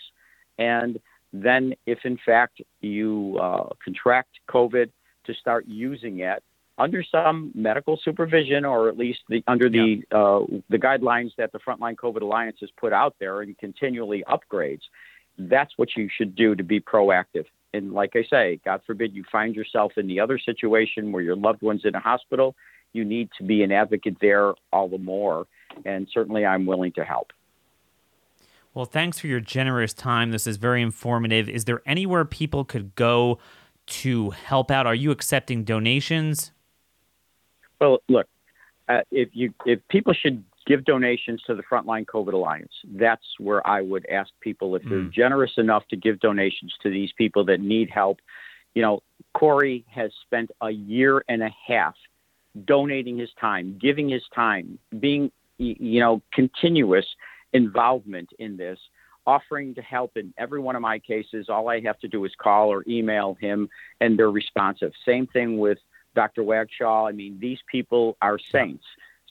And 0.58 1.00
then, 1.32 1.74
if 1.86 2.00
in 2.04 2.18
fact 2.24 2.60
you 2.80 3.38
uh, 3.40 3.68
contract 3.84 4.32
COVID, 4.48 4.90
to 5.24 5.34
start 5.34 5.66
using 5.66 6.20
it 6.20 6.42
under 6.78 7.02
some 7.02 7.50
medical 7.54 7.98
supervision, 8.02 8.64
or 8.64 8.88
at 8.88 8.96
least 8.96 9.20
the, 9.28 9.42
under 9.46 9.68
the 9.68 10.02
uh, 10.10 10.40
the 10.70 10.78
guidelines 10.78 11.32
that 11.36 11.52
the 11.52 11.58
Frontline 11.58 11.96
COVID 11.96 12.22
Alliance 12.22 12.58
has 12.60 12.70
put 12.80 12.92
out 12.92 13.14
there, 13.20 13.42
and 13.42 13.58
continually 13.58 14.24
upgrades. 14.28 14.82
That's 15.36 15.72
what 15.76 15.90
you 15.96 16.08
should 16.16 16.34
do 16.34 16.54
to 16.54 16.64
be 16.64 16.80
proactive. 16.80 17.46
And 17.74 17.92
like 17.92 18.16
I 18.16 18.24
say, 18.30 18.60
God 18.64 18.80
forbid 18.86 19.14
you 19.14 19.24
find 19.30 19.54
yourself 19.54 19.92
in 19.96 20.06
the 20.06 20.20
other 20.20 20.38
situation 20.38 21.12
where 21.12 21.22
your 21.22 21.36
loved 21.36 21.62
one's 21.62 21.84
in 21.84 21.94
a 21.94 22.00
hospital, 22.00 22.54
you 22.92 23.04
need 23.04 23.28
to 23.38 23.44
be 23.44 23.62
an 23.62 23.72
advocate 23.72 24.16
there 24.20 24.54
all 24.72 24.88
the 24.88 24.98
more. 24.98 25.46
And 25.84 26.08
certainly, 26.12 26.46
I'm 26.46 26.64
willing 26.64 26.92
to 26.92 27.04
help. 27.04 27.32
Well, 28.74 28.86
thanks 28.86 29.18
for 29.18 29.26
your 29.26 29.40
generous 29.40 29.92
time. 29.92 30.30
This 30.30 30.46
is 30.46 30.56
very 30.56 30.82
informative. 30.82 31.48
Is 31.48 31.64
there 31.66 31.82
anywhere 31.84 32.24
people 32.24 32.64
could 32.64 32.94
go 32.94 33.38
to 33.86 34.30
help 34.30 34.70
out? 34.70 34.86
Are 34.86 34.94
you 34.94 35.10
accepting 35.10 35.64
donations? 35.64 36.52
Well, 37.80 37.98
look, 38.08 38.26
uh, 38.88 39.00
if 39.10 39.30
you 39.32 39.52
if 39.66 39.80
people 39.88 40.14
should 40.14 40.42
give 40.68 40.84
donations 40.84 41.42
to 41.46 41.54
the 41.54 41.62
Frontline 41.62 42.04
COVID 42.04 42.34
Alliance, 42.34 42.72
that's 42.84 43.24
where 43.38 43.66
I 43.66 43.80
would 43.80 44.06
ask 44.06 44.30
people 44.40 44.76
if 44.76 44.82
they're 44.82 44.98
mm. 44.98 45.12
generous 45.12 45.52
enough 45.56 45.88
to 45.88 45.96
give 45.96 46.20
donations 46.20 46.74
to 46.82 46.90
these 46.90 47.10
people 47.16 47.46
that 47.46 47.60
need 47.60 47.88
help. 47.88 48.20
You 48.74 48.82
know, 48.82 49.02
Kory 49.32 49.86
has 49.88 50.12
spent 50.26 50.50
a 50.60 50.70
year 50.70 51.24
and 51.26 51.42
a 51.42 51.50
half 51.66 51.94
donating 52.66 53.16
his 53.16 53.30
time, 53.40 53.78
giving 53.80 54.10
his 54.10 54.22
time, 54.34 54.78
being 55.00 55.32
you 55.56 56.00
know 56.00 56.22
continuous 56.32 57.06
involvement 57.52 58.28
in 58.38 58.56
this 58.58 58.78
offering 59.26 59.74
to 59.74 59.82
help 59.82 60.16
in 60.16 60.32
every 60.38 60.60
one 60.60 60.76
of 60.76 60.82
my 60.82 60.98
cases. 60.98 61.48
All 61.48 61.68
I 61.68 61.80
have 61.80 61.98
to 62.00 62.08
do 62.08 62.24
is 62.24 62.32
call 62.36 62.70
or 62.70 62.84
email 62.86 63.36
him, 63.40 63.68
and 64.00 64.18
they're 64.18 64.30
responsive. 64.30 64.92
Same 65.06 65.26
thing 65.26 65.58
with 65.58 65.78
Dr. 66.14 66.42
Wagshul. 66.42 67.08
I 67.08 67.12
mean, 67.12 67.38
these 67.40 67.58
people 67.70 68.16
are 68.20 68.38
saints. 68.38 68.84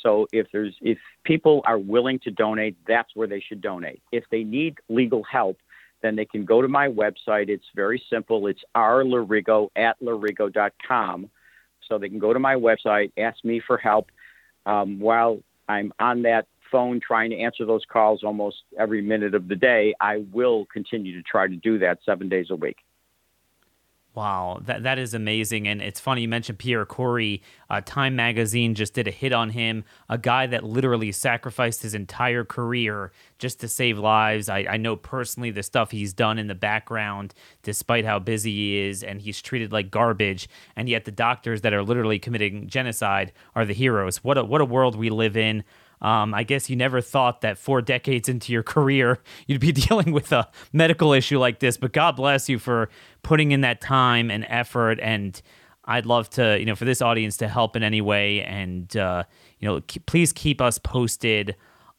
So 0.04 0.28
if 0.32 0.48
there's 0.52 0.76
if 0.82 0.98
people 1.24 1.62
are 1.66 1.78
willing 1.78 2.20
to 2.20 2.32
donate, 2.32 2.78
that's 2.88 3.16
where 3.16 3.28
they 3.28 3.40
should 3.40 3.62
donate. 3.62 4.02
If 4.12 4.26
they 4.32 4.44
need 4.44 4.78
legal 4.90 5.24
help, 5.24 5.58
then 6.02 6.16
they 6.16 6.26
can 6.26 6.46
go 6.46 6.62
to 6.62 6.68
my 6.68 6.88
website. 6.88 7.50
It's 7.50 7.66
very 7.76 8.02
simple. 8.10 8.48
It's 8.48 8.62
rlorigo 8.76 9.70
at 9.76 10.00
lorigo.com. 10.02 11.30
So 11.88 11.98
they 11.98 12.10
can 12.10 12.20
go 12.20 12.34
to 12.34 12.40
my 12.40 12.56
website, 12.56 13.12
ask 13.18 13.44
me 13.44 13.62
for 13.66 13.78
help. 13.78 14.12
Um, 14.66 15.00
while 15.00 15.40
I'm 15.70 15.94
on 16.00 16.24
that 16.24 16.48
phone 16.72 17.00
trying 17.00 17.30
to 17.30 17.38
answer 17.38 17.66
those 17.66 17.84
calls 17.92 18.24
almost 18.24 18.58
every 18.78 19.02
minute 19.02 19.34
of 19.34 19.48
the 19.48 19.56
day, 19.56 19.94
I 20.00 20.26
will 20.32 20.66
continue 20.66 21.16
to 21.16 21.24
try 21.24 21.48
to 21.48 21.56
do 21.56 21.80
that 21.80 22.00
seven 22.06 22.30
days 22.30 22.48
a 22.50 22.56
week. 22.56 22.78
Wow, 24.18 24.62
that 24.66 24.82
that 24.82 24.98
is 24.98 25.14
amazing, 25.14 25.68
and 25.68 25.80
it's 25.80 26.00
funny 26.00 26.24
you 26.24 26.28
mentioned 26.28 26.58
Pierre 26.58 26.88
Kory. 26.88 27.44
Uh, 27.70 27.82
Time 27.86 28.16
Magazine 28.16 28.74
just 28.74 28.96
did 28.96 29.08
a 29.08 29.12
hit 29.12 29.32
on 29.32 29.52
him, 29.52 29.84
a 30.10 30.18
guy 30.18 30.48
that 30.48 30.64
literally 30.64 31.12
sacrificed 31.12 31.84
his 31.84 31.94
entire 31.94 32.44
career 32.44 33.12
just 33.38 33.60
to 33.60 33.68
save 33.68 34.00
lives. 34.00 34.50
I, 34.50 34.66
I 34.72 34.78
know 34.78 34.96
personally 34.96 35.52
the 35.52 35.62
stuff 35.62 35.92
he's 35.92 36.14
done 36.14 36.40
in 36.40 36.48
the 36.48 36.56
background, 36.56 37.36
despite 37.62 38.06
how 38.06 38.18
busy 38.18 38.52
he 38.52 38.80
is, 38.88 39.04
and 39.04 39.22
he's 39.22 39.40
treated 39.40 39.72
like 39.72 39.92
garbage. 39.92 40.50
And 40.76 40.90
yet 40.90 41.06
the 41.06 41.12
doctors 41.12 41.62
that 41.62 41.74
are 41.74 41.84
literally 41.84 42.18
committing 42.18 42.66
genocide 42.66 43.34
are 43.56 43.66
the 43.66 43.76
heroes. 43.76 44.24
What 44.24 44.40
a 44.40 44.44
what 44.44 44.62
a 44.62 44.66
world 44.66 44.96
we 44.96 45.12
live 45.12 45.38
in. 45.38 45.64
Um, 46.02 46.34
I 46.34 46.44
guess 46.44 46.70
you 46.70 46.76
never 46.76 47.02
thought 47.02 47.42
that 47.42 47.58
four 47.58 47.82
decades 47.82 48.30
into 48.30 48.54
your 48.54 48.64
career 48.76 49.20
you'd 49.48 49.62
be 49.62 49.72
dealing 49.88 50.12
with 50.12 50.32
a 50.32 50.48
medical 50.74 51.14
issue 51.14 51.40
like 51.40 51.60
this, 51.60 51.78
but 51.78 51.94
God 51.94 52.16
bless 52.16 52.50
you 52.50 52.60
for 52.60 52.90
putting 53.24 53.52
in 53.52 53.62
that 53.62 53.82
time 53.82 54.30
and 54.32 54.46
effort. 54.48 55.00
And 55.02 55.40
I'd 55.86 56.06
love 56.06 56.30
to, 56.32 56.60
you 56.60 56.66
know, 56.66 56.76
for 56.76 56.86
this 56.86 57.02
audience 57.02 57.38
to 57.38 57.48
help 57.48 57.76
in 57.76 57.84
any 57.84 58.02
way. 58.02 58.44
And, 58.44 58.96
uh, 58.96 59.24
you 59.60 59.68
know, 59.68 59.82
please 60.06 60.34
keep 60.34 60.62
us 60.62 60.78
posted 60.78 61.56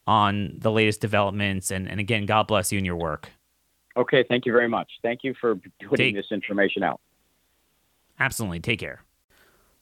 on 0.07 0.55
the 0.57 0.71
latest 0.71 1.01
developments. 1.01 1.71
And, 1.71 1.89
and 1.89 1.99
again, 1.99 2.27
God 2.27 2.47
bless 2.47 2.71
you 2.71 2.79
and 2.79 2.87
your 2.87 2.97
work. 2.97 3.31
Okay. 3.97 4.25
Thank 4.29 4.47
you 4.47 4.53
very 4.53 4.69
much. 4.69 4.91
Thank 5.03 5.25
you 5.25 5.35
for 5.41 5.57
putting 5.89 6.15
Take, 6.15 6.15
this 6.15 6.31
information 6.31 6.83
out. 6.83 7.01
Absolutely. 8.21 8.61
Take 8.61 8.79
care. 8.79 9.03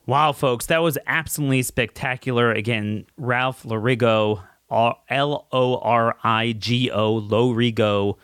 Wow, 0.06 0.30
folks, 0.30 0.66
that 0.66 0.82
was 0.82 0.96
absolutely 1.08 1.62
spectacular. 1.62 2.52
Again, 2.52 3.06
Ralph 3.16 3.64
Lorigo, 3.64 4.40
L 4.70 5.48
O 5.52 5.78
R 5.78 6.16
I 6.22 6.52
G 6.52 6.92
O, 6.92 7.20
Lorigo. 7.20 8.16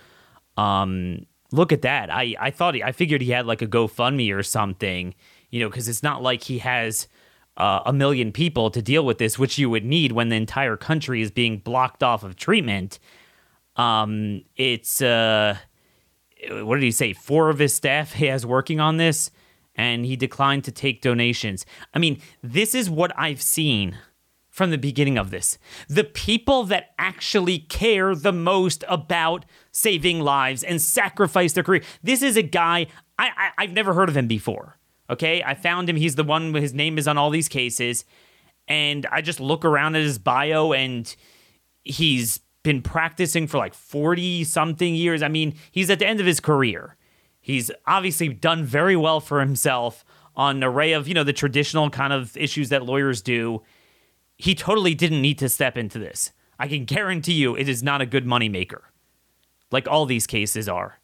Um, 0.56 1.26
look 1.50 1.72
at 1.72 1.82
that. 1.82 2.08
I, 2.08 2.36
I 2.38 2.50
thought 2.50 2.76
he, 2.76 2.84
I 2.84 2.92
figured 2.92 3.20
he 3.20 3.30
had 3.30 3.46
like 3.46 3.62
a 3.62 3.66
GoFundMe 3.66 4.32
or 4.32 4.44
something, 4.44 5.14
you 5.50 5.60
know, 5.60 5.68
because 5.68 5.88
it's 5.88 6.04
not 6.04 6.22
like 6.22 6.44
he 6.44 6.58
has 6.58 7.08
uh, 7.56 7.80
a 7.84 7.92
million 7.92 8.30
people 8.30 8.70
to 8.70 8.80
deal 8.80 9.04
with 9.04 9.18
this, 9.18 9.36
which 9.36 9.58
you 9.58 9.68
would 9.68 9.84
need 9.84 10.12
when 10.12 10.28
the 10.28 10.36
entire 10.36 10.76
country 10.76 11.20
is 11.20 11.32
being 11.32 11.58
blocked 11.58 12.04
off 12.04 12.22
of 12.22 12.36
treatment. 12.36 13.00
Um, 13.74 14.44
it's 14.54 15.02
uh, 15.02 15.56
what 16.48 16.76
did 16.76 16.84
he 16.84 16.92
say? 16.92 17.12
Four 17.12 17.50
of 17.50 17.58
his 17.58 17.74
staff 17.74 18.12
he 18.12 18.26
has 18.26 18.46
working 18.46 18.78
on 18.78 18.98
this 18.98 19.32
and 19.74 20.04
he 20.04 20.16
declined 20.16 20.64
to 20.64 20.72
take 20.72 21.02
donations. 21.02 21.64
I 21.94 21.98
mean, 21.98 22.20
this 22.42 22.74
is 22.74 22.90
what 22.90 23.12
I've 23.16 23.42
seen 23.42 23.96
from 24.50 24.70
the 24.70 24.78
beginning 24.78 25.16
of 25.16 25.30
this. 25.30 25.56
The 25.88 26.04
people 26.04 26.64
that 26.64 26.90
actually 26.98 27.58
care 27.58 28.14
the 28.14 28.32
most 28.32 28.84
about 28.86 29.46
saving 29.70 30.20
lives 30.20 30.62
and 30.62 30.80
sacrifice 30.80 31.54
their 31.54 31.64
career. 31.64 31.82
This 32.02 32.22
is 32.22 32.36
a 32.36 32.42
guy 32.42 32.86
I, 33.18 33.50
I 33.56 33.62
have 33.62 33.72
never 33.72 33.94
heard 33.94 34.10
of 34.10 34.16
him 34.16 34.26
before. 34.26 34.78
Okay, 35.08 35.42
I 35.42 35.54
found 35.54 35.88
him. 35.88 35.96
He's 35.96 36.16
the 36.16 36.24
one. 36.24 36.54
His 36.54 36.74
name 36.74 36.98
is 36.98 37.08
on 37.08 37.18
all 37.18 37.30
these 37.30 37.48
cases, 37.48 38.04
and 38.68 39.06
I 39.10 39.20
just 39.20 39.40
look 39.40 39.64
around 39.64 39.96
at 39.96 40.02
his 40.02 40.18
bio, 40.18 40.72
and 40.72 41.14
he's 41.82 42.40
been 42.62 42.80
practicing 42.80 43.46
for 43.46 43.58
like 43.58 43.74
forty 43.74 44.44
something 44.44 44.94
years. 44.94 45.22
I 45.22 45.28
mean, 45.28 45.54
he's 45.70 45.90
at 45.90 45.98
the 45.98 46.06
end 46.06 46.20
of 46.20 46.26
his 46.26 46.40
career. 46.40 46.96
He's 47.42 47.72
obviously 47.86 48.28
done 48.28 48.64
very 48.64 48.96
well 48.96 49.20
for 49.20 49.40
himself 49.40 50.04
on 50.36 50.56
an 50.56 50.64
array 50.64 50.92
of, 50.92 51.08
you 51.08 51.14
know, 51.14 51.24
the 51.24 51.32
traditional 51.32 51.90
kind 51.90 52.12
of 52.12 52.36
issues 52.36 52.68
that 52.70 52.86
lawyers 52.86 53.20
do. 53.20 53.62
He 54.38 54.54
totally 54.54 54.94
didn't 54.94 55.20
need 55.20 55.38
to 55.40 55.48
step 55.48 55.76
into 55.76 55.98
this. 55.98 56.32
I 56.58 56.68
can 56.68 56.84
guarantee 56.84 57.34
you 57.34 57.56
it 57.56 57.68
is 57.68 57.82
not 57.82 58.00
a 58.00 58.06
good 58.06 58.24
moneymaker, 58.24 58.82
like 59.72 59.88
all 59.88 60.06
these 60.06 60.26
cases 60.26 60.68
are. 60.68 61.00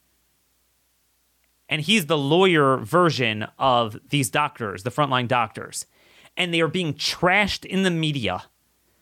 And 1.68 1.82
he's 1.82 2.06
the 2.06 2.16
lawyer 2.16 2.78
version 2.78 3.46
of 3.58 3.98
these 4.08 4.30
doctors, 4.30 4.84
the 4.84 4.90
frontline 4.90 5.28
doctors. 5.28 5.86
And 6.36 6.54
they 6.54 6.60
are 6.60 6.68
being 6.68 6.94
trashed 6.94 7.64
in 7.64 7.82
the 7.82 7.90
media 7.90 8.44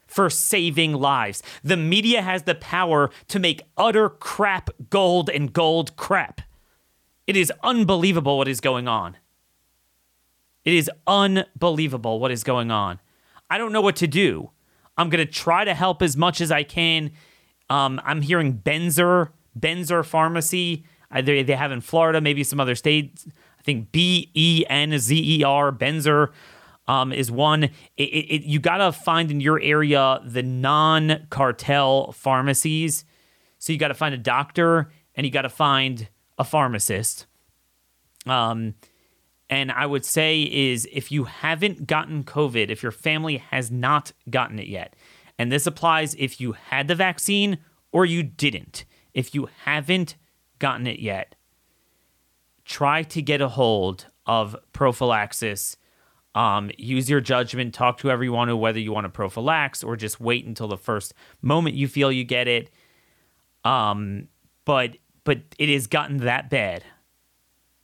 for 0.07 0.30
saving 0.30 0.95
lives. 0.95 1.43
The 1.62 1.76
media 1.76 2.22
has 2.22 2.45
the 2.45 2.55
power 2.55 3.11
to 3.28 3.39
make 3.39 3.62
utter 3.76 4.09
crap 4.09 4.70
gold 4.89 5.28
and 5.28 5.53
gold 5.53 5.97
crap. 5.97 6.41
It 7.27 7.37
is 7.37 7.53
unbelievable 7.62 8.39
what 8.39 8.49
is 8.49 8.61
going 8.61 8.87
on. 8.89 9.16
It 10.64 10.74
is 10.74 10.91
unbelievable 11.07 12.18
what 12.18 12.31
is 12.31 12.45
going 12.45 12.70
on. 12.70 13.01
I 13.49 13.59
don't 13.59 13.72
know 13.72 13.81
what 13.81 13.97
to 13.97 14.07
do. 14.07 14.51
I'm 14.97 15.11
going 15.11 15.24
to 15.24 15.33
try 15.33 15.64
to 15.64 15.74
help 15.74 16.03
as 16.03 16.16
much 16.16 16.41
as 16.41 16.51
I 16.51 16.62
can. 16.62 17.12
Um, 17.68 18.01
I'm 18.05 18.22
hearing 18.22 18.59
Benzer, 18.59 19.31
Benzer 19.59 20.05
Pharmacy. 20.05 20.85
Uh, 21.11 21.22
they, 21.22 21.43
they 21.43 21.55
have 21.55 21.72
in 21.72 21.81
Florida, 21.81 22.20
maybe 22.20 22.43
some 22.43 22.59
other 22.59 22.74
states. 22.74 23.27
I 23.59 23.62
think 23.62 23.93
B 23.93 24.31
E 24.35 24.64
N 24.68 24.99
Z 24.99 25.41
E 25.41 25.45
R, 25.45 25.70
Benzer 25.72 26.31
um, 26.89 27.12
is 27.12 27.31
one. 27.31 27.64
It, 27.64 27.70
it, 27.97 28.35
it, 28.35 28.43
you 28.45 28.59
got 28.59 28.79
to 28.79 28.93
find 28.93 29.31
in 29.31 29.41
your 29.41 29.61
area 29.61 30.20
the 30.24 30.43
non 30.43 31.27
cartel 31.31 32.12
pharmacies. 32.12 33.05
So 33.59 33.72
you 33.72 33.79
got 33.79 33.89
to 33.89 33.95
find 33.95 34.14
a 34.14 34.18
doctor 34.18 34.91
and 35.14 35.27
you 35.27 35.33
got 35.33 35.43
to 35.43 35.49
find 35.49 36.09
a 36.39 36.45
pharmacist. 36.45 37.26
Um, 38.26 38.74
and 39.49 39.70
I 39.70 39.87
would 39.87 40.05
say 40.05 40.43
is 40.43 40.89
if 40.93 41.12
you 41.12 41.24
haven't 41.24 41.87
gotten 41.87 42.24
COVID, 42.24 42.68
if 42.68 42.82
your 42.82 42.93
family 42.93 43.39
has 43.51 43.70
not 43.70 44.12
gotten 44.28 44.59
it 44.59 44.66
yet, 44.66 44.97
and 45.39 45.53
this 45.53 45.66
applies 45.66 46.14
if 46.14 46.41
you 46.41 46.53
had 46.53 46.89
the 46.89 46.95
vaccine 46.95 47.59
or 47.93 48.05
you 48.05 48.22
didn't, 48.22 48.84
if 49.14 49.34
you 49.34 49.49
haven't 49.64 50.16
gotten 50.59 50.87
it 50.87 50.99
yet, 50.99 51.34
try 52.64 53.03
to 53.05 53.22
get 53.22 53.41
a 53.41 53.49
hold 53.49 54.07
of 54.26 54.57
prophylaxis. 54.72 55.76
Um, 56.34 56.70
use 56.76 57.09
your 57.09 57.20
judgment. 57.20 57.72
Talk 57.72 57.99
to 57.99 58.11
everyone 58.11 58.59
whether 58.59 58.78
you 58.78 58.93
want 58.93 59.05
to 59.12 59.20
prophylax 59.20 59.84
or 59.84 59.97
just 59.97 60.20
wait 60.20 60.45
until 60.45 60.68
the 60.68 60.76
first 60.76 61.14
moment 61.41 61.76
you 61.76 61.89
feel 61.89 62.12
you 62.12 62.24
get 62.24 62.49
it. 62.49 62.70
Um, 63.64 64.28
but 64.64 64.97
but 65.27 65.41
it 65.59 65.68
has 65.68 65.89
gotten 65.89 66.18
that 66.18 66.49
bad. 66.49 66.85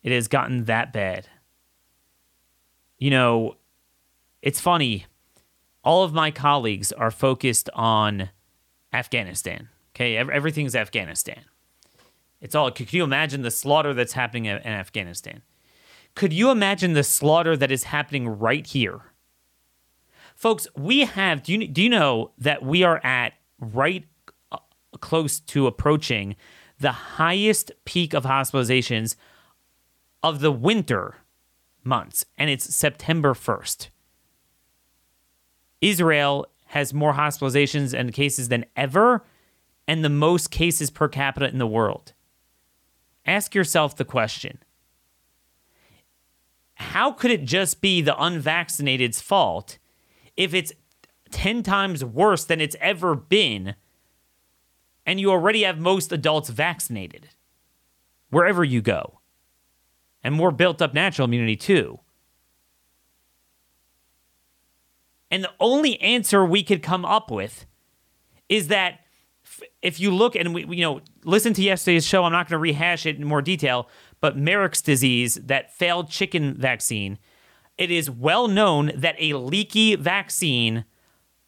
It 0.04 0.12
has 0.12 0.28
gotten 0.28 0.64
that 0.66 0.92
bad. 0.92 1.28
You 2.98 3.10
know, 3.10 3.56
it's 4.40 4.60
funny. 4.60 5.06
All 5.84 6.04
of 6.04 6.14
my 6.14 6.30
colleagues 6.30 6.92
are 6.92 7.10
focused 7.10 7.68
on 7.74 8.30
Afghanistan. 8.92 9.68
Okay, 9.94 10.16
everything's 10.16 10.76
Afghanistan. 10.76 11.40
It's 12.40 12.54
all. 12.54 12.70
Could 12.70 12.92
you 12.92 13.02
imagine 13.02 13.42
the 13.42 13.50
slaughter 13.50 13.92
that's 13.92 14.12
happening 14.12 14.44
in 14.46 14.58
Afghanistan? 14.64 15.42
Could 16.14 16.32
you 16.32 16.50
imagine 16.50 16.92
the 16.92 17.02
slaughter 17.02 17.56
that 17.56 17.72
is 17.72 17.84
happening 17.84 18.28
right 18.28 18.66
here? 18.66 19.00
Folks, 20.36 20.68
we 20.76 21.00
have. 21.00 21.42
Do 21.42 21.52
you 21.52 21.66
do 21.66 21.82
you 21.82 21.88
know 21.88 22.30
that 22.38 22.62
we 22.62 22.84
are 22.84 23.04
at 23.04 23.34
right 23.58 24.06
uh, 24.52 24.58
close 25.00 25.40
to 25.40 25.66
approaching 25.66 26.36
the 26.82 26.92
highest 26.92 27.72
peak 27.84 28.12
of 28.12 28.24
hospitalizations 28.24 29.16
of 30.22 30.40
the 30.40 30.52
winter 30.52 31.16
months, 31.82 32.24
and 32.36 32.50
it's 32.50 32.74
September 32.74 33.34
first. 33.34 33.90
Israel 35.80 36.46
has 36.66 36.94
more 36.94 37.14
hospitalizations 37.14 37.98
and 37.98 38.12
cases 38.12 38.48
than 38.48 38.64
ever, 38.76 39.24
and 39.88 40.04
the 40.04 40.08
most 40.08 40.50
cases 40.50 40.90
per 40.90 41.08
capita 41.08 41.48
in 41.48 41.58
the 41.58 41.66
world. 41.66 42.12
Ask 43.26 43.54
yourself 43.54 43.96
the 43.96 44.04
question 44.04 44.58
how 46.74 47.12
could 47.12 47.30
it 47.30 47.44
just 47.44 47.80
be 47.80 48.00
the 48.00 48.20
unvaccinated's 48.20 49.20
fault 49.20 49.78
if 50.36 50.52
it's 50.52 50.72
10 51.30 51.62
times 51.62 52.04
worse 52.04 52.44
than 52.44 52.60
it's 52.60 52.76
ever 52.80 53.14
been 53.14 53.76
and 55.06 55.20
you 55.20 55.30
already 55.30 55.62
have 55.62 55.78
most 55.78 56.12
adults 56.12 56.48
vaccinated 56.48 57.30
wherever 58.30 58.64
you 58.64 58.80
go? 58.80 59.20
And 60.24 60.34
more 60.34 60.52
built 60.52 60.80
up 60.80 60.94
natural 60.94 61.26
immunity, 61.26 61.56
too. 61.56 61.98
And 65.30 65.42
the 65.42 65.50
only 65.58 66.00
answer 66.00 66.44
we 66.44 66.62
could 66.62 66.82
come 66.82 67.04
up 67.04 67.30
with 67.30 67.66
is 68.48 68.68
that 68.68 69.00
if 69.80 69.98
you 69.98 70.10
look 70.10 70.36
and 70.36 70.54
we, 70.54 70.66
you 70.66 70.82
know, 70.82 71.00
listen 71.24 71.54
to 71.54 71.62
yesterday's 71.62 72.06
show, 72.06 72.24
I'm 72.24 72.32
not 72.32 72.48
going 72.48 72.56
to 72.56 72.58
rehash 72.58 73.06
it 73.06 73.16
in 73.16 73.24
more 73.24 73.42
detail, 73.42 73.88
but 74.20 74.36
Marek's 74.36 74.82
disease, 74.82 75.34
that 75.36 75.74
failed 75.74 76.10
chicken 76.10 76.54
vaccine, 76.54 77.18
it 77.78 77.90
is 77.90 78.10
well 78.10 78.46
known 78.46 78.92
that 78.94 79.16
a 79.18 79.32
leaky 79.34 79.96
vaccine 79.96 80.84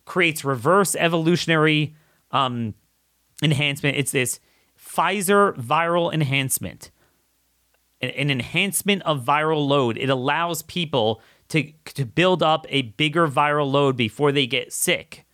creates 0.04 0.44
reverse 0.44 0.96
evolutionary 0.96 1.94
um, 2.30 2.74
enhancement. 3.44 3.96
It's 3.96 4.12
this 4.12 4.40
Pfizer 4.78 5.56
viral 5.56 6.12
enhancement, 6.12 6.90
an, 8.00 8.10
an 8.10 8.30
enhancement 8.30 9.02
of 9.02 9.24
viral 9.24 9.66
load. 9.66 9.96
It 9.96 10.10
allows 10.10 10.62
people 10.62 11.22
to 11.48 11.72
to 11.84 12.04
build 12.04 12.42
up 12.42 12.66
a 12.68 12.82
bigger 12.82 13.28
viral 13.28 13.70
load 13.70 13.96
before 13.96 14.32
they 14.32 14.46
get 14.46 14.72
sick. 14.72 15.24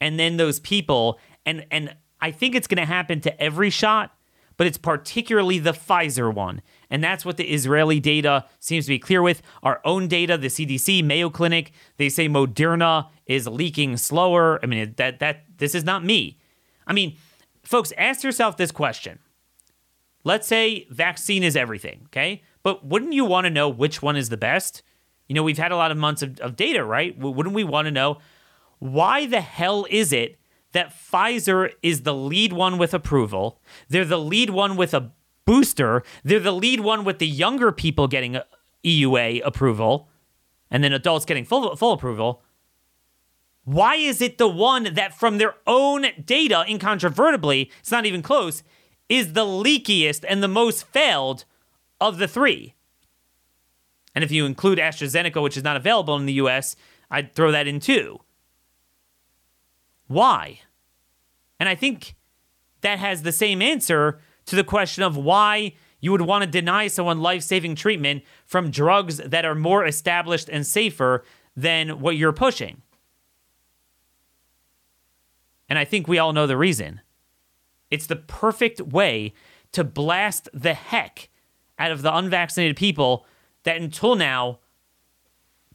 And 0.00 0.18
then 0.18 0.36
those 0.36 0.60
people 0.60 1.18
and 1.46 1.66
and 1.70 1.96
I 2.20 2.30
think 2.30 2.54
it's 2.54 2.66
going 2.66 2.78
to 2.78 2.86
happen 2.86 3.20
to 3.22 3.42
every 3.42 3.70
shot, 3.70 4.14
but 4.56 4.66
it's 4.66 4.78
particularly 4.78 5.58
the 5.58 5.72
Pfizer 5.72 6.32
one. 6.32 6.62
And 6.88 7.02
that's 7.02 7.24
what 7.24 7.36
the 7.36 7.52
Israeli 7.52 7.98
data 7.98 8.44
seems 8.60 8.84
to 8.84 8.90
be 8.90 8.98
clear 8.98 9.22
with. 9.22 9.42
Our 9.62 9.80
own 9.84 10.06
data, 10.06 10.38
the 10.38 10.48
CDC, 10.48 11.02
Mayo 11.02 11.30
Clinic, 11.30 11.72
they 11.96 12.08
say 12.08 12.28
Moderna 12.28 13.08
is 13.26 13.48
leaking 13.48 13.96
slower. 13.96 14.60
I 14.62 14.66
mean, 14.66 14.94
that 14.98 15.18
that 15.18 15.44
this 15.56 15.74
is 15.74 15.84
not 15.84 16.04
me. 16.04 16.38
I 16.86 16.92
mean, 16.92 17.16
folks, 17.62 17.92
ask 17.96 18.22
yourself 18.22 18.56
this 18.56 18.72
question. 18.72 19.18
Let's 20.24 20.46
say 20.46 20.86
vaccine 20.90 21.42
is 21.42 21.56
everything, 21.56 22.02
okay? 22.06 22.42
But 22.62 22.86
wouldn't 22.86 23.12
you 23.12 23.24
want 23.24 23.44
to 23.44 23.50
know 23.50 23.68
which 23.68 24.02
one 24.02 24.16
is 24.16 24.28
the 24.28 24.36
best? 24.36 24.82
You 25.28 25.34
know, 25.34 25.42
we've 25.42 25.58
had 25.58 25.72
a 25.72 25.76
lot 25.76 25.90
of 25.90 25.96
months 25.96 26.22
of, 26.22 26.38
of 26.40 26.56
data, 26.56 26.84
right? 26.84 27.16
Wouldn't 27.18 27.54
we 27.54 27.64
want 27.64 27.86
to 27.86 27.90
know 27.90 28.18
why 28.78 29.26
the 29.26 29.40
hell 29.40 29.86
is 29.90 30.12
it 30.12 30.38
that 30.72 30.92
Pfizer 30.92 31.72
is 31.82 32.02
the 32.02 32.14
lead 32.14 32.52
one 32.52 32.78
with 32.78 32.94
approval? 32.94 33.60
They're 33.88 34.04
the 34.04 34.18
lead 34.18 34.50
one 34.50 34.76
with 34.76 34.94
a 34.94 35.12
booster. 35.44 36.02
They're 36.24 36.40
the 36.40 36.52
lead 36.52 36.80
one 36.80 37.04
with 37.04 37.18
the 37.18 37.26
younger 37.26 37.72
people 37.72 38.08
getting 38.08 38.38
EUA 38.84 39.42
approval, 39.44 40.08
and 40.70 40.82
then 40.82 40.92
adults 40.92 41.24
getting 41.24 41.44
full, 41.44 41.74
full 41.76 41.92
approval. 41.92 42.42
Why 43.64 43.94
is 43.94 44.20
it 44.20 44.38
the 44.38 44.48
one 44.48 44.94
that, 44.94 45.14
from 45.14 45.38
their 45.38 45.54
own 45.66 46.06
data, 46.24 46.64
incontrovertibly, 46.68 47.70
it's 47.78 47.92
not 47.92 48.06
even 48.06 48.22
close, 48.22 48.62
is 49.08 49.34
the 49.34 49.44
leakiest 49.44 50.24
and 50.26 50.42
the 50.42 50.48
most 50.48 50.86
failed 50.86 51.44
of 52.00 52.18
the 52.18 52.26
three. 52.26 52.74
And 54.14 54.24
if 54.24 54.32
you 54.32 54.44
include 54.44 54.78
AstraZeneca, 54.78 55.40
which 55.40 55.56
is 55.56 55.62
not 55.62 55.76
available 55.76 56.16
in 56.16 56.26
the 56.26 56.32
US, 56.34 56.76
I'd 57.10 57.34
throw 57.34 57.52
that 57.52 57.66
in 57.66 57.78
too. 57.78 58.20
Why? 60.08 60.60
And 61.60 61.68
I 61.68 61.74
think 61.74 62.16
that 62.80 62.98
has 62.98 63.22
the 63.22 63.32
same 63.32 63.62
answer 63.62 64.20
to 64.46 64.56
the 64.56 64.64
question 64.64 65.04
of 65.04 65.16
why 65.16 65.74
you 66.00 66.10
would 66.10 66.22
want 66.22 66.42
to 66.42 66.50
deny 66.50 66.88
someone 66.88 67.20
life 67.20 67.42
saving 67.42 67.76
treatment 67.76 68.24
from 68.44 68.70
drugs 68.70 69.18
that 69.18 69.44
are 69.44 69.54
more 69.54 69.86
established 69.86 70.48
and 70.50 70.66
safer 70.66 71.24
than 71.56 72.00
what 72.00 72.16
you're 72.16 72.32
pushing. 72.32 72.82
And 75.72 75.78
I 75.78 75.86
think 75.86 76.06
we 76.06 76.18
all 76.18 76.34
know 76.34 76.46
the 76.46 76.58
reason. 76.58 77.00
It's 77.90 78.06
the 78.06 78.16
perfect 78.16 78.78
way 78.82 79.32
to 79.72 79.82
blast 79.82 80.50
the 80.52 80.74
heck 80.74 81.30
out 81.78 81.90
of 81.90 82.02
the 82.02 82.14
unvaccinated 82.14 82.76
people 82.76 83.24
that 83.62 83.78
until 83.78 84.14
now 84.14 84.58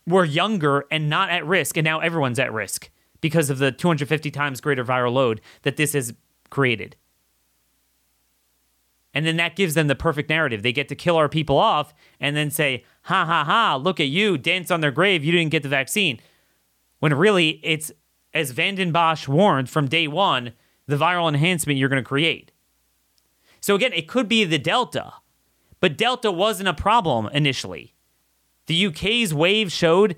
were 0.06 0.24
younger 0.24 0.86
and 0.92 1.10
not 1.10 1.32
at 1.32 1.44
risk, 1.48 1.78
and 1.78 1.84
now 1.84 2.00
everyone's 2.00 2.38
at 2.38 2.54
risk 2.54 2.92
because 3.22 3.50
of 3.50 3.58
the 3.58 3.72
250 3.72 4.30
times 4.30 4.62
greater 4.62 4.86
viral 4.86 5.14
load 5.14 5.42
that 5.64 5.78
this 5.78 5.94
has 5.94 6.14
created. 6.52 6.96
And 9.16 9.26
then 9.26 9.38
that 9.38 9.56
gives 9.56 9.74
them 9.74 9.88
the 9.88 9.96
perfect 9.96 10.30
narrative. 10.30 10.62
They 10.62 10.74
get 10.74 10.90
to 10.90 10.96
kill 10.96 11.16
our 11.16 11.28
people 11.28 11.58
off 11.58 11.92
and 12.20 12.38
then 12.38 12.52
say, 12.52 12.84
ha 13.06 13.26
ha 13.26 13.44
ha, 13.44 13.78
look 13.78 14.00
at 14.00 14.10
you, 14.10 14.38
dance 14.38 14.70
on 14.70 14.82
their 14.82 14.92
grave, 14.92 15.24
you 15.24 15.32
didn't 15.32 15.50
get 15.50 15.64
the 15.64 15.70
vaccine. 15.70 16.20
When 17.00 17.16
really, 17.16 17.60
it's 17.64 17.92
as 18.34 18.52
Vanden 18.52 18.94
Bossche 18.94 19.28
warned 19.28 19.70
from 19.70 19.88
day 19.88 20.08
one, 20.08 20.54
the 20.86 20.98
viral 20.98 21.28
enhancement 21.28 21.80
you're 21.80 21.90
going 21.90 22.04
to 22.04 22.08
create. 22.08 22.52
So 23.60 23.76
again, 23.76 23.94
it 23.94 24.08
could 24.08 24.28
be 24.28 24.44
the 24.44 24.60
Delta 24.60 25.14
but 25.80 25.98
Delta 25.98 26.32
wasn't 26.32 26.70
a 26.70 26.74
problem 26.74 27.30
initially. 27.34 27.94
The 28.66 28.88
UK's 28.88 29.34
wave 29.34 29.72
showed 29.72 30.16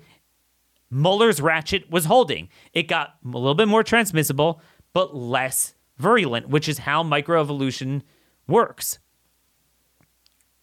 Muller's 0.90 1.40
ratchet 1.40 1.90
was 1.90 2.06
holding. 2.06 2.48
It 2.72 2.88
got 2.88 3.16
a 3.24 3.28
little 3.28 3.54
bit 3.54 3.68
more 3.68 3.84
transmissible, 3.84 4.60
but 4.92 5.14
less 5.14 5.74
virulent, 5.98 6.48
which 6.48 6.68
is 6.68 6.78
how 6.78 7.02
microevolution 7.04 8.02
works. 8.48 8.98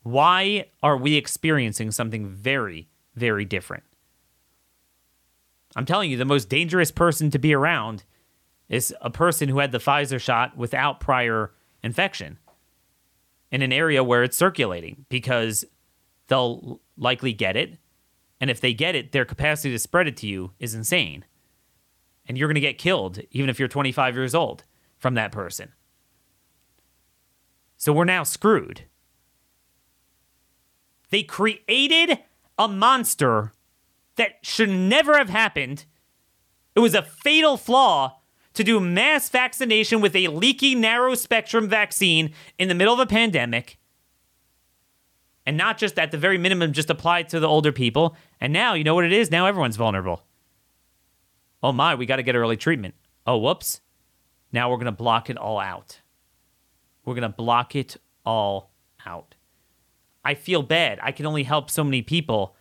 Why 0.04 0.66
are 0.82 0.98
we 0.98 1.16
experiencing 1.16 1.92
something 1.92 2.28
very, 2.28 2.90
very 3.16 3.46
different? 3.46 3.84
I'm 5.78 5.86
telling 5.86 6.10
you, 6.10 6.18
the 6.18 6.26
most 6.26 6.50
dangerous 6.50 6.90
person 6.90 7.30
to 7.30 7.38
be 7.38 7.54
around 7.54 8.04
is 8.68 8.96
a 9.00 9.12
person 9.12 9.48
who 9.48 9.60
had 9.60 9.72
the 9.72 9.78
Pfizer 9.78 10.20
shot 10.20 10.58
without 10.58 11.00
prior 11.00 11.54
infection 11.84 12.40
in 13.52 13.62
an 13.62 13.72
area 13.72 14.04
where 14.04 14.24
it's 14.24 14.36
circulating 14.36 15.06
because 15.08 15.64
they'll 16.30 16.82
likely 16.98 17.32
get 17.32 17.56
it. 17.56 17.78
And 18.42 18.50
if 18.50 18.60
they 18.60 18.74
get 18.74 18.96
it, 18.96 19.12
their 19.12 19.24
capacity 19.24 19.72
to 19.72 19.78
spread 19.78 20.08
it 20.08 20.18
to 20.18 20.28
you 20.28 20.52
is 20.58 20.74
insane. 20.74 21.26
And 22.26 22.40
you're 22.40 22.48
going 22.48 22.56
to 22.56 22.62
get 22.62 22.80
killed, 22.80 23.20
even 23.30 23.48
if 23.48 23.60
you're 23.60 23.68
25 23.68 24.16
years 24.16 24.34
old, 24.34 24.64
from 24.98 25.14
that 25.14 25.32
person. 25.32 25.74
So 27.78 27.94
we're 27.94 28.04
now 28.04 28.24
screwed. 28.24 28.86
They 31.12 31.22
created 31.22 32.18
a 32.58 32.68
monster 32.68 33.54
that 34.18 34.34
should 34.42 34.70
never 34.70 35.18
have 35.18 35.30
happened. 35.30 35.86
It 36.76 36.80
was 36.80 36.94
a 36.94 37.02
fatal 37.02 37.58
flaw 37.58 38.20
to 38.54 38.64
do 38.64 38.80
mass 38.80 39.30
vaccination 39.30 40.02
with 40.02 40.16
a 40.16 40.28
leaky 40.28 40.76
narrow 40.76 41.16
spectrum 41.16 41.70
vaccine 41.70 42.34
in 42.60 42.68
the 42.68 42.76
middle 42.76 42.94
of 42.94 43.00
a 43.00 43.06
pandemic. 43.06 43.78
And 45.46 45.56
not 45.56 45.78
just 45.78 45.98
at 45.98 46.12
the 46.12 46.18
very 46.18 46.38
minimum, 46.38 46.74
just 46.74 46.90
apply 46.90 47.20
it 47.20 47.30
to 47.30 47.40
the 47.40 47.48
older 47.48 47.72
people. 47.72 48.18
And 48.42 48.52
now, 48.52 48.74
you 48.74 48.84
know 48.84 48.96
what 48.96 49.06
it 49.06 49.14
is? 49.14 49.32
Now 49.32 49.46
everyone's 49.46 49.78
vulnerable. 49.78 50.24
Oh 51.64 51.72
my, 51.72 51.96
we 51.96 52.06
got 52.06 52.18
to 52.18 52.24
get 52.24 52.36
early 52.36 52.58
treatment. 52.58 52.96
Oh, 53.26 53.38
whoops. 53.38 53.80
Now 54.52 54.70
we're 54.70 54.78
going 54.78 54.86
to 54.86 54.92
block 54.92 55.30
it 55.30 55.38
all 55.38 55.60
out. 55.60 56.02
We're 57.06 57.16
going 57.16 57.22
to 57.22 57.30
block 57.30 57.76
it 57.76 57.96
all 58.26 58.72
out. 59.06 59.36
I 60.26 60.34
feel 60.34 60.64
bad. 60.64 61.00
I 61.02 61.14
can 61.14 61.26
only 61.26 61.44
help 61.44 61.72
so 61.72 61.84
many 61.84 62.02
people. 62.02 62.57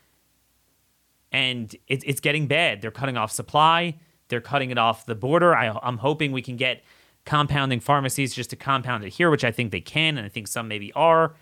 And 1.32 1.74
it, 1.86 2.02
it's 2.04 2.20
getting 2.20 2.46
bad. 2.46 2.80
They're 2.80 2.90
cutting 2.90 3.16
off 3.16 3.32
supply. 3.32 3.98
They're 4.28 4.40
cutting 4.40 4.70
it 4.70 4.78
off 4.78 5.06
the 5.06 5.14
border. 5.14 5.54
I, 5.54 5.78
I'm 5.82 5.98
hoping 5.98 6.32
we 6.32 6.42
can 6.42 6.56
get 6.56 6.82
compounding 7.24 7.80
pharmacies 7.80 8.34
just 8.34 8.50
to 8.50 8.56
compound 8.56 9.04
it 9.04 9.10
here, 9.10 9.30
which 9.30 9.44
I 9.44 9.50
think 9.50 9.72
they 9.72 9.80
can, 9.80 10.16
and 10.16 10.24
I 10.24 10.28
think 10.28 10.48
some 10.48 10.68
maybe 10.68 10.92
are, 10.92 11.34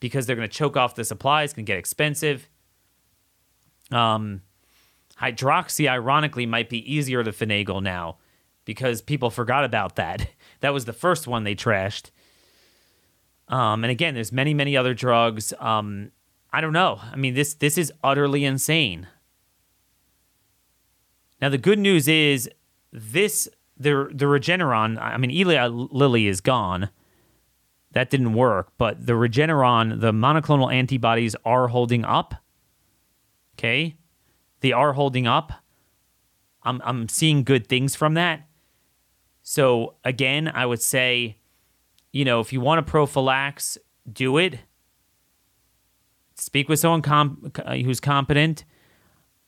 because 0.00 0.26
they're 0.26 0.36
going 0.36 0.48
to 0.48 0.54
choke 0.54 0.76
off 0.76 0.94
the 0.94 1.04
going 1.04 1.48
to 1.48 1.62
get 1.62 1.78
expensive. 1.78 2.48
Um, 3.90 4.42
hydroxy, 5.20 5.88
ironically, 5.88 6.46
might 6.46 6.68
be 6.68 6.90
easier 6.92 7.22
to 7.22 7.32
finagle 7.32 7.82
now 7.82 8.18
because 8.64 9.02
people 9.02 9.30
forgot 9.30 9.64
about 9.64 9.96
that. 9.96 10.28
That 10.60 10.72
was 10.72 10.86
the 10.86 10.94
first 10.94 11.26
one 11.26 11.44
they 11.44 11.54
trashed. 11.54 12.10
Um, 13.48 13.84
and 13.84 13.90
again, 13.90 14.14
there's 14.14 14.32
many, 14.32 14.54
many 14.54 14.78
other 14.78 14.94
drugs. 14.94 15.52
Um, 15.60 16.10
I 16.54 16.62
don't 16.62 16.72
know. 16.72 17.00
I 17.02 17.16
mean, 17.16 17.34
this 17.34 17.52
this 17.52 17.76
is 17.76 17.92
utterly 18.02 18.46
insane. 18.46 19.06
Now, 21.40 21.48
the 21.48 21.58
good 21.58 21.78
news 21.78 22.08
is 22.08 22.48
this 22.92 23.48
the 23.76 24.08
the 24.12 24.26
Regeneron. 24.26 25.00
I 25.00 25.16
mean, 25.16 25.30
Eli 25.30 25.66
Lilly 25.66 26.26
is 26.26 26.40
gone. 26.40 26.90
That 27.92 28.10
didn't 28.10 28.34
work, 28.34 28.72
but 28.76 29.06
the 29.06 29.12
Regeneron, 29.12 30.00
the 30.00 30.12
monoclonal 30.12 30.72
antibodies 30.72 31.36
are 31.44 31.68
holding 31.68 32.04
up. 32.04 32.34
Okay, 33.56 33.96
they 34.60 34.72
are 34.72 34.92
holding 34.94 35.26
up. 35.26 35.52
I'm 36.62 36.80
I'm 36.84 37.08
seeing 37.08 37.44
good 37.44 37.68
things 37.68 37.94
from 37.94 38.14
that. 38.14 38.48
So 39.42 39.96
again, 40.04 40.50
I 40.52 40.66
would 40.66 40.80
say, 40.80 41.36
you 42.12 42.24
know, 42.24 42.40
if 42.40 42.52
you 42.52 42.60
want 42.60 42.84
to 42.84 42.90
prophylax, 42.90 43.76
do 44.10 44.38
it. 44.38 44.58
Speak 46.34 46.68
with 46.68 46.80
someone 46.80 47.02
comp- 47.02 47.56
who's 47.68 48.00
competent. 48.00 48.64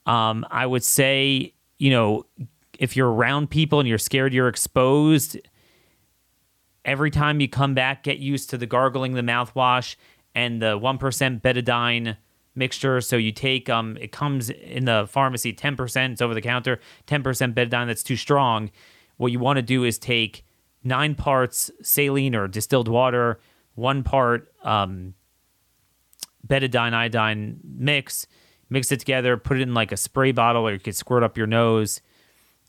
Um, 0.05 0.45
I 0.49 0.65
would 0.65 0.83
say, 0.83 1.53
you 1.77 1.91
know, 1.91 2.25
if 2.79 2.95
you're 2.95 3.11
around 3.11 3.49
people 3.49 3.79
and 3.79 3.87
you're 3.87 3.97
scared 3.97 4.33
you're 4.33 4.47
exposed, 4.47 5.37
every 6.85 7.11
time 7.11 7.39
you 7.39 7.47
come 7.47 7.73
back, 7.73 8.03
get 8.03 8.19
used 8.19 8.49
to 8.51 8.57
the 8.57 8.65
gargling 8.65 9.13
the 9.13 9.21
mouthwash 9.21 9.95
and 10.35 10.61
the 10.61 10.79
1% 10.79 11.41
betadine 11.41 12.17
mixture. 12.55 13.01
So 13.01 13.17
you 13.17 13.31
take, 13.31 13.69
um, 13.69 13.97
it 13.97 14.11
comes 14.11 14.49
in 14.49 14.85
the 14.85 15.07
pharmacy 15.09 15.53
10%, 15.53 16.11
it's 16.11 16.21
over 16.21 16.33
the 16.33 16.41
counter, 16.41 16.79
10% 17.07 17.53
betadine 17.53 17.87
that's 17.87 18.03
too 18.03 18.15
strong 18.15 18.71
what 19.17 19.31
you 19.31 19.39
want 19.39 19.57
to 19.57 19.63
do 19.63 19.83
is 19.83 19.97
take 19.97 20.45
nine 20.83 21.15
parts 21.15 21.69
saline 21.81 22.35
or 22.35 22.47
distilled 22.47 22.87
water, 22.87 23.39
one 23.75 24.03
part 24.03 24.51
um, 24.63 25.13
betadine 26.47 26.93
iodine 26.93 27.59
mix, 27.63 28.27
mix 28.69 28.91
it 28.91 28.99
together, 28.99 29.37
put 29.37 29.57
it 29.57 29.61
in 29.61 29.73
like 29.73 29.91
a 29.91 29.97
spray 29.97 30.31
bottle, 30.31 30.67
or 30.67 30.73
you 30.73 30.79
could 30.79 30.95
squirt 30.95 31.23
up 31.23 31.37
your 31.37 31.47
nose. 31.47 32.01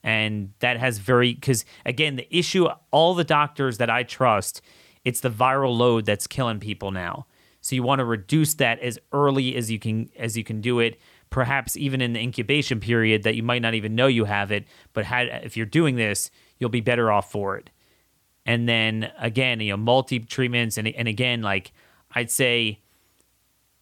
And 0.02 0.52
that 0.60 0.78
has 0.78 0.98
very, 0.98 1.34
because 1.34 1.64
again, 1.84 2.16
the 2.16 2.36
issue, 2.36 2.68
all 2.90 3.14
the 3.14 3.24
doctors 3.24 3.78
that 3.78 3.90
I 3.90 4.04
trust, 4.04 4.62
it's 5.04 5.20
the 5.20 5.30
viral 5.30 5.76
load 5.76 6.06
that's 6.06 6.26
killing 6.26 6.60
people 6.60 6.90
now. 6.90 7.26
So 7.60 7.74
you 7.74 7.82
want 7.82 7.98
to 7.98 8.04
reduce 8.04 8.54
that 8.54 8.78
as 8.80 8.98
early 9.12 9.56
as 9.56 9.70
you 9.70 9.78
can 9.78 10.08
as 10.16 10.36
you 10.36 10.44
can 10.44 10.60
do 10.60 10.78
it 10.78 10.98
perhaps 11.30 11.76
even 11.76 12.00
in 12.00 12.12
the 12.12 12.20
incubation 12.20 12.80
period 12.80 13.22
that 13.22 13.34
you 13.34 13.42
might 13.42 13.62
not 13.62 13.74
even 13.74 13.94
know 13.94 14.06
you 14.06 14.24
have 14.24 14.50
it. 14.50 14.66
But 14.92 15.04
had, 15.04 15.28
if 15.44 15.56
you're 15.56 15.66
doing 15.66 15.96
this, 15.96 16.30
you'll 16.58 16.70
be 16.70 16.80
better 16.80 17.12
off 17.12 17.30
for 17.30 17.56
it. 17.56 17.70
And 18.46 18.68
then 18.68 19.10
again, 19.18 19.60
you 19.60 19.72
know, 19.72 19.76
multi 19.76 20.20
treatments, 20.20 20.78
and 20.78 20.88
and 20.88 21.06
again, 21.06 21.42
like 21.42 21.72
I'd 22.14 22.30
say, 22.30 22.80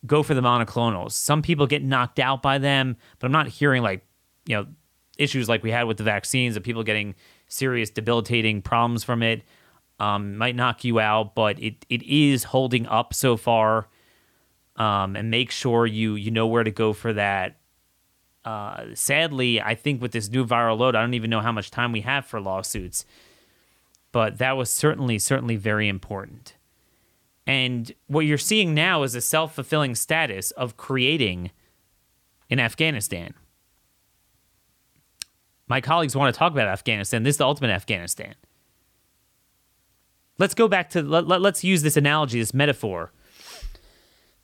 go 0.06 0.22
for 0.22 0.34
the 0.34 0.40
monoclonals. 0.40 1.12
Some 1.12 1.42
people 1.42 1.66
get 1.66 1.82
knocked 1.82 2.18
out 2.18 2.42
by 2.42 2.58
them, 2.58 2.96
but 3.18 3.26
I'm 3.26 3.32
not 3.32 3.48
hearing 3.48 3.82
like 3.82 4.04
you 4.46 4.56
know 4.56 4.66
issues 5.18 5.48
like 5.48 5.62
we 5.62 5.70
had 5.70 5.84
with 5.84 5.96
the 5.96 6.04
vaccines 6.04 6.56
of 6.56 6.62
people 6.62 6.82
getting 6.82 7.14
serious 7.48 7.90
debilitating 7.90 8.62
problems 8.62 9.04
from 9.04 9.22
it. 9.22 9.42
Um, 9.98 10.36
might 10.36 10.54
knock 10.54 10.84
you 10.84 11.00
out, 11.00 11.34
but 11.34 11.58
it, 11.62 11.86
it 11.88 12.02
is 12.02 12.44
holding 12.44 12.86
up 12.86 13.14
so 13.14 13.38
far 13.38 13.88
um, 14.76 15.16
and 15.16 15.30
make 15.30 15.50
sure 15.50 15.86
you 15.86 16.14
you 16.14 16.30
know 16.30 16.46
where 16.46 16.64
to 16.64 16.70
go 16.70 16.92
for 16.92 17.12
that. 17.14 17.58
Uh, 18.44 18.84
sadly, 18.94 19.60
I 19.60 19.74
think 19.74 20.00
with 20.00 20.12
this 20.12 20.28
new 20.28 20.46
viral 20.46 20.78
load, 20.78 20.94
I 20.94 21.00
don't 21.00 21.14
even 21.14 21.30
know 21.30 21.40
how 21.40 21.50
much 21.50 21.70
time 21.70 21.92
we 21.92 22.02
have 22.02 22.26
for 22.26 22.40
lawsuits, 22.40 23.04
but 24.12 24.38
that 24.38 24.56
was 24.56 24.70
certainly 24.70 25.18
certainly 25.18 25.56
very 25.56 25.88
important. 25.88 26.55
And 27.46 27.92
what 28.06 28.26
you're 28.26 28.38
seeing 28.38 28.74
now 28.74 29.02
is 29.02 29.14
a 29.14 29.20
self 29.20 29.54
fulfilling 29.54 29.94
status 29.94 30.50
of 30.52 30.76
creating 30.76 31.50
in 32.48 32.58
Afghanistan. 32.58 33.34
My 35.68 35.80
colleagues 35.80 36.16
want 36.16 36.34
to 36.34 36.38
talk 36.38 36.52
about 36.52 36.68
Afghanistan. 36.68 37.22
This 37.22 37.34
is 37.34 37.38
the 37.38 37.46
ultimate 37.46 37.70
Afghanistan. 37.70 38.34
Let's 40.38 40.54
go 40.54 40.68
back 40.68 40.90
to, 40.90 41.02
let, 41.02 41.26
let, 41.26 41.40
let's 41.40 41.64
use 41.64 41.82
this 41.82 41.96
analogy, 41.96 42.38
this 42.38 42.54
metaphor 42.54 43.12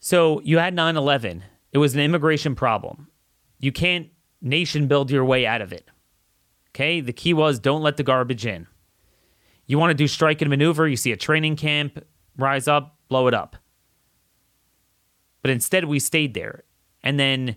so 0.04 0.40
you 0.40 0.58
had 0.58 0.74
9 0.74 0.96
11. 0.96 1.44
It 1.70 1.78
was 1.78 1.94
an 1.94 2.00
immigration 2.00 2.56
problem. 2.56 3.06
You 3.60 3.70
can't 3.70 4.08
nation 4.40 4.88
build 4.88 5.12
your 5.12 5.24
way 5.24 5.46
out 5.46 5.62
of 5.62 5.72
it. 5.72 5.88
Okay? 6.70 7.00
The 7.00 7.12
key 7.12 7.32
was 7.32 7.60
don't 7.60 7.82
let 7.82 7.96
the 7.96 8.02
garbage 8.02 8.44
in. 8.44 8.66
You 9.66 9.78
want 9.78 9.90
to 9.90 9.94
do 9.94 10.08
strike 10.08 10.42
and 10.42 10.50
maneuver, 10.50 10.88
you 10.88 10.96
see 10.96 11.12
a 11.12 11.16
training 11.16 11.54
camp 11.54 12.04
rise 12.36 12.68
up, 12.68 12.96
blow 13.08 13.26
it 13.28 13.34
up. 13.34 13.56
But 15.42 15.50
instead, 15.50 15.84
we 15.84 15.98
stayed 15.98 16.34
there. 16.34 16.64
And 17.02 17.18
then 17.18 17.56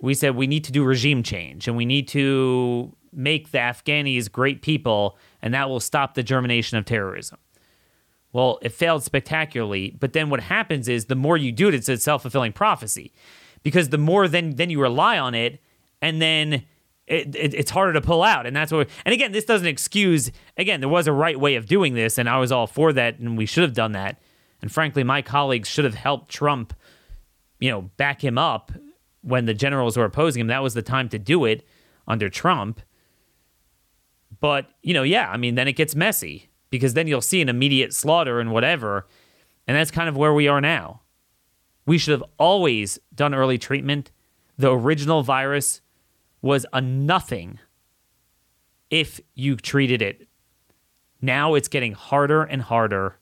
we 0.00 0.14
said 0.14 0.36
we 0.36 0.46
need 0.46 0.64
to 0.64 0.72
do 0.72 0.84
regime 0.84 1.22
change 1.22 1.66
and 1.66 1.76
we 1.76 1.84
need 1.84 2.06
to 2.08 2.94
make 3.12 3.50
the 3.50 3.58
Afghanis 3.58 4.30
great 4.30 4.60
people, 4.62 5.16
and 5.40 5.54
that 5.54 5.68
will 5.68 5.80
stop 5.80 6.14
the 6.14 6.22
germination 6.22 6.78
of 6.78 6.84
terrorism. 6.84 7.38
Well, 8.32 8.58
it 8.62 8.72
failed 8.72 9.04
spectacularly. 9.04 9.96
But 9.98 10.12
then 10.12 10.28
what 10.30 10.40
happens 10.40 10.88
is 10.88 11.06
the 11.06 11.14
more 11.14 11.36
you 11.36 11.52
do 11.52 11.68
it, 11.68 11.74
it's 11.74 11.88
a 11.88 11.96
self 11.96 12.22
fulfilling 12.22 12.52
prophecy, 12.52 13.12
because 13.62 13.90
the 13.90 13.98
more 13.98 14.28
then 14.28 14.56
then 14.56 14.70
you 14.70 14.80
rely 14.80 15.18
on 15.18 15.34
it, 15.34 15.60
and 16.02 16.20
then 16.20 16.64
it, 17.06 17.34
it, 17.36 17.54
it's 17.54 17.70
harder 17.70 17.92
to 17.92 18.00
pull 18.00 18.22
out. 18.22 18.46
And 18.46 18.56
that's 18.56 18.72
what. 18.72 18.88
And 19.04 19.12
again, 19.12 19.32
this 19.32 19.44
doesn't 19.44 19.66
excuse. 19.66 20.30
Again, 20.56 20.80
there 20.80 20.88
was 20.88 21.06
a 21.06 21.12
right 21.12 21.38
way 21.38 21.56
of 21.56 21.66
doing 21.66 21.94
this, 21.94 22.18
and 22.18 22.28
I 22.28 22.38
was 22.38 22.52
all 22.52 22.66
for 22.66 22.92
that, 22.92 23.18
and 23.18 23.36
we 23.36 23.46
should 23.46 23.62
have 23.62 23.74
done 23.74 23.92
that. 23.92 24.20
And 24.62 24.72
frankly, 24.72 25.04
my 25.04 25.20
colleagues 25.20 25.68
should 25.68 25.84
have 25.84 25.94
helped 25.94 26.30
Trump, 26.30 26.72
you 27.60 27.70
know, 27.70 27.82
back 27.82 28.24
him 28.24 28.38
up 28.38 28.72
when 29.20 29.44
the 29.44 29.54
generals 29.54 29.96
were 29.96 30.04
opposing 30.04 30.40
him. 30.40 30.46
That 30.46 30.62
was 30.62 30.74
the 30.74 30.82
time 30.82 31.08
to 31.10 31.18
do 31.18 31.44
it 31.44 31.66
under 32.06 32.28
Trump. 32.28 32.80
But 34.40 34.68
you 34.82 34.94
know, 34.94 35.02
yeah, 35.02 35.30
I 35.30 35.36
mean, 35.36 35.54
then 35.54 35.68
it 35.68 35.74
gets 35.74 35.94
messy 35.94 36.50
because 36.70 36.94
then 36.94 37.06
you'll 37.06 37.20
see 37.20 37.40
an 37.40 37.48
immediate 37.48 37.94
slaughter 37.94 38.40
and 38.40 38.52
whatever. 38.52 39.06
And 39.66 39.76
that's 39.76 39.90
kind 39.90 40.08
of 40.08 40.16
where 40.16 40.34
we 40.34 40.48
are 40.48 40.60
now. 40.60 41.02
We 41.86 41.98
should 41.98 42.12
have 42.12 42.24
always 42.38 42.98
done 43.14 43.34
early 43.34 43.58
treatment. 43.58 44.10
The 44.56 44.72
original 44.72 45.22
virus 45.22 45.80
was 46.44 46.66
a 46.74 46.80
nothing 46.80 47.58
if 48.90 49.18
you 49.34 49.56
treated 49.56 50.02
it. 50.02 50.28
Now 51.22 51.54
it's 51.54 51.68
getting 51.68 51.94
harder 51.94 52.42
and 52.42 52.60
harder 52.60 53.16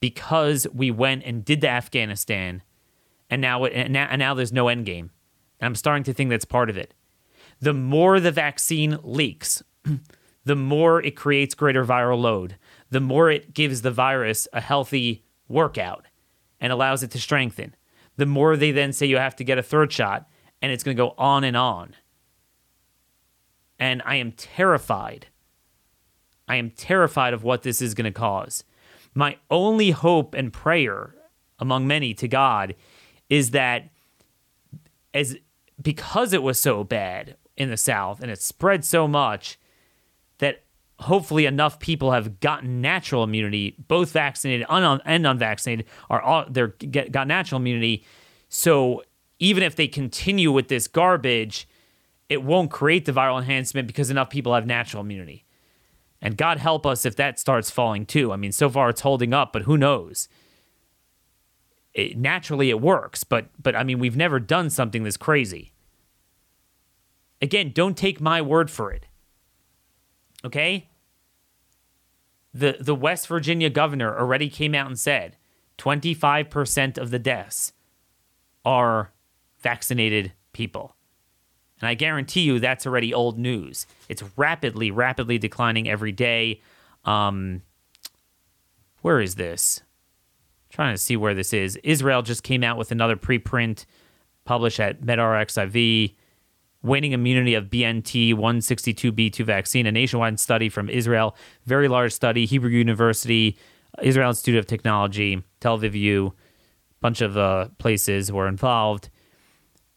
because 0.00 0.66
we 0.72 0.90
went 0.90 1.24
and 1.24 1.44
did 1.44 1.60
the 1.60 1.68
Afghanistan, 1.68 2.62
and 3.28 3.42
now 3.42 3.66
and 3.66 3.92
now, 3.92 4.08
and 4.10 4.20
now 4.20 4.32
there's 4.32 4.54
no 4.54 4.68
end 4.68 4.86
game. 4.86 5.10
And 5.60 5.66
I'm 5.66 5.74
starting 5.74 6.04
to 6.04 6.14
think 6.14 6.30
that's 6.30 6.46
part 6.46 6.70
of 6.70 6.78
it. 6.78 6.94
The 7.60 7.74
more 7.74 8.20
the 8.20 8.32
vaccine 8.32 8.96
leaks, 9.02 9.62
the 10.44 10.56
more 10.56 11.02
it 11.02 11.14
creates 11.14 11.54
greater 11.54 11.84
viral 11.84 12.22
load, 12.22 12.56
the 12.88 13.00
more 13.00 13.30
it 13.30 13.52
gives 13.52 13.82
the 13.82 13.90
virus 13.90 14.48
a 14.54 14.62
healthy 14.62 15.24
workout 15.46 16.06
and 16.58 16.72
allows 16.72 17.02
it 17.02 17.10
to 17.10 17.20
strengthen. 17.20 17.74
The 18.16 18.24
more 18.24 18.56
they 18.56 18.70
then 18.70 18.94
say 18.94 19.04
you 19.04 19.18
have 19.18 19.36
to 19.36 19.44
get 19.44 19.58
a 19.58 19.62
third 19.62 19.92
shot, 19.92 20.27
and 20.60 20.72
it's 20.72 20.82
going 20.82 20.96
to 20.96 21.02
go 21.02 21.14
on 21.18 21.44
and 21.44 21.56
on. 21.56 21.94
And 23.78 24.02
I 24.04 24.16
am 24.16 24.32
terrified. 24.32 25.26
I 26.48 26.56
am 26.56 26.70
terrified 26.70 27.34
of 27.34 27.44
what 27.44 27.62
this 27.62 27.80
is 27.80 27.94
going 27.94 28.04
to 28.04 28.10
cause. 28.10 28.64
My 29.14 29.36
only 29.50 29.90
hope 29.90 30.34
and 30.34 30.52
prayer 30.52 31.14
among 31.58 31.86
many 31.86 32.14
to 32.14 32.28
God 32.28 32.74
is 33.28 33.50
that 33.50 33.90
as 35.14 35.36
because 35.80 36.32
it 36.32 36.42
was 36.42 36.58
so 36.58 36.84
bad 36.84 37.36
in 37.56 37.70
the 37.70 37.76
South 37.76 38.20
and 38.20 38.30
it 38.30 38.40
spread 38.40 38.84
so 38.84 39.06
much, 39.06 39.58
that 40.38 40.64
hopefully 41.00 41.46
enough 41.46 41.78
people 41.78 42.12
have 42.12 42.40
gotten 42.40 42.80
natural 42.80 43.22
immunity, 43.22 43.76
both 43.86 44.10
vaccinated 44.10 44.66
and 44.68 45.26
unvaccinated 45.26 45.86
are 46.10 46.20
all 46.20 46.44
they're 46.48 46.68
get, 46.68 47.12
got 47.12 47.26
natural 47.26 47.60
immunity. 47.60 48.04
So 48.48 49.02
even 49.38 49.62
if 49.62 49.76
they 49.76 49.88
continue 49.88 50.50
with 50.50 50.68
this 50.68 50.88
garbage, 50.88 51.68
it 52.28 52.42
won't 52.42 52.70
create 52.70 53.04
the 53.04 53.12
viral 53.12 53.38
enhancement 53.38 53.86
because 53.86 54.10
enough 54.10 54.30
people 54.30 54.54
have 54.54 54.66
natural 54.66 55.02
immunity. 55.02 55.44
And 56.20 56.36
God 56.36 56.58
help 56.58 56.84
us 56.84 57.06
if 57.06 57.16
that 57.16 57.38
starts 57.38 57.70
falling 57.70 58.04
too. 58.04 58.32
I 58.32 58.36
mean, 58.36 58.52
so 58.52 58.68
far 58.68 58.90
it's 58.90 59.02
holding 59.02 59.32
up, 59.32 59.52
but 59.52 59.62
who 59.62 59.76
knows? 59.76 60.28
It, 61.94 62.16
naturally, 62.16 62.70
it 62.70 62.80
works, 62.80 63.24
but 63.24 63.46
but 63.60 63.74
I 63.74 63.84
mean, 63.84 63.98
we've 63.98 64.16
never 64.16 64.40
done 64.40 64.70
something 64.70 65.04
this 65.04 65.16
crazy. 65.16 65.72
Again, 67.40 67.72
don't 67.72 67.96
take 67.96 68.20
my 68.20 68.42
word 68.42 68.70
for 68.70 68.92
it. 68.92 69.06
Okay? 70.44 70.90
The 72.52 72.76
the 72.80 72.94
West 72.94 73.26
Virginia 73.28 73.70
governor 73.70 74.18
already 74.18 74.50
came 74.50 74.74
out 74.74 74.88
and 74.88 74.98
said 74.98 75.36
25% 75.78 76.98
of 76.98 77.10
the 77.10 77.18
deaths 77.18 77.72
are 78.64 79.12
vaccinated 79.60 80.32
people. 80.52 80.94
And 81.80 81.88
I 81.88 81.94
guarantee 81.94 82.40
you 82.40 82.58
that's 82.58 82.86
already 82.86 83.14
old 83.14 83.38
news. 83.38 83.86
It's 84.08 84.22
rapidly, 84.36 84.90
rapidly 84.90 85.38
declining 85.38 85.88
every 85.88 86.12
day. 86.12 86.60
Um, 87.04 87.62
where 89.02 89.20
is 89.20 89.36
this? 89.36 89.82
trying 90.70 90.94
to 90.94 90.98
see 90.98 91.16
where 91.16 91.34
this 91.34 91.52
is. 91.52 91.76
Israel 91.82 92.22
just 92.22 92.42
came 92.42 92.62
out 92.62 92.76
with 92.76 92.92
another 92.92 93.16
preprint 93.16 93.84
published 94.44 94.80
at 94.80 95.00
MedRxiv, 95.02 96.14
waning 96.82 97.12
immunity 97.12 97.54
of 97.54 97.64
BNT 97.66 98.34
162b2 98.34 99.44
vaccine, 99.44 99.86
a 99.86 99.92
nationwide 99.92 100.38
study 100.40 100.68
from 100.68 100.88
Israel, 100.88 101.36
very 101.66 101.88
large 101.88 102.12
study, 102.12 102.46
Hebrew 102.46 102.70
University, 102.70 103.58
Israel 104.02 104.30
Institute 104.30 104.56
of 104.58 104.66
Technology, 104.66 105.42
Tel 105.60 105.78
Aviv 105.78 105.94
U, 105.94 106.34
bunch 107.00 107.20
of 107.20 107.36
uh, 107.36 107.68
places 107.78 108.30
were 108.30 108.48
involved, 108.48 109.10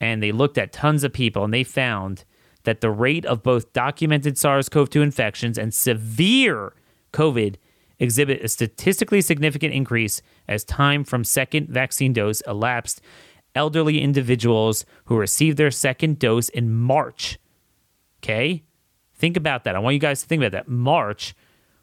and 0.02 0.22
they 0.22 0.34
looked 0.34 0.58
at 0.58 0.74
tons 0.74 1.06
of 1.06 1.14
people, 1.14 1.46
and 1.46 1.54
they 1.54 1.64
found 1.64 2.26
that 2.64 2.82
the 2.82 2.90
rate 2.90 3.26
of 3.26 3.44
both 3.44 3.72
documented 3.72 4.38
SARS-CoV-2 4.38 5.02
infections 5.02 5.58
and 5.58 5.74
severe 5.74 6.74
COVID 7.14 7.56
exhibit 8.00 8.44
a 8.44 8.48
statistically 8.48 9.22
significant 9.22 9.74
increase 9.74 10.22
as 10.48 10.64
time 10.64 11.04
from 11.04 11.24
second 11.24 11.70
vaccine 11.70 12.14
dose 12.14 12.42
elapsed. 12.42 13.00
Elderly 13.54 14.02
individuals 14.02 14.86
who 15.06 15.18
received 15.18 15.58
their 15.58 15.72
second 15.72 16.18
dose 16.18 16.50
in 16.50 16.74
March. 16.74 17.38
Okay? 18.24 18.64
Think 19.14 19.38
about 19.38 19.66
that. 19.66 19.76
I 19.76 19.80
want 19.80 19.94
you 19.94 20.00
guys 20.00 20.22
to 20.22 20.28
think 20.28 20.42
about 20.42 20.54
that. 20.54 20.68
March 20.68 21.36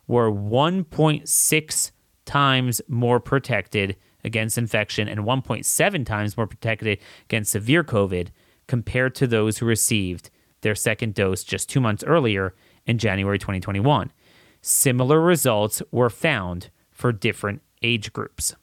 were 0.07 0.33
1.6 0.33 1.91
times 2.25 2.81
more 2.89 3.21
protected 3.21 3.97
against 4.29 4.57
infection 4.57 5.09
and 5.09 5.21
1.7 5.21 6.07
times 6.07 6.37
more 6.37 6.47
protected 6.47 6.99
against 7.25 7.51
severe 7.51 7.83
COVID 7.83 8.29
compared 8.69 9.17
to 9.17 9.27
those 9.27 9.59
who 9.59 9.67
received 9.67 10.31
their 10.61 10.77
second 10.77 11.15
dose 11.15 11.43
just 11.43 11.69
two 11.69 11.81
months 11.81 12.05
earlier 12.05 12.55
in 12.87 12.99
January 12.99 13.39
2021. 13.39 14.13
Similar 14.61 15.21
results 15.21 15.83
were 15.91 16.11
found 16.11 16.71
for 16.91 17.13
different 17.13 17.63
age 17.83 18.13
groups. 18.13 18.55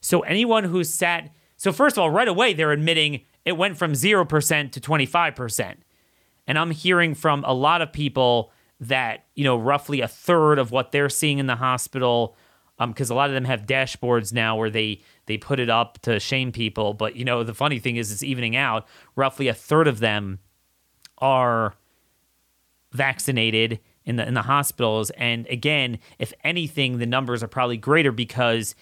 So 0.00 0.20
anyone 0.20 0.64
who 0.64 0.82
sat, 0.84 1.30
so 1.56 1.72
first 1.72 1.96
of 1.96 2.02
all, 2.02 2.10
right 2.10 2.28
away 2.28 2.54
they're 2.54 2.72
admitting 2.72 3.20
it 3.44 3.56
went 3.56 3.76
from 3.76 3.92
0% 3.92 4.72
to 4.72 4.80
25%. 4.80 5.74
And 6.46 6.58
I'm 6.58 6.70
hearing 6.70 7.14
from 7.14 7.44
a 7.44 7.54
lot 7.54 7.82
of 7.82 7.92
people 7.92 8.52
that, 8.80 9.26
you 9.34 9.44
know, 9.44 9.56
roughly 9.56 10.00
a 10.00 10.08
third 10.08 10.58
of 10.58 10.70
what 10.70 10.92
they're 10.92 11.08
seeing 11.08 11.38
in 11.38 11.46
the 11.46 11.56
hospital, 11.56 12.36
because 12.86 13.10
um, 13.10 13.14
a 13.14 13.16
lot 13.16 13.30
of 13.30 13.34
them 13.34 13.44
have 13.44 13.66
dashboards 13.66 14.32
now 14.32 14.56
where 14.56 14.70
they 14.70 15.00
they 15.26 15.36
put 15.36 15.60
it 15.60 15.70
up 15.70 16.00
to 16.02 16.20
shame 16.20 16.52
people. 16.52 16.94
But 16.94 17.16
you 17.16 17.24
know, 17.24 17.42
the 17.42 17.54
funny 17.54 17.78
thing 17.78 17.96
is, 17.96 18.12
it's 18.12 18.22
evening 18.22 18.56
out. 18.56 18.86
Roughly 19.16 19.48
a 19.48 19.54
third 19.54 19.88
of 19.88 20.00
them 20.00 20.38
are 21.18 21.74
vaccinated 22.92 23.80
in 24.04 24.16
the 24.16 24.26
in 24.26 24.34
the 24.34 24.42
hospitals. 24.42 25.10
And 25.10 25.46
again, 25.48 25.98
if 26.18 26.32
anything, 26.44 26.98
the 26.98 27.06
numbers 27.06 27.42
are 27.42 27.48
probably 27.48 27.76
greater 27.76 28.12
because 28.12 28.74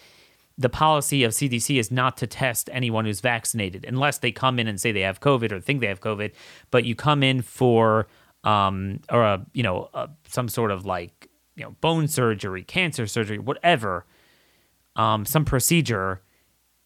the 0.57 0.69
policy 0.69 1.23
of 1.23 1.33
CDC 1.33 1.79
is 1.79 1.91
not 1.91 2.17
to 2.17 2.27
test 2.27 2.69
anyone 2.73 3.05
who's 3.05 3.19
vaccinated 3.19 3.85
unless 3.87 4.17
they 4.17 4.31
come 4.31 4.57
in 4.57 4.67
and 4.67 4.81
say 4.81 4.91
they 4.91 5.01
have 5.01 5.19
COVID 5.19 5.51
or 5.51 5.59
think 5.59 5.81
they 5.81 5.87
have 5.87 6.01
COVID. 6.01 6.31
But 6.71 6.85
you 6.85 6.95
come 6.95 7.21
in 7.21 7.41
for 7.41 8.07
um, 8.43 9.01
or 9.11 9.23
a 9.23 9.45
you 9.53 9.63
know 9.63 9.89
a, 9.93 10.09
some 10.27 10.47
sort 10.47 10.71
of 10.71 10.85
like 10.85 11.16
you 11.57 11.63
know 11.63 11.75
bone 11.81 12.07
surgery, 12.07 12.63
cancer 12.63 13.07
surgery, 13.07 13.39
whatever, 13.39 14.05
um, 14.95 15.25
some 15.25 15.43
procedure. 15.43 16.21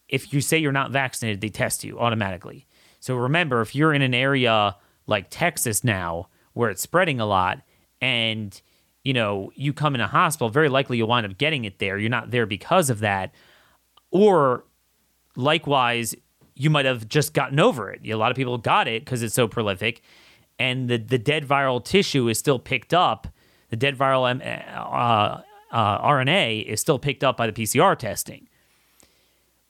If 0.07 0.33
you 0.33 0.41
say 0.41 0.57
you're 0.57 0.71
not 0.71 0.91
vaccinated, 0.91 1.41
they 1.41 1.49
test 1.49 1.83
you 1.83 1.99
automatically. 1.99 2.65
So 2.99 3.15
remember, 3.15 3.61
if 3.61 3.75
you're 3.75 3.93
in 3.93 4.01
an 4.01 4.13
area 4.13 4.75
like 5.07 5.27
Texas 5.29 5.83
now 5.83 6.29
where 6.53 6.69
it's 6.69 6.81
spreading 6.81 7.19
a 7.19 7.25
lot, 7.25 7.61
and 8.01 8.59
you 9.03 9.13
know 9.13 9.51
you 9.55 9.73
come 9.73 9.93
in 9.93 10.01
a 10.01 10.07
hospital, 10.07 10.49
very 10.49 10.69
likely 10.69 10.97
you'll 10.97 11.07
wind 11.07 11.25
up 11.25 11.37
getting 11.37 11.65
it 11.65 11.79
there. 11.79 11.97
You're 11.97 12.09
not 12.09 12.31
there 12.31 12.45
because 12.45 12.89
of 12.89 12.99
that, 12.99 13.35
or 14.09 14.63
likewise, 15.35 16.15
you 16.55 16.69
might 16.69 16.85
have 16.85 17.07
just 17.09 17.33
gotten 17.33 17.59
over 17.59 17.91
it. 17.91 18.07
A 18.07 18.15
lot 18.15 18.31
of 18.31 18.37
people 18.37 18.57
got 18.57 18.87
it 18.87 19.03
because 19.03 19.21
it's 19.21 19.35
so 19.35 19.49
prolific, 19.49 20.01
and 20.57 20.89
the 20.89 20.97
the 20.97 21.19
dead 21.19 21.45
viral 21.45 21.83
tissue 21.83 22.29
is 22.29 22.39
still 22.39 22.57
picked 22.57 22.93
up. 22.93 23.27
The 23.71 23.77
dead 23.77 23.97
viral 23.97 24.23
uh, 24.23 25.41
uh, 25.71 26.07
RNA 26.07 26.65
is 26.65 26.79
still 26.79 26.99
picked 26.99 27.23
up 27.23 27.37
by 27.37 27.47
the 27.47 27.53
PCR 27.53 27.97
testing, 27.97 28.47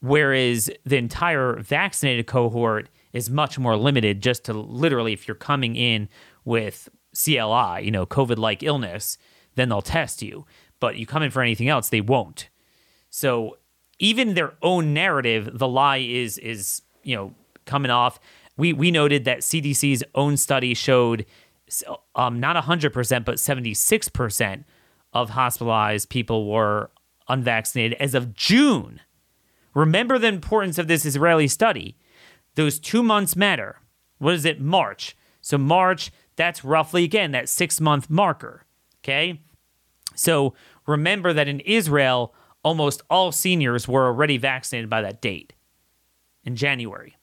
whereas 0.00 0.68
the 0.84 0.96
entire 0.96 1.58
vaccinated 1.60 2.26
cohort 2.26 2.90
is 3.12 3.30
much 3.30 3.58
more 3.58 3.76
limited. 3.76 4.20
Just 4.20 4.44
to 4.44 4.52
literally, 4.52 5.12
if 5.12 5.26
you're 5.26 5.34
coming 5.36 5.76
in 5.76 6.08
with 6.44 6.88
CLI, 7.14 7.82
you 7.84 7.90
know, 7.90 8.04
COVID 8.04 8.38
like 8.38 8.62
illness, 8.62 9.18
then 9.54 9.68
they'll 9.68 9.82
test 9.82 10.20
you. 10.20 10.46
But 10.80 10.96
you 10.96 11.06
come 11.06 11.22
in 11.22 11.30
for 11.30 11.40
anything 11.40 11.68
else, 11.68 11.88
they 11.88 12.00
won't. 12.00 12.48
So 13.08 13.58
even 14.00 14.34
their 14.34 14.54
own 14.62 14.92
narrative, 14.92 15.48
the 15.56 15.68
lie 15.68 15.98
is 15.98 16.38
is 16.38 16.82
you 17.04 17.14
know 17.14 17.34
coming 17.66 17.90
off. 17.90 18.18
We 18.56 18.72
we 18.72 18.90
noted 18.90 19.24
that 19.26 19.40
CDC's 19.40 20.02
own 20.14 20.36
study 20.36 20.74
showed 20.74 21.24
um, 22.14 22.40
not 22.40 22.62
100%, 22.62 23.24
but 23.24 23.36
76% 23.36 24.64
of 25.12 25.30
hospitalized 25.30 26.08
people 26.08 26.50
were 26.50 26.90
unvaccinated 27.28 27.96
as 28.00 28.14
of 28.14 28.34
June. 28.34 29.00
Remember 29.74 30.18
the 30.18 30.28
importance 30.28 30.78
of 30.78 30.88
this 30.88 31.04
Israeli 31.04 31.48
study. 31.48 31.96
Those 32.54 32.78
two 32.78 33.02
months 33.02 33.36
matter. 33.36 33.78
What 34.18 34.34
is 34.34 34.44
it? 34.44 34.60
March. 34.60 35.16
So 35.40 35.58
March, 35.58 36.10
that's 36.36 36.64
roughly, 36.64 37.04
again, 37.04 37.32
that 37.32 37.48
six 37.48 37.80
month 37.80 38.10
marker. 38.10 38.64
Okay. 39.02 39.40
So 40.14 40.54
remember 40.86 41.32
that 41.32 41.48
in 41.48 41.60
Israel, 41.60 42.34
almost 42.62 43.02
all 43.10 43.32
seniors 43.32 43.88
were 43.88 44.06
already 44.06 44.36
vaccinated 44.36 44.88
by 44.88 45.02
that 45.02 45.20
date 45.20 45.52
in 46.44 46.56
January. 46.56 47.16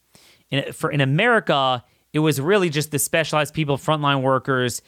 In, 0.50 0.74
for, 0.74 0.92
in 0.92 1.02
America, 1.02 1.84
it 2.14 2.20
was 2.20 2.42
really 2.42 2.70
just 2.70 2.92
the 2.92 3.00
specialized 3.00 3.54
people, 3.54 3.78
frontline 3.78 4.22
workers. 4.22 4.82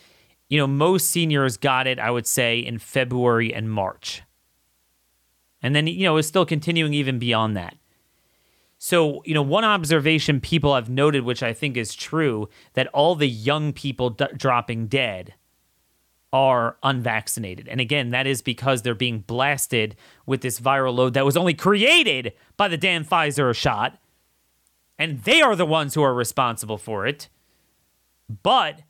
You 0.50 0.58
know, 0.58 0.68
most 0.68 1.10
seniors 1.10 1.58
got 1.58 1.88
it, 1.88 2.00
I 2.00 2.12
would 2.12 2.28
say, 2.28 2.60
in 2.60 2.80
February 2.80 3.54
and 3.54 3.72
March. 3.72 4.24
And 5.62 5.76
then, 5.76 5.88
you 5.88 6.04
know, 6.06 6.18
it's 6.18 6.28
still 6.28 6.46
continuing 6.46 6.94
even 6.94 7.20
beyond 7.20 7.56
that. 7.56 7.76
So, 8.84 9.22
you 9.26 9.36
know, 9.36 9.44
one 9.44 9.64
observation 9.64 10.42
people 10.42 10.74
have 10.74 10.90
noted, 10.90 11.24
which 11.24 11.44
I 11.44 11.54
think 11.54 11.78
is 11.78 11.94
true, 11.94 12.50
that 12.74 12.88
all 12.88 13.14
the 13.14 13.30
young 13.30 13.74
people 13.74 14.10
d- 14.10 14.26
dropping 14.36 14.88
dead 14.88 15.36
are 16.34 16.78
unvaccinated. 16.82 17.68
And 17.68 17.80
again, 17.80 18.10
that 18.10 18.26
is 18.26 18.42
because 18.42 18.82
they're 18.82 18.96
being 18.96 19.20
blasted 19.20 19.96
with 20.26 20.42
this 20.42 20.60
viral 20.60 20.96
load 20.96 21.14
that 21.14 21.26
was 21.26 21.38
only 21.38 21.54
created 21.54 22.34
by 22.58 22.68
the 22.68 22.78
damn 22.78 23.06
Pfizer 23.06 23.54
shot. 23.54 24.00
And 25.02 25.24
they 25.24 25.42
are 25.42 25.56
the 25.56 25.66
ones 25.66 25.96
who 25.96 26.04
are 26.04 26.14
responsible 26.14 26.78
for 26.78 27.08
it. 27.08 27.28
But 28.44 28.84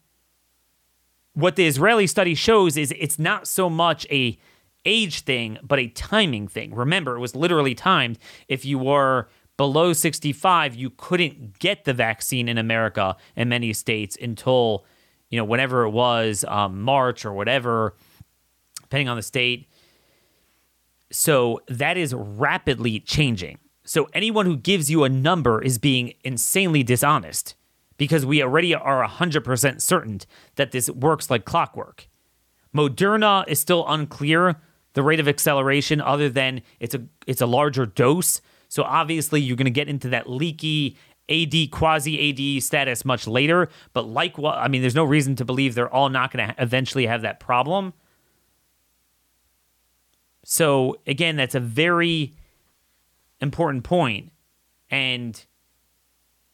what 1.31 1.55
the 1.55 1.65
Israeli 1.65 2.05
study 2.05 2.35
shows 2.35 2.75
is 2.75 2.93
it's 2.99 3.17
not 3.17 3.47
so 3.47 3.69
much 3.69 4.05
a 4.11 4.37
age 4.83 5.21
thing, 5.21 5.57
but 5.63 5.79
a 5.79 5.87
timing 5.87 6.49
thing. 6.49 6.75
Remember, 6.75 7.15
it 7.15 7.21
was 7.21 7.33
literally 7.33 7.73
timed. 7.73 8.19
If 8.49 8.65
you 8.65 8.77
were 8.77 9.29
below 9.55 9.93
65, 9.93 10.75
you 10.75 10.89
couldn't 10.89 11.59
get 11.59 11.85
the 11.85 11.93
vaccine 11.93 12.49
in 12.49 12.57
America 12.57 13.15
in 13.37 13.47
many 13.47 13.71
states 13.71 14.17
until, 14.21 14.83
you 15.29 15.37
know, 15.37 15.45
whenever 15.45 15.85
it 15.85 15.91
was, 15.91 16.43
um, 16.49 16.81
March 16.81 17.23
or 17.23 17.31
whatever, 17.31 17.95
depending 18.81 19.07
on 19.07 19.15
the 19.15 19.23
state. 19.23 19.69
So 21.09 21.61
that 21.69 21.95
is 21.95 22.13
rapidly 22.13 22.99
changing. 22.99 23.59
So 23.91 24.07
anyone 24.13 24.45
who 24.45 24.55
gives 24.55 24.89
you 24.89 25.03
a 25.03 25.09
number 25.09 25.61
is 25.61 25.77
being 25.77 26.13
insanely 26.23 26.81
dishonest 26.81 27.55
because 27.97 28.25
we 28.25 28.41
already 28.41 28.73
are 28.73 29.05
100% 29.05 29.81
certain 29.81 30.21
that 30.55 30.71
this 30.71 30.89
works 30.89 31.29
like 31.29 31.43
clockwork. 31.43 32.07
Moderna 32.73 33.43
is 33.47 33.59
still 33.59 33.85
unclear 33.87 34.55
the 34.93 35.03
rate 35.03 35.19
of 35.19 35.27
acceleration 35.27 35.99
other 35.99 36.29
than 36.29 36.61
it's 36.79 36.95
a 36.95 37.01
it's 37.27 37.41
a 37.41 37.45
larger 37.45 37.85
dose 37.85 38.41
so 38.71 38.83
obviously, 38.83 39.41
you're 39.41 39.57
going 39.57 39.65
to 39.65 39.69
get 39.69 39.89
into 39.89 40.07
that 40.09 40.29
leaky 40.29 40.95
AD, 41.27 41.71
quasi 41.71 42.55
AD 42.55 42.63
status 42.63 43.03
much 43.03 43.27
later. 43.27 43.67
But 43.91 44.07
like 44.07 44.37
what, 44.37 44.57
I 44.57 44.69
mean, 44.69 44.79
there's 44.79 44.95
no 44.95 45.03
reason 45.03 45.35
to 45.35 45.45
believe 45.45 45.75
they're 45.75 45.93
all 45.93 46.07
not 46.07 46.31
going 46.31 46.47
to 46.47 46.55
eventually 46.57 47.05
have 47.05 47.23
that 47.23 47.41
problem. 47.41 47.93
So 50.45 51.01
again, 51.05 51.35
that's 51.35 51.53
a 51.53 51.59
very 51.59 52.33
important 53.41 53.83
point. 53.83 54.31
And, 54.89 55.43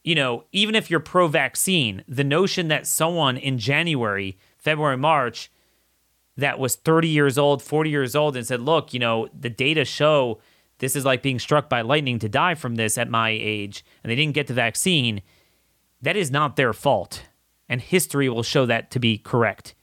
you 0.02 0.14
know, 0.14 0.44
even 0.52 0.74
if 0.74 0.90
you're 0.90 1.00
pro 1.00 1.28
vaccine, 1.28 2.04
the 2.08 2.24
notion 2.24 2.68
that 2.68 2.86
someone 2.86 3.36
in 3.36 3.58
January, 3.58 4.38
February, 4.56 4.96
March, 4.96 5.50
that 6.36 6.58
was 6.58 6.76
30 6.76 7.08
years 7.08 7.36
old, 7.36 7.62
40 7.62 7.90
years 7.90 8.14
old, 8.14 8.36
and 8.36 8.46
said, 8.46 8.60
look, 8.60 8.94
you 8.94 9.00
know, 9.00 9.28
the 9.38 9.50
data 9.50 9.84
show 9.84 10.40
this 10.78 10.94
is 10.94 11.04
like 11.04 11.22
being 11.22 11.38
struck 11.38 11.68
by 11.68 11.80
lightning 11.80 12.18
to 12.20 12.28
die 12.28 12.54
from 12.54 12.76
this 12.76 12.96
at 12.96 13.10
my 13.10 13.30
age, 13.30 13.84
and 14.02 14.10
they 14.10 14.16
didn't 14.16 14.34
get 14.34 14.46
the 14.46 14.54
vaccine. 14.54 15.22
That 16.00 16.16
is 16.16 16.30
not 16.30 16.56
their 16.56 16.72
fault, 16.72 17.24
and 17.68 17.80
history 17.80 18.28
will 18.28 18.44
show 18.44 18.64
that 18.66 18.90
to 18.92 19.00
be 19.00 19.18
correct. 19.18 19.74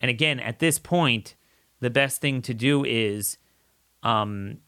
And 0.00 0.10
again, 0.10 0.40
at 0.40 0.60
this 0.60 0.78
point, 0.78 1.34
the 1.80 1.90
best 1.90 2.20
thing 2.20 2.42
to 2.42 2.54
do 2.54 2.84
is 2.84 3.38
um, 4.02 4.58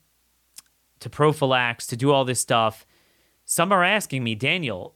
to 1.01 1.11
prophylax, 1.11 1.87
to 1.89 1.97
do 1.97 2.11
all 2.11 2.24
this 2.24 2.41
stuff. 2.41 2.87
Some 3.45 3.72
are 3.72 3.85
asking 3.85 4.24
me, 4.24 4.35
Daniel, 4.35 4.95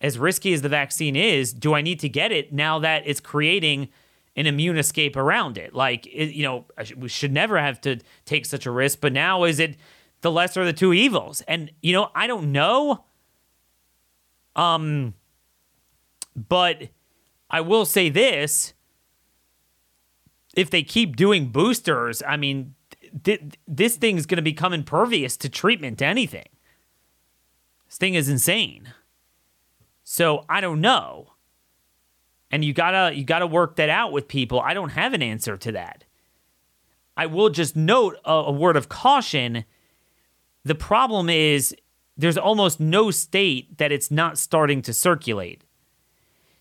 as 0.00 0.18
risky 0.18 0.52
as 0.52 0.62
the 0.62 0.68
vaccine 0.68 1.16
is, 1.16 1.52
do 1.52 1.74
I 1.74 1.82
need 1.82 2.00
to 2.00 2.08
get 2.08 2.32
it 2.32 2.52
now 2.52 2.78
that 2.78 3.02
it's 3.06 3.20
creating 3.20 3.88
an 4.36 4.46
immune 4.46 4.78
escape 4.78 5.16
around 5.16 5.58
it? 5.58 5.74
Like, 5.74 6.06
it, 6.06 6.32
you 6.32 6.44
know, 6.44 6.64
we 6.96 7.08
should 7.08 7.32
never 7.32 7.58
have 7.58 7.80
to 7.82 7.98
take 8.24 8.46
such 8.46 8.66
a 8.66 8.70
risk, 8.70 9.00
but 9.00 9.12
now 9.12 9.44
is 9.44 9.58
it 9.58 9.76
the 10.20 10.30
lesser 10.30 10.60
of 10.60 10.66
the 10.66 10.72
two 10.72 10.92
evils? 10.92 11.42
And, 11.42 11.70
you 11.82 11.92
know, 11.92 12.10
I 12.14 12.26
don't 12.26 12.52
know. 12.52 13.04
Um, 14.56 15.14
but 16.36 16.88
I 17.50 17.60
will 17.60 17.84
say 17.84 18.08
this 18.08 18.72
if 20.54 20.70
they 20.70 20.82
keep 20.82 21.16
doing 21.16 21.48
boosters, 21.48 22.22
I 22.26 22.36
mean, 22.36 22.74
th- 23.24 23.42
this 23.66 23.96
thing 23.96 24.16
is 24.16 24.26
going 24.26 24.36
to 24.36 24.42
become 24.42 24.72
impervious 24.72 25.36
to 25.38 25.48
treatment 25.48 25.98
to 25.98 26.06
anything. 26.06 26.48
This 27.86 27.98
thing 27.98 28.14
is 28.14 28.28
insane. 28.28 28.92
So 30.04 30.44
I 30.48 30.60
don't 30.60 30.80
know. 30.80 31.32
And 32.50 32.64
you 32.64 32.72
gotta 32.72 33.14
you 33.14 33.24
gotta 33.24 33.46
work 33.46 33.76
that 33.76 33.88
out 33.88 34.12
with 34.12 34.26
people. 34.26 34.60
I 34.60 34.74
don't 34.74 34.90
have 34.90 35.12
an 35.12 35.22
answer 35.22 35.56
to 35.56 35.72
that. 35.72 36.04
I 37.16 37.26
will 37.26 37.50
just 37.50 37.76
note 37.76 38.16
a, 38.24 38.32
a 38.32 38.52
word 38.52 38.76
of 38.76 38.88
caution. 38.88 39.64
The 40.64 40.74
problem 40.74 41.28
is 41.28 41.74
there's 42.16 42.38
almost 42.38 42.80
no 42.80 43.10
state 43.10 43.78
that 43.78 43.92
it's 43.92 44.10
not 44.10 44.36
starting 44.36 44.82
to 44.82 44.92
circulate. 44.92 45.64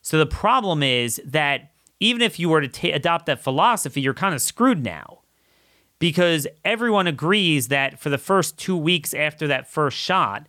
So 0.01 0.17
the 0.17 0.25
problem 0.25 0.83
is 0.83 1.21
that 1.25 1.71
even 1.99 2.21
if 2.21 2.39
you 2.39 2.49
were 2.49 2.61
to 2.61 2.67
t- 2.67 2.91
adopt 2.91 3.25
that 3.25 3.41
philosophy, 3.41 4.01
you're 4.01 4.13
kind 4.13 4.33
of 4.33 4.41
screwed 4.41 4.83
now 4.83 5.18
because 5.99 6.47
everyone 6.63 7.07
agrees 7.07 7.67
that 7.67 7.99
for 7.99 8.09
the 8.09 8.17
first 8.17 8.57
two 8.57 8.77
weeks 8.77 9.13
after 9.13 9.47
that 9.47 9.67
first 9.67 9.97
shot, 9.97 10.47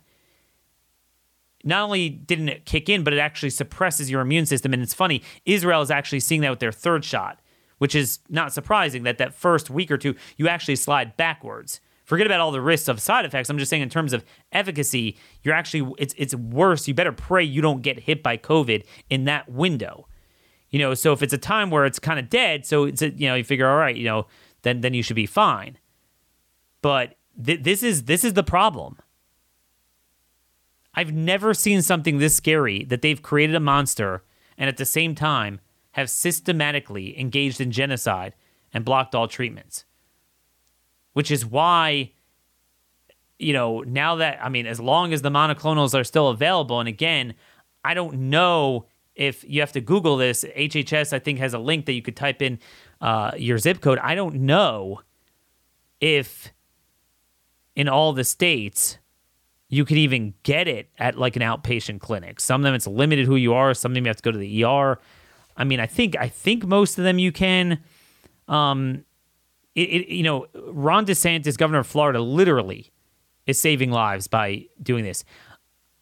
not 1.63 1.83
only 1.83 2.09
didn't 2.09 2.49
it 2.49 2.65
kick 2.65 2.89
in, 2.89 3.03
but 3.03 3.13
it 3.13 3.19
actually 3.19 3.49
suppresses 3.49 4.09
your 4.09 4.21
immune 4.21 4.45
system. 4.45 4.73
And 4.73 4.81
it's 4.81 4.93
funny, 4.93 5.21
Israel 5.45 5.81
is 5.81 5.91
actually 5.91 6.21
seeing 6.21 6.41
that 6.41 6.49
with 6.49 6.59
their 6.59 6.71
third 6.71 7.05
shot, 7.05 7.39
which 7.77 7.93
is 7.93 8.19
not 8.29 8.53
surprising 8.53 9.03
that 9.03 9.17
that 9.19 9.35
first 9.35 9.69
week 9.69 9.91
or 9.91 9.97
two, 9.97 10.15
you 10.37 10.47
actually 10.47 10.77
slide 10.77 11.15
backwards. 11.17 11.81
Forget 12.05 12.25
about 12.25 12.39
all 12.39 12.51
the 12.51 12.61
risks 12.61 12.87
of 12.87 12.99
side 12.99 13.25
effects. 13.25 13.49
I'm 13.49 13.57
just 13.57 13.69
saying 13.69 13.83
in 13.83 13.89
terms 13.89 14.11
of 14.11 14.25
efficacy, 14.51 15.17
you're 15.43 15.53
actually 15.53 15.93
it's 15.97 16.13
it's 16.17 16.35
worse. 16.35 16.87
You 16.87 16.93
better 16.93 17.13
pray 17.13 17.43
you 17.43 17.61
don't 17.61 17.81
get 17.81 18.01
hit 18.01 18.21
by 18.21 18.37
COVID 18.37 18.83
in 19.09 19.25
that 19.25 19.49
window. 19.49 20.07
You 20.71 20.79
know, 20.79 20.93
so 20.93 21.13
if 21.13 21.21
it's 21.21 21.33
a 21.33 21.37
time 21.37 21.69
where 21.69 21.85
it's 21.85 21.99
kind 21.99 22.19
of 22.19 22.29
dead, 22.29 22.65
so 22.65 22.85
it's 22.85 23.01
a, 23.01 23.11
you 23.11 23.27
know, 23.27 23.35
you 23.35 23.43
figure 23.43 23.69
all 23.69 23.77
right, 23.77 23.95
you 23.95 24.05
know, 24.05 24.27
then 24.63 24.81
then 24.81 24.93
you 24.93 25.03
should 25.03 25.15
be 25.15 25.25
fine. 25.25 25.77
But 26.81 27.15
th- 27.43 27.63
this 27.63 27.83
is 27.83 28.03
this 28.03 28.23
is 28.23 28.33
the 28.33 28.43
problem 28.43 28.97
I've 30.93 31.13
never 31.13 31.53
seen 31.53 31.81
something 31.81 32.17
this 32.17 32.35
scary 32.35 32.83
that 32.85 33.01
they've 33.01 33.21
created 33.21 33.55
a 33.55 33.61
monster 33.61 34.23
and 34.57 34.67
at 34.67 34.77
the 34.77 34.85
same 34.85 35.15
time 35.15 35.59
have 35.91 36.09
systematically 36.09 37.19
engaged 37.19 37.61
in 37.61 37.71
genocide 37.71 38.33
and 38.73 38.85
blocked 38.85 39.15
all 39.15 39.27
treatments. 39.27 39.85
Which 41.13 41.31
is 41.31 41.45
why, 41.45 42.11
you 43.37 43.53
know, 43.53 43.81
now 43.81 44.15
that, 44.15 44.39
I 44.41 44.49
mean, 44.49 44.65
as 44.65 44.79
long 44.79 45.13
as 45.13 45.21
the 45.21 45.29
monoclonals 45.29 45.97
are 45.97 46.03
still 46.03 46.29
available, 46.29 46.79
and 46.79 46.87
again, 46.87 47.33
I 47.83 47.93
don't 47.93 48.29
know 48.29 48.85
if 49.15 49.43
you 49.47 49.59
have 49.59 49.73
to 49.73 49.81
Google 49.81 50.15
this. 50.15 50.45
HHS, 50.55 51.11
I 51.11 51.19
think, 51.19 51.39
has 51.39 51.53
a 51.53 51.59
link 51.59 51.85
that 51.85 51.93
you 51.93 52.01
could 52.01 52.15
type 52.15 52.41
in 52.41 52.59
uh, 53.01 53.31
your 53.37 53.57
zip 53.57 53.81
code. 53.81 53.99
I 53.99 54.15
don't 54.15 54.35
know 54.35 55.01
if 55.99 56.53
in 57.75 57.89
all 57.89 58.13
the 58.13 58.23
states 58.23 58.97
you 59.69 59.85
could 59.85 59.97
even 59.97 60.33
get 60.43 60.67
it 60.67 60.89
at 60.99 61.17
like 61.17 61.35
an 61.35 61.41
outpatient 61.41 61.99
clinic. 61.99 62.39
Some 62.39 62.61
of 62.61 62.63
them 62.63 62.75
it's 62.75 62.87
limited 62.87 63.25
who 63.25 63.37
you 63.37 63.53
are. 63.53 63.73
Some 63.73 63.91
of 63.91 63.95
them 63.95 64.05
you 64.05 64.09
have 64.09 64.17
to 64.17 64.23
go 64.23 64.31
to 64.31 64.37
the 64.37 64.63
ER. 64.63 64.99
I 65.57 65.63
mean, 65.63 65.79
I 65.79 65.87
think 65.87 66.15
I 66.17 66.27
think 66.27 66.65
most 66.65 66.97
of 66.97 67.03
them 67.03 67.19
you 67.19 67.31
can. 67.31 67.79
Um, 68.47 69.05
it, 69.75 69.89
it 69.89 70.13
you 70.13 70.23
know, 70.23 70.47
Ron 70.53 71.05
DeSantis, 71.05 71.57
governor 71.57 71.79
of 71.79 71.87
Florida, 71.87 72.21
literally 72.21 72.91
is 73.47 73.59
saving 73.59 73.91
lives 73.91 74.27
by 74.27 74.65
doing 74.81 75.03
this. 75.03 75.23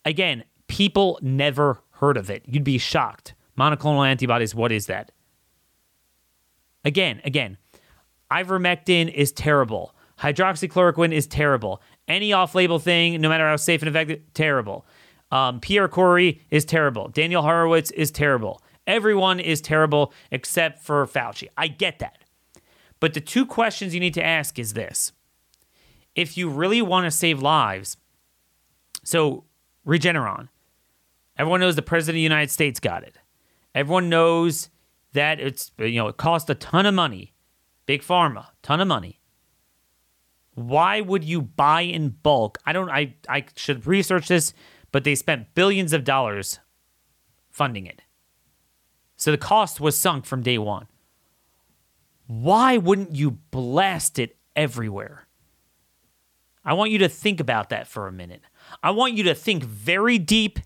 Again, 0.03 0.43
people 0.67 1.19
never 1.21 1.81
heard 1.91 2.17
of 2.17 2.29
it. 2.29 2.43
You'd 2.47 2.63
be 2.63 2.77
shocked. 2.77 3.35
Monoclonal 3.57 4.07
antibodies, 4.07 4.55
what 4.55 4.71
is 4.71 4.87
that? 4.87 5.11
Again, 6.86 7.21
again, 7.23 7.57
ivermectin 8.32 9.11
is 9.13 9.32
terrible. 9.32 9.95
Hydroxychloroquine 10.19 11.13
is 11.13 11.27
terrible. 11.27 11.82
Any 12.07 12.34
off 12.34 12.55
label 12.55 12.80
thing, 12.80 13.19
no 13.21 13.30
matter 13.30 13.47
how 13.47 13.55
safe 13.55 13.82
and 13.82 13.89
effective, 13.89 14.21
terrible. 14.34 14.86
Um, 15.32 15.59
Pierre 15.59 15.88
Kory 15.88 16.41
is 16.49 16.65
terrible. 16.65 17.09
Daniel 17.09 17.41
Horowitz 17.41 17.91
is 17.91 18.11
terrible. 18.11 18.61
Everyone 18.88 19.39
is 19.39 19.61
terrible 19.61 20.13
except 20.32 20.84
for 20.84 21.05
Fauci. 21.05 21.47
I 21.57 21.67
get 21.67 21.99
that. 21.99 22.17
But 22.99 23.13
the 23.13 23.21
two 23.21 23.45
questions 23.45 23.93
you 23.93 23.99
need 23.99 24.13
to 24.15 24.25
ask 24.25 24.59
is 24.59 24.73
this 24.73 25.13
if 26.15 26.38
you 26.38 26.49
really 26.49 26.82
want 26.82 27.05
to 27.05 27.11
save 27.11 27.41
lives, 27.41 27.97
so 29.03 29.45
Regeneron, 29.88 30.49
everyone 31.38 31.61
knows 31.61 31.75
the 31.75 31.82
President 31.82 32.15
of 32.15 32.17
the 32.17 32.21
United 32.21 32.51
States 32.51 32.80
got 32.80 33.03
it. 33.03 33.17
Everyone 33.73 34.09
knows 34.09 34.69
that 35.14 35.39
it's, 35.39 35.72
you 35.78 35.95
know, 35.95 36.07
it 36.07 36.18
cost 36.18 36.49
a 36.49 36.55
ton 36.55 36.86
of 36.86 36.93
money. 36.93 37.34
Big 37.86 38.01
pharma, 38.01 38.47
ton 38.62 38.80
of 38.82 38.88
money 38.88 39.20
why 40.60 40.99
would 41.01 41.24
you 41.24 41.41
buy 41.41 41.82
in 41.82 42.10
bulk? 42.10 42.57
I 42.66 42.74
don't 42.74 42.89
I 42.89 43.16
I 43.28 43.45
should 43.55 43.88
research 43.88 44.28
this, 44.28 44.53
but 44.91 45.03
they 45.03 45.16
spent 45.16 45.53
billions 45.55 45.93
of 45.93 46.03
dollars 46.03 46.60
funding 47.49 47.86
it. 47.86 48.01
So 49.16 49.32
the 49.32 49.38
cost 49.38 49.80
was 49.80 49.97
sunk 49.97 50.26
from 50.26 50.41
day 50.41 50.57
1. 50.57 50.88
Why 52.28 52.78
wouldn't 52.78 53.16
you 53.16 53.32
blast 53.32 54.20
it 54.20 54.38
everywhere? 54.55 55.28
I 56.64 56.74
want 56.74 56.91
you 56.91 56.99
to 56.99 57.10
think 57.10 57.39
about 57.39 57.70
that 57.70 57.88
for 57.88 58.07
a 58.07 58.12
minute. 58.12 58.41
I 58.84 58.91
want 58.91 59.14
you 59.14 59.24
to 59.24 59.36
think 59.36 59.64
very 59.64 60.18
deep 60.20 60.60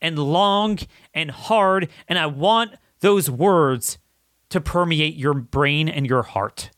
and 0.00 0.18
long 0.18 0.78
and 1.14 1.30
hard, 1.30 1.88
and 2.06 2.18
I 2.18 2.26
want 2.26 2.74
those 3.00 3.30
words 3.30 3.98
to 4.48 4.60
permeate 4.60 5.16
your 5.16 5.34
brain 5.34 5.88
and 5.88 6.06
your 6.06 6.22
heart 6.22 6.70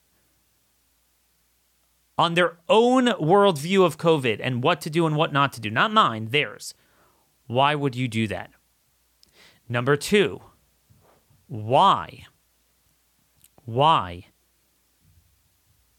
on 2.18 2.34
their 2.34 2.58
own 2.68 3.06
worldview 3.06 3.84
of 3.84 3.96
COVID 3.96 4.40
and 4.42 4.62
what 4.62 4.80
to 4.80 4.90
do 4.90 5.06
and 5.06 5.16
what 5.16 5.32
not 5.32 5.52
to 5.52 5.60
do, 5.60 5.70
not 5.70 5.92
mine, 5.92 6.28
theirs. 6.30 6.74
Why 7.46 7.74
would 7.76 7.94
you 7.94 8.08
do 8.08 8.26
that? 8.26 8.50
Number 9.68 9.96
two, 9.96 10.42
why? 11.46 12.26
Why 13.64 14.26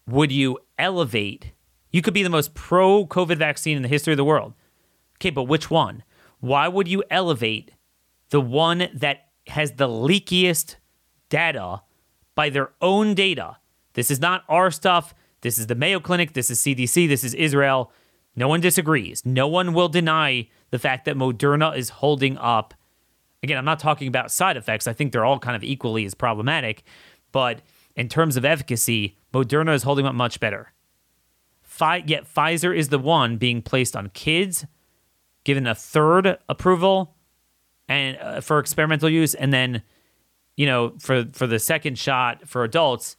would 0.05 0.31
you 0.31 0.59
elevate? 0.77 1.53
You 1.91 2.01
could 2.01 2.13
be 2.13 2.23
the 2.23 2.29
most 2.29 2.53
pro 2.53 3.05
COVID 3.05 3.37
vaccine 3.37 3.77
in 3.77 3.83
the 3.83 3.89
history 3.89 4.13
of 4.13 4.17
the 4.17 4.25
world. 4.25 4.53
Okay, 5.17 5.29
but 5.29 5.43
which 5.43 5.71
one? 5.71 6.03
Why 6.39 6.67
would 6.67 6.87
you 6.87 7.03
elevate 7.09 7.71
the 8.29 8.41
one 8.41 8.89
that 8.93 9.28
has 9.49 9.73
the 9.73 9.87
leakiest 9.87 10.75
data 11.29 11.81
by 12.35 12.49
their 12.49 12.71
own 12.81 13.13
data? 13.13 13.57
This 13.93 14.09
is 14.11 14.19
not 14.19 14.43
our 14.47 14.71
stuff. 14.71 15.13
This 15.41 15.57
is 15.57 15.67
the 15.67 15.75
Mayo 15.75 15.99
Clinic. 15.99 16.33
This 16.33 16.49
is 16.49 16.59
CDC. 16.59 17.07
This 17.07 17.23
is 17.23 17.33
Israel. 17.33 17.91
No 18.35 18.47
one 18.47 18.61
disagrees. 18.61 19.25
No 19.25 19.47
one 19.47 19.73
will 19.73 19.89
deny 19.89 20.47
the 20.69 20.79
fact 20.79 21.05
that 21.05 21.15
Moderna 21.15 21.75
is 21.75 21.89
holding 21.89 22.37
up. 22.37 22.73
Again, 23.41 23.57
I'm 23.57 23.65
not 23.65 23.79
talking 23.79 24.07
about 24.07 24.31
side 24.31 24.57
effects. 24.57 24.87
I 24.87 24.93
think 24.93 25.11
they're 25.11 25.25
all 25.25 25.39
kind 25.39 25.55
of 25.55 25.63
equally 25.63 26.05
as 26.05 26.13
problematic. 26.13 26.83
But 27.31 27.61
in 27.95 28.09
terms 28.09 28.37
of 28.37 28.45
efficacy, 28.45 29.17
Moderna 29.33 29.73
is 29.73 29.83
holding 29.83 30.05
up 30.05 30.15
much 30.15 30.39
better. 30.39 30.73
Yet 31.81 32.25
Pfizer 32.25 32.75
is 32.75 32.89
the 32.89 32.99
one 32.99 33.37
being 33.37 33.61
placed 33.61 33.95
on 33.95 34.09
kids, 34.09 34.65
given 35.45 35.65
a 35.65 35.73
third 35.73 36.37
approval 36.49 37.15
and 37.89 38.17
uh, 38.17 38.39
for 38.39 38.59
experimental 38.59 39.09
use, 39.09 39.33
and 39.33 39.51
then, 39.51 39.83
you 40.55 40.65
know, 40.65 40.93
for 40.99 41.25
for 41.33 41.45
the 41.45 41.59
second 41.59 41.99
shot 41.99 42.47
for 42.47 42.63
adults, 42.63 43.17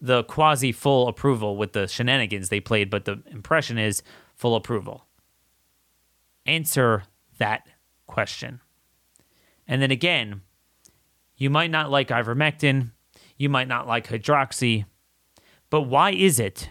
the 0.00 0.24
quasi 0.24 0.72
full 0.72 1.06
approval 1.06 1.56
with 1.56 1.72
the 1.72 1.86
shenanigans 1.86 2.48
they 2.48 2.58
played, 2.58 2.90
but 2.90 3.04
the 3.04 3.22
impression 3.26 3.78
is 3.78 4.02
full 4.34 4.56
approval. 4.56 5.06
Answer 6.46 7.04
that 7.38 7.68
question. 8.08 8.60
And 9.68 9.80
then 9.80 9.92
again, 9.92 10.40
you 11.36 11.48
might 11.48 11.70
not 11.70 11.90
like 11.90 12.08
ivermectin, 12.08 12.90
you 13.36 13.48
might 13.48 13.68
not 13.68 13.86
like 13.86 14.08
hydroxy, 14.08 14.86
but 15.68 15.82
why 15.82 16.10
is 16.10 16.40
it 16.40 16.70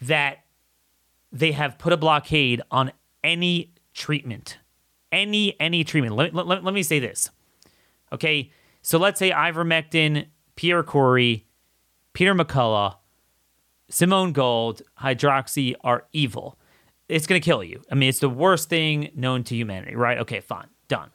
that 0.00 0.44
they 1.32 1.52
have 1.52 1.78
put 1.78 1.92
a 1.92 1.96
blockade 1.96 2.62
on 2.70 2.92
any 3.22 3.72
treatment. 3.92 4.58
Any 5.10 5.58
any 5.60 5.84
treatment. 5.84 6.16
Let, 6.16 6.34
let, 6.34 6.64
let 6.64 6.74
me 6.74 6.82
say 6.82 6.98
this. 6.98 7.30
Okay, 8.12 8.50
so 8.82 8.98
let's 8.98 9.18
say 9.18 9.30
ivermectin, 9.30 10.26
Pierre 10.56 10.82
Kory, 10.82 11.46
Peter 12.12 12.34
McCullough, 12.34 12.96
Simone 13.90 14.32
Gold, 14.32 14.82
hydroxy 15.00 15.74
are 15.82 16.06
evil. 16.12 16.58
It's 17.08 17.26
going 17.26 17.40
to 17.40 17.44
kill 17.44 17.64
you. 17.64 17.82
I 17.90 17.94
mean, 17.94 18.08
it's 18.08 18.18
the 18.18 18.28
worst 18.28 18.68
thing 18.68 19.10
known 19.14 19.44
to 19.44 19.56
humanity, 19.56 19.96
right? 19.96 20.18
Okay, 20.18 20.40
fine, 20.40 20.68
done. 20.88 21.10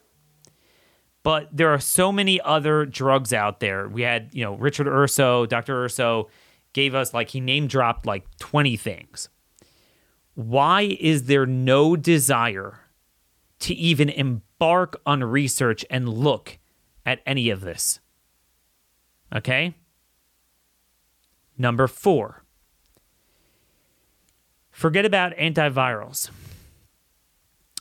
But 1.22 1.56
there 1.56 1.70
are 1.70 1.80
so 1.80 2.12
many 2.12 2.42
other 2.42 2.86
drugs 2.86 3.32
out 3.32 3.60
there. 3.60 3.88
We 3.88 4.02
had, 4.02 4.30
you 4.34 4.44
know, 4.44 4.56
Richard 4.56 4.88
Urso, 4.88 5.46
Dr. 5.46 5.86
Urso 5.86 6.30
gave 6.74 6.96
us 6.96 7.14
like 7.14 7.30
he 7.30 7.40
name 7.40 7.68
dropped 7.68 8.06
like 8.06 8.26
20 8.40 8.76
things. 8.78 9.30
Why 10.36 10.98
is 11.00 11.26
there 11.26 11.46
no 11.46 11.96
desire 11.96 12.80
to 13.64 13.74
even 13.76 14.10
embark 14.10 15.00
on 15.06 15.24
research 15.24 15.86
and 15.90 16.10
look 16.10 16.60
at 17.06 17.22
any 17.26 17.50
of 17.50 17.62
this? 17.62 18.02
Okay? 19.34 19.74
Number 21.58 21.88
four, 21.88 22.44
forget 24.70 25.06
about 25.06 25.34
antivirals 25.38 26.30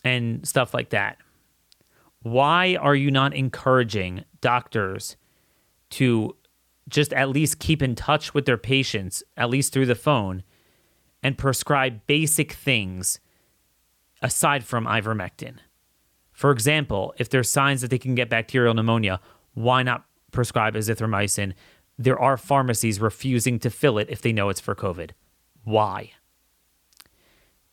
and 0.04 0.46
stuff 0.46 0.72
like 0.72 0.90
that. 0.90 1.18
Why 2.20 2.76
are 2.76 2.94
you 2.94 3.10
not 3.10 3.34
encouraging 3.34 4.24
doctors 4.40 5.16
to 5.90 6.36
just 6.88 7.12
at 7.12 7.28
least 7.28 7.58
keep 7.58 7.82
in 7.82 7.96
touch 7.96 8.34
with 8.34 8.44
their 8.44 8.56
patients, 8.56 9.24
at 9.36 9.50
least 9.50 9.72
through 9.72 9.86
the 9.86 9.96
phone, 9.96 10.44
and 11.24 11.36
prescribe 11.36 12.06
basic 12.06 12.52
things 12.52 13.18
aside 14.20 14.62
from 14.64 14.86
ivermectin? 14.86 15.56
For 16.42 16.50
example, 16.50 17.14
if 17.18 17.30
there's 17.30 17.48
signs 17.48 17.82
that 17.82 17.90
they 17.90 18.00
can 18.00 18.16
get 18.16 18.28
bacterial 18.28 18.74
pneumonia, 18.74 19.20
why 19.54 19.84
not 19.84 20.06
prescribe 20.32 20.74
azithromycin? 20.74 21.52
There 21.96 22.18
are 22.18 22.36
pharmacies 22.36 22.98
refusing 22.98 23.60
to 23.60 23.70
fill 23.70 23.96
it 23.96 24.10
if 24.10 24.22
they 24.22 24.32
know 24.32 24.48
it's 24.48 24.58
for 24.58 24.74
COVID. 24.74 25.12
Why? 25.62 26.10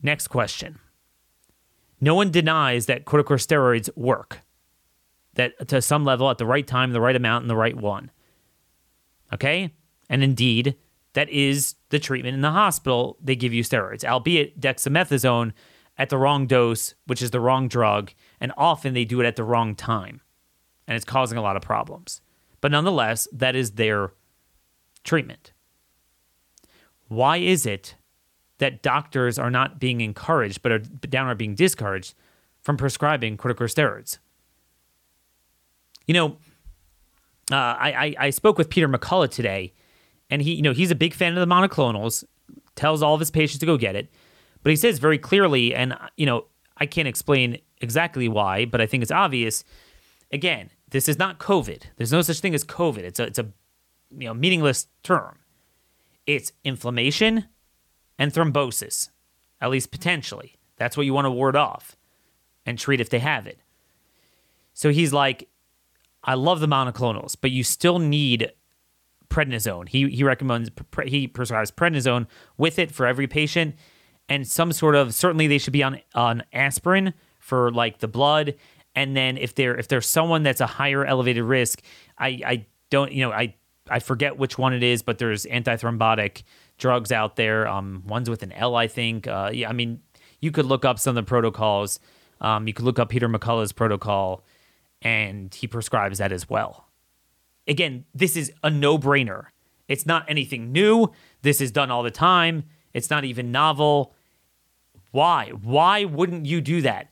Next 0.03 0.27
question. 0.27 0.77
No 1.99 2.13
one 2.13 2.29
denies 2.29 2.85
that 2.85 3.05
corticosteroids 3.05 3.89
work, 3.97 4.41
that 5.33 5.67
to 5.69 5.81
some 5.81 6.05
level, 6.05 6.29
at 6.29 6.37
the 6.37 6.45
right 6.45 6.67
time, 6.67 6.93
the 6.93 7.01
right 7.01 7.15
amount, 7.15 7.41
and 7.41 7.49
the 7.49 7.55
right 7.55 7.75
one. 7.75 8.11
Okay? 9.33 9.73
And 10.11 10.23
indeed, 10.23 10.75
that 11.13 11.27
is 11.29 11.73
the 11.89 11.97
treatment 11.97 12.35
in 12.35 12.41
the 12.41 12.51
hospital. 12.51 13.17
They 13.19 13.35
give 13.35 13.51
you 13.51 13.63
steroids, 13.63 14.05
albeit 14.05 14.61
dexamethasone 14.61 15.53
at 15.99 16.09
the 16.09 16.17
wrong 16.17 16.47
dose, 16.47 16.95
which 17.05 17.21
is 17.21 17.31
the 17.31 17.41
wrong 17.41 17.67
drug, 17.67 18.11
and 18.39 18.53
often 18.57 18.93
they 18.93 19.03
do 19.03 19.19
it 19.19 19.25
at 19.25 19.35
the 19.35 19.43
wrong 19.43 19.75
time. 19.75 20.21
And 20.87 20.95
it's 20.95 21.05
causing 21.05 21.37
a 21.37 21.41
lot 21.41 21.57
of 21.57 21.61
problems. 21.61 22.21
But 22.61 22.71
nonetheless, 22.71 23.27
that 23.33 23.55
is 23.55 23.71
their 23.71 24.13
treatment. 25.03 25.51
Why 27.09 27.37
is 27.37 27.65
it 27.65 27.95
that 28.59 28.81
doctors 28.81 29.37
are 29.37 29.51
not 29.51 29.79
being 29.79 30.01
encouraged, 30.01 30.61
but 30.61 30.71
are 30.71 30.79
downright 30.79 31.37
being 31.37 31.55
discouraged 31.55 32.15
from 32.61 32.77
prescribing 32.77 33.37
corticosteroids? 33.37 34.19
You 36.07 36.13
know, 36.13 36.27
uh, 37.51 37.55
I, 37.55 37.91
I, 37.91 38.15
I 38.19 38.29
spoke 38.29 38.57
with 38.57 38.69
Peter 38.69 38.87
McCullough 38.87 39.29
today, 39.29 39.73
and 40.29 40.41
he 40.41 40.53
you 40.53 40.61
know 40.61 40.73
he's 40.73 40.91
a 40.91 40.95
big 40.95 41.13
fan 41.13 41.37
of 41.37 41.47
the 41.47 41.53
monoclonals. 41.53 42.23
Tells 42.75 43.03
all 43.03 43.13
of 43.13 43.19
his 43.19 43.29
patients 43.29 43.59
to 43.59 43.65
go 43.65 43.77
get 43.77 43.95
it, 43.95 44.09
but 44.63 44.69
he 44.69 44.75
says 44.75 44.99
very 44.99 45.17
clearly, 45.17 45.73
and 45.73 45.97
you 46.17 46.25
know 46.25 46.45
I 46.77 46.85
can't 46.85 47.07
explain 47.07 47.59
exactly 47.81 48.27
why, 48.27 48.65
but 48.65 48.81
I 48.81 48.85
think 48.85 49.03
it's 49.03 49.11
obvious. 49.11 49.63
Again, 50.31 50.69
this 50.89 51.09
is 51.09 51.17
not 51.17 51.39
COVID. 51.39 51.83
There's 51.97 52.11
no 52.11 52.21
such 52.21 52.39
thing 52.39 52.53
as 52.53 52.63
COVID. 52.63 52.99
It's 52.99 53.19
a 53.19 53.23
it's 53.23 53.39
a 53.39 53.47
you 54.11 54.27
know 54.27 54.33
meaningless 54.33 54.87
term. 55.03 55.39
It's 56.25 56.51
inflammation 56.63 57.45
and 58.17 58.31
thrombosis, 58.31 59.09
at 59.61 59.71
least 59.71 59.91
potentially. 59.91 60.57
That's 60.77 60.95
what 60.95 61.05
you 61.05 61.13
want 61.13 61.25
to 61.25 61.31
ward 61.31 61.55
off 61.55 61.97
and 62.65 62.77
treat 62.77 63.01
if 63.01 63.09
they 63.09 63.19
have 63.19 63.47
it. 63.47 63.59
So 64.73 64.91
he's 64.91 65.11
like, 65.11 65.49
I 66.23 66.35
love 66.35 66.59
the 66.59 66.67
monoclonals, 66.67 67.35
but 67.39 67.51
you 67.51 67.63
still 67.63 67.99
need 67.99 68.51
prednisone. 69.29 69.89
He 69.89 70.09
he 70.09 70.23
recommends 70.23 70.69
he 71.05 71.27
prescribes 71.27 71.71
prednisone 71.71 72.27
with 72.57 72.79
it 72.79 72.91
for 72.91 73.05
every 73.05 73.27
patient, 73.27 73.75
and 74.29 74.47
some 74.47 74.71
sort 74.71 74.95
of 74.95 75.13
certainly 75.13 75.47
they 75.47 75.57
should 75.57 75.73
be 75.73 75.83
on 75.83 75.99
on 76.15 76.43
aspirin 76.53 77.13
for 77.39 77.71
like 77.71 77.99
the 77.99 78.07
blood. 78.07 78.55
And 78.95 79.15
then 79.15 79.37
if 79.37 79.55
there 79.55 79.75
if 79.75 79.87
there's 79.87 80.07
someone 80.07 80.43
that's 80.43 80.61
a 80.61 80.67
higher 80.67 81.03
elevated 81.03 81.43
risk, 81.43 81.81
I 82.17 82.39
I 82.45 82.65
don't 82.89 83.11
you 83.11 83.25
know 83.25 83.31
I 83.31 83.55
I 83.89 83.99
forget 83.99 84.37
which 84.37 84.57
one 84.57 84.73
it 84.73 84.83
is, 84.83 85.01
but 85.01 85.17
there's 85.17 85.45
antithrombotic 85.45 86.43
drugs 86.77 87.11
out 87.11 87.35
there. 87.35 87.67
Um, 87.67 88.03
ones 88.05 88.29
with 88.29 88.43
an 88.43 88.51
L, 88.51 88.75
I 88.75 88.87
think. 88.87 89.27
Uh, 89.27 89.49
yeah, 89.51 89.69
I 89.69 89.73
mean 89.73 90.01
you 90.39 90.51
could 90.51 90.65
look 90.65 90.85
up 90.85 90.99
some 90.99 91.17
of 91.17 91.25
the 91.25 91.27
protocols. 91.27 91.99
Um, 92.39 92.67
you 92.67 92.73
could 92.73 92.85
look 92.85 92.99
up 92.99 93.09
Peter 93.09 93.27
McCullough's 93.27 93.73
protocol 93.73 94.45
and 95.01 95.53
he 95.53 95.67
prescribes 95.67 96.19
that 96.19 96.31
as 96.31 96.49
well. 96.49 96.87
Again, 97.67 98.05
this 98.13 98.35
is 98.37 98.51
a 98.63 98.69
no 98.69 98.97
brainer. 98.97 99.45
It's 99.87 100.05
not 100.05 100.25
anything 100.27 100.71
new. 100.71 101.11
This 101.41 101.61
is 101.61 101.71
done 101.71 101.91
all 101.91 102.03
the 102.03 102.11
time. 102.11 102.63
It's 102.93 103.09
not 103.09 103.25
even 103.25 103.51
novel. 103.51 104.13
Why? 105.11 105.49
Why 105.49 106.05
wouldn't 106.05 106.45
you 106.45 106.61
do 106.61 106.81
that? 106.81 107.09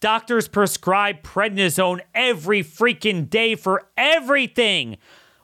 Doctors 0.00 0.48
prescribe 0.48 1.22
prednisone 1.22 2.00
every 2.14 2.62
freaking 2.62 3.28
day 3.28 3.54
for 3.54 3.88
everything. 3.96 4.96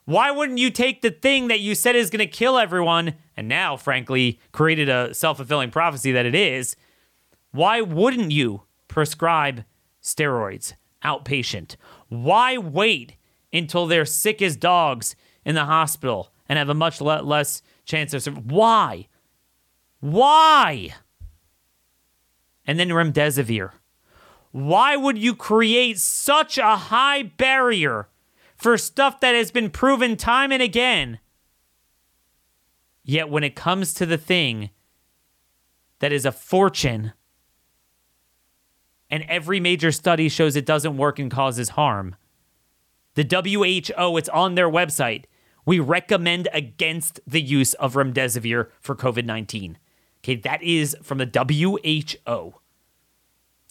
Why 0.05 0.31
wouldn't 0.31 0.59
you 0.59 0.71
take 0.71 1.01
the 1.01 1.11
thing 1.11 1.47
that 1.49 1.59
you 1.59 1.75
said 1.75 1.95
is 1.95 2.09
going 2.09 2.19
to 2.19 2.27
kill 2.27 2.57
everyone 2.57 3.15
and 3.35 3.47
now, 3.47 3.77
frankly, 3.77 4.39
created 4.51 4.89
a 4.89 5.13
self 5.13 5.37
fulfilling 5.37 5.69
prophecy 5.69 6.11
that 6.11 6.25
it 6.25 6.33
is? 6.33 6.75
Why 7.51 7.81
wouldn't 7.81 8.31
you 8.31 8.63
prescribe 8.87 9.63
steroids? 10.01 10.73
outpatient. 11.03 11.75
Why 12.09 12.57
wait 12.57 13.15
until 13.53 13.87
they're 13.87 14.05
sick 14.05 14.41
as 14.41 14.55
dogs 14.55 15.15
in 15.45 15.55
the 15.55 15.65
hospital 15.65 16.31
and 16.49 16.57
have 16.57 16.69
a 16.69 16.73
much 16.73 17.01
le- 17.01 17.21
less 17.21 17.61
chance 17.85 18.13
of 18.13 18.23
survival? 18.23 18.49
Why? 18.49 19.07
Why? 19.99 20.93
And 22.67 22.79
then 22.79 22.89
remdesivir. 22.89 23.71
Why 24.51 24.95
would 24.95 25.17
you 25.17 25.33
create 25.33 25.99
such 25.99 26.57
a 26.57 26.75
high 26.75 27.23
barrier 27.23 28.09
for 28.55 28.77
stuff 28.77 29.19
that 29.21 29.35
has 29.35 29.51
been 29.51 29.69
proven 29.69 30.17
time 30.17 30.51
and 30.51 30.61
again? 30.61 31.19
Yet 33.03 33.29
when 33.29 33.43
it 33.43 33.55
comes 33.55 33.93
to 33.95 34.05
the 34.05 34.17
thing 34.17 34.71
that 35.99 36.11
is 36.11 36.25
a 36.25 36.31
fortune 36.31 37.13
and 39.09 39.23
every 39.27 39.59
major 39.59 39.91
study 39.91 40.29
shows 40.29 40.55
it 40.55 40.65
doesn't 40.65 40.97
work 40.97 41.19
and 41.19 41.31
causes 41.31 41.69
harm. 41.69 42.15
The 43.15 43.23
WHO, 43.23 44.17
it's 44.17 44.29
on 44.29 44.55
their 44.55 44.69
website. 44.69 45.25
We 45.65 45.79
recommend 45.79 46.47
against 46.53 47.19
the 47.25 47.41
use 47.41 47.73
of 47.75 47.95
remdesivir 47.95 48.69
for 48.79 48.95
COVID 48.95 49.25
19. 49.25 49.77
Okay, 50.19 50.35
that 50.35 50.61
is 50.63 50.95
from 51.01 51.19
the 51.19 51.25
WHO. 51.25 52.55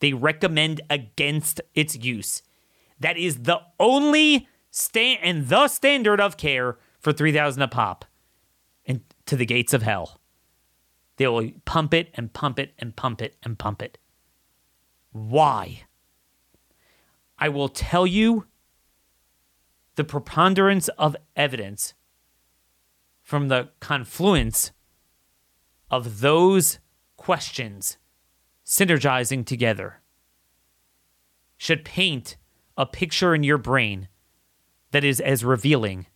They 0.00 0.12
recommend 0.12 0.80
against 0.90 1.60
its 1.74 1.96
use. 1.96 2.42
That 3.00 3.16
is 3.16 3.42
the 3.42 3.60
only 3.78 4.48
stand 4.70 5.20
and 5.22 5.48
the 5.48 5.68
standard 5.68 6.20
of 6.20 6.36
care 6.36 6.78
for 7.00 7.12
3000 7.12 7.62
a 7.62 7.68
pop 7.68 8.04
and 8.84 9.00
to 9.26 9.36
the 9.36 9.46
gates 9.46 9.72
of 9.72 9.82
hell. 9.82 10.20
They 11.16 11.26
will 11.26 11.50
pump 11.64 11.94
it 11.94 12.10
and 12.14 12.32
pump 12.32 12.58
it 12.58 12.74
and 12.78 12.94
pump 12.94 13.22
it 13.22 13.36
and 13.42 13.58
pump 13.58 13.82
it. 13.82 13.98
Why? 15.12 15.84
I 17.38 17.48
will 17.48 17.68
tell 17.68 18.06
you 18.06 18.46
the 19.94 20.04
preponderance 20.04 20.88
of 20.98 21.16
evidence 21.34 21.94
from 23.22 23.48
the 23.48 23.70
confluence 23.80 24.72
of 25.90 26.20
those 26.20 26.78
questions 27.16 27.98
synergizing 28.64 29.44
together 29.44 30.00
should 31.56 31.84
paint 31.84 32.36
a 32.76 32.84
picture 32.84 33.34
in 33.34 33.42
your 33.42 33.58
brain 33.58 34.08
that 34.90 35.04
is 35.04 35.20
as 35.20 35.44
revealing 35.44 36.06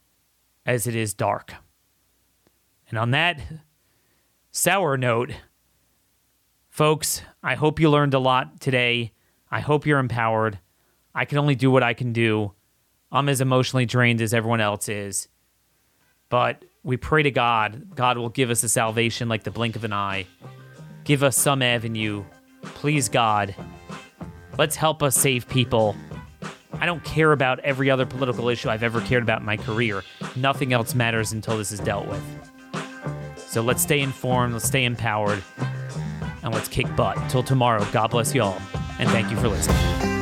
as 0.66 0.86
it 0.86 0.94
is 0.94 1.14
dark. 1.14 1.54
And 2.88 2.98
on 2.98 3.12
that 3.12 3.40
sour 4.50 4.96
note, 4.96 5.32
Folks, 6.70 7.22
I 7.42 7.56
hope 7.56 7.80
you 7.80 7.90
learned 7.90 8.14
a 8.14 8.20
lot 8.20 8.60
today. 8.60 9.12
I 9.50 9.60
hope 9.60 9.84
you're 9.84 9.98
empowered. 9.98 10.60
I 11.14 11.24
can 11.24 11.36
only 11.36 11.56
do 11.56 11.70
what 11.70 11.82
I 11.82 11.94
can 11.94 12.12
do. 12.12 12.52
I'm 13.10 13.28
as 13.28 13.40
emotionally 13.40 13.86
drained 13.86 14.22
as 14.22 14.32
everyone 14.32 14.60
else 14.60 14.88
is. 14.88 15.28
But 16.28 16.64
we 16.82 16.96
pray 16.96 17.22
to 17.22 17.30
God. 17.30 17.94
God 17.94 18.18
will 18.18 18.28
give 18.28 18.50
us 18.50 18.62
a 18.62 18.68
salvation 18.68 19.28
like 19.28 19.44
the 19.44 19.50
blink 19.50 19.76
of 19.76 19.84
an 19.84 19.92
eye. 19.92 20.26
Give 21.04 21.22
us 21.22 21.36
some 21.36 21.62
avenue 21.62 22.24
Please, 22.62 23.08
God, 23.08 23.54
let's 24.58 24.76
help 24.76 25.02
us 25.02 25.16
save 25.16 25.48
people. 25.48 25.96
I 26.74 26.86
don't 26.86 27.02
care 27.04 27.32
about 27.32 27.60
every 27.60 27.90
other 27.90 28.06
political 28.06 28.48
issue 28.48 28.68
I've 28.68 28.82
ever 28.82 29.00
cared 29.02 29.22
about 29.22 29.40
in 29.40 29.46
my 29.46 29.56
career. 29.56 30.02
Nothing 30.36 30.72
else 30.72 30.94
matters 30.94 31.32
until 31.32 31.58
this 31.58 31.72
is 31.72 31.80
dealt 31.80 32.06
with. 32.06 32.22
So 33.36 33.62
let's 33.62 33.82
stay 33.82 34.00
informed, 34.00 34.52
let's 34.52 34.66
stay 34.66 34.84
empowered, 34.84 35.42
and 36.42 36.54
let's 36.54 36.68
kick 36.68 36.94
butt. 36.96 37.18
Till 37.28 37.42
tomorrow, 37.42 37.84
God 37.92 38.10
bless 38.10 38.34
y'all, 38.34 38.60
and 38.98 39.08
thank 39.10 39.30
you 39.30 39.36
for 39.36 39.48
listening. 39.48 40.19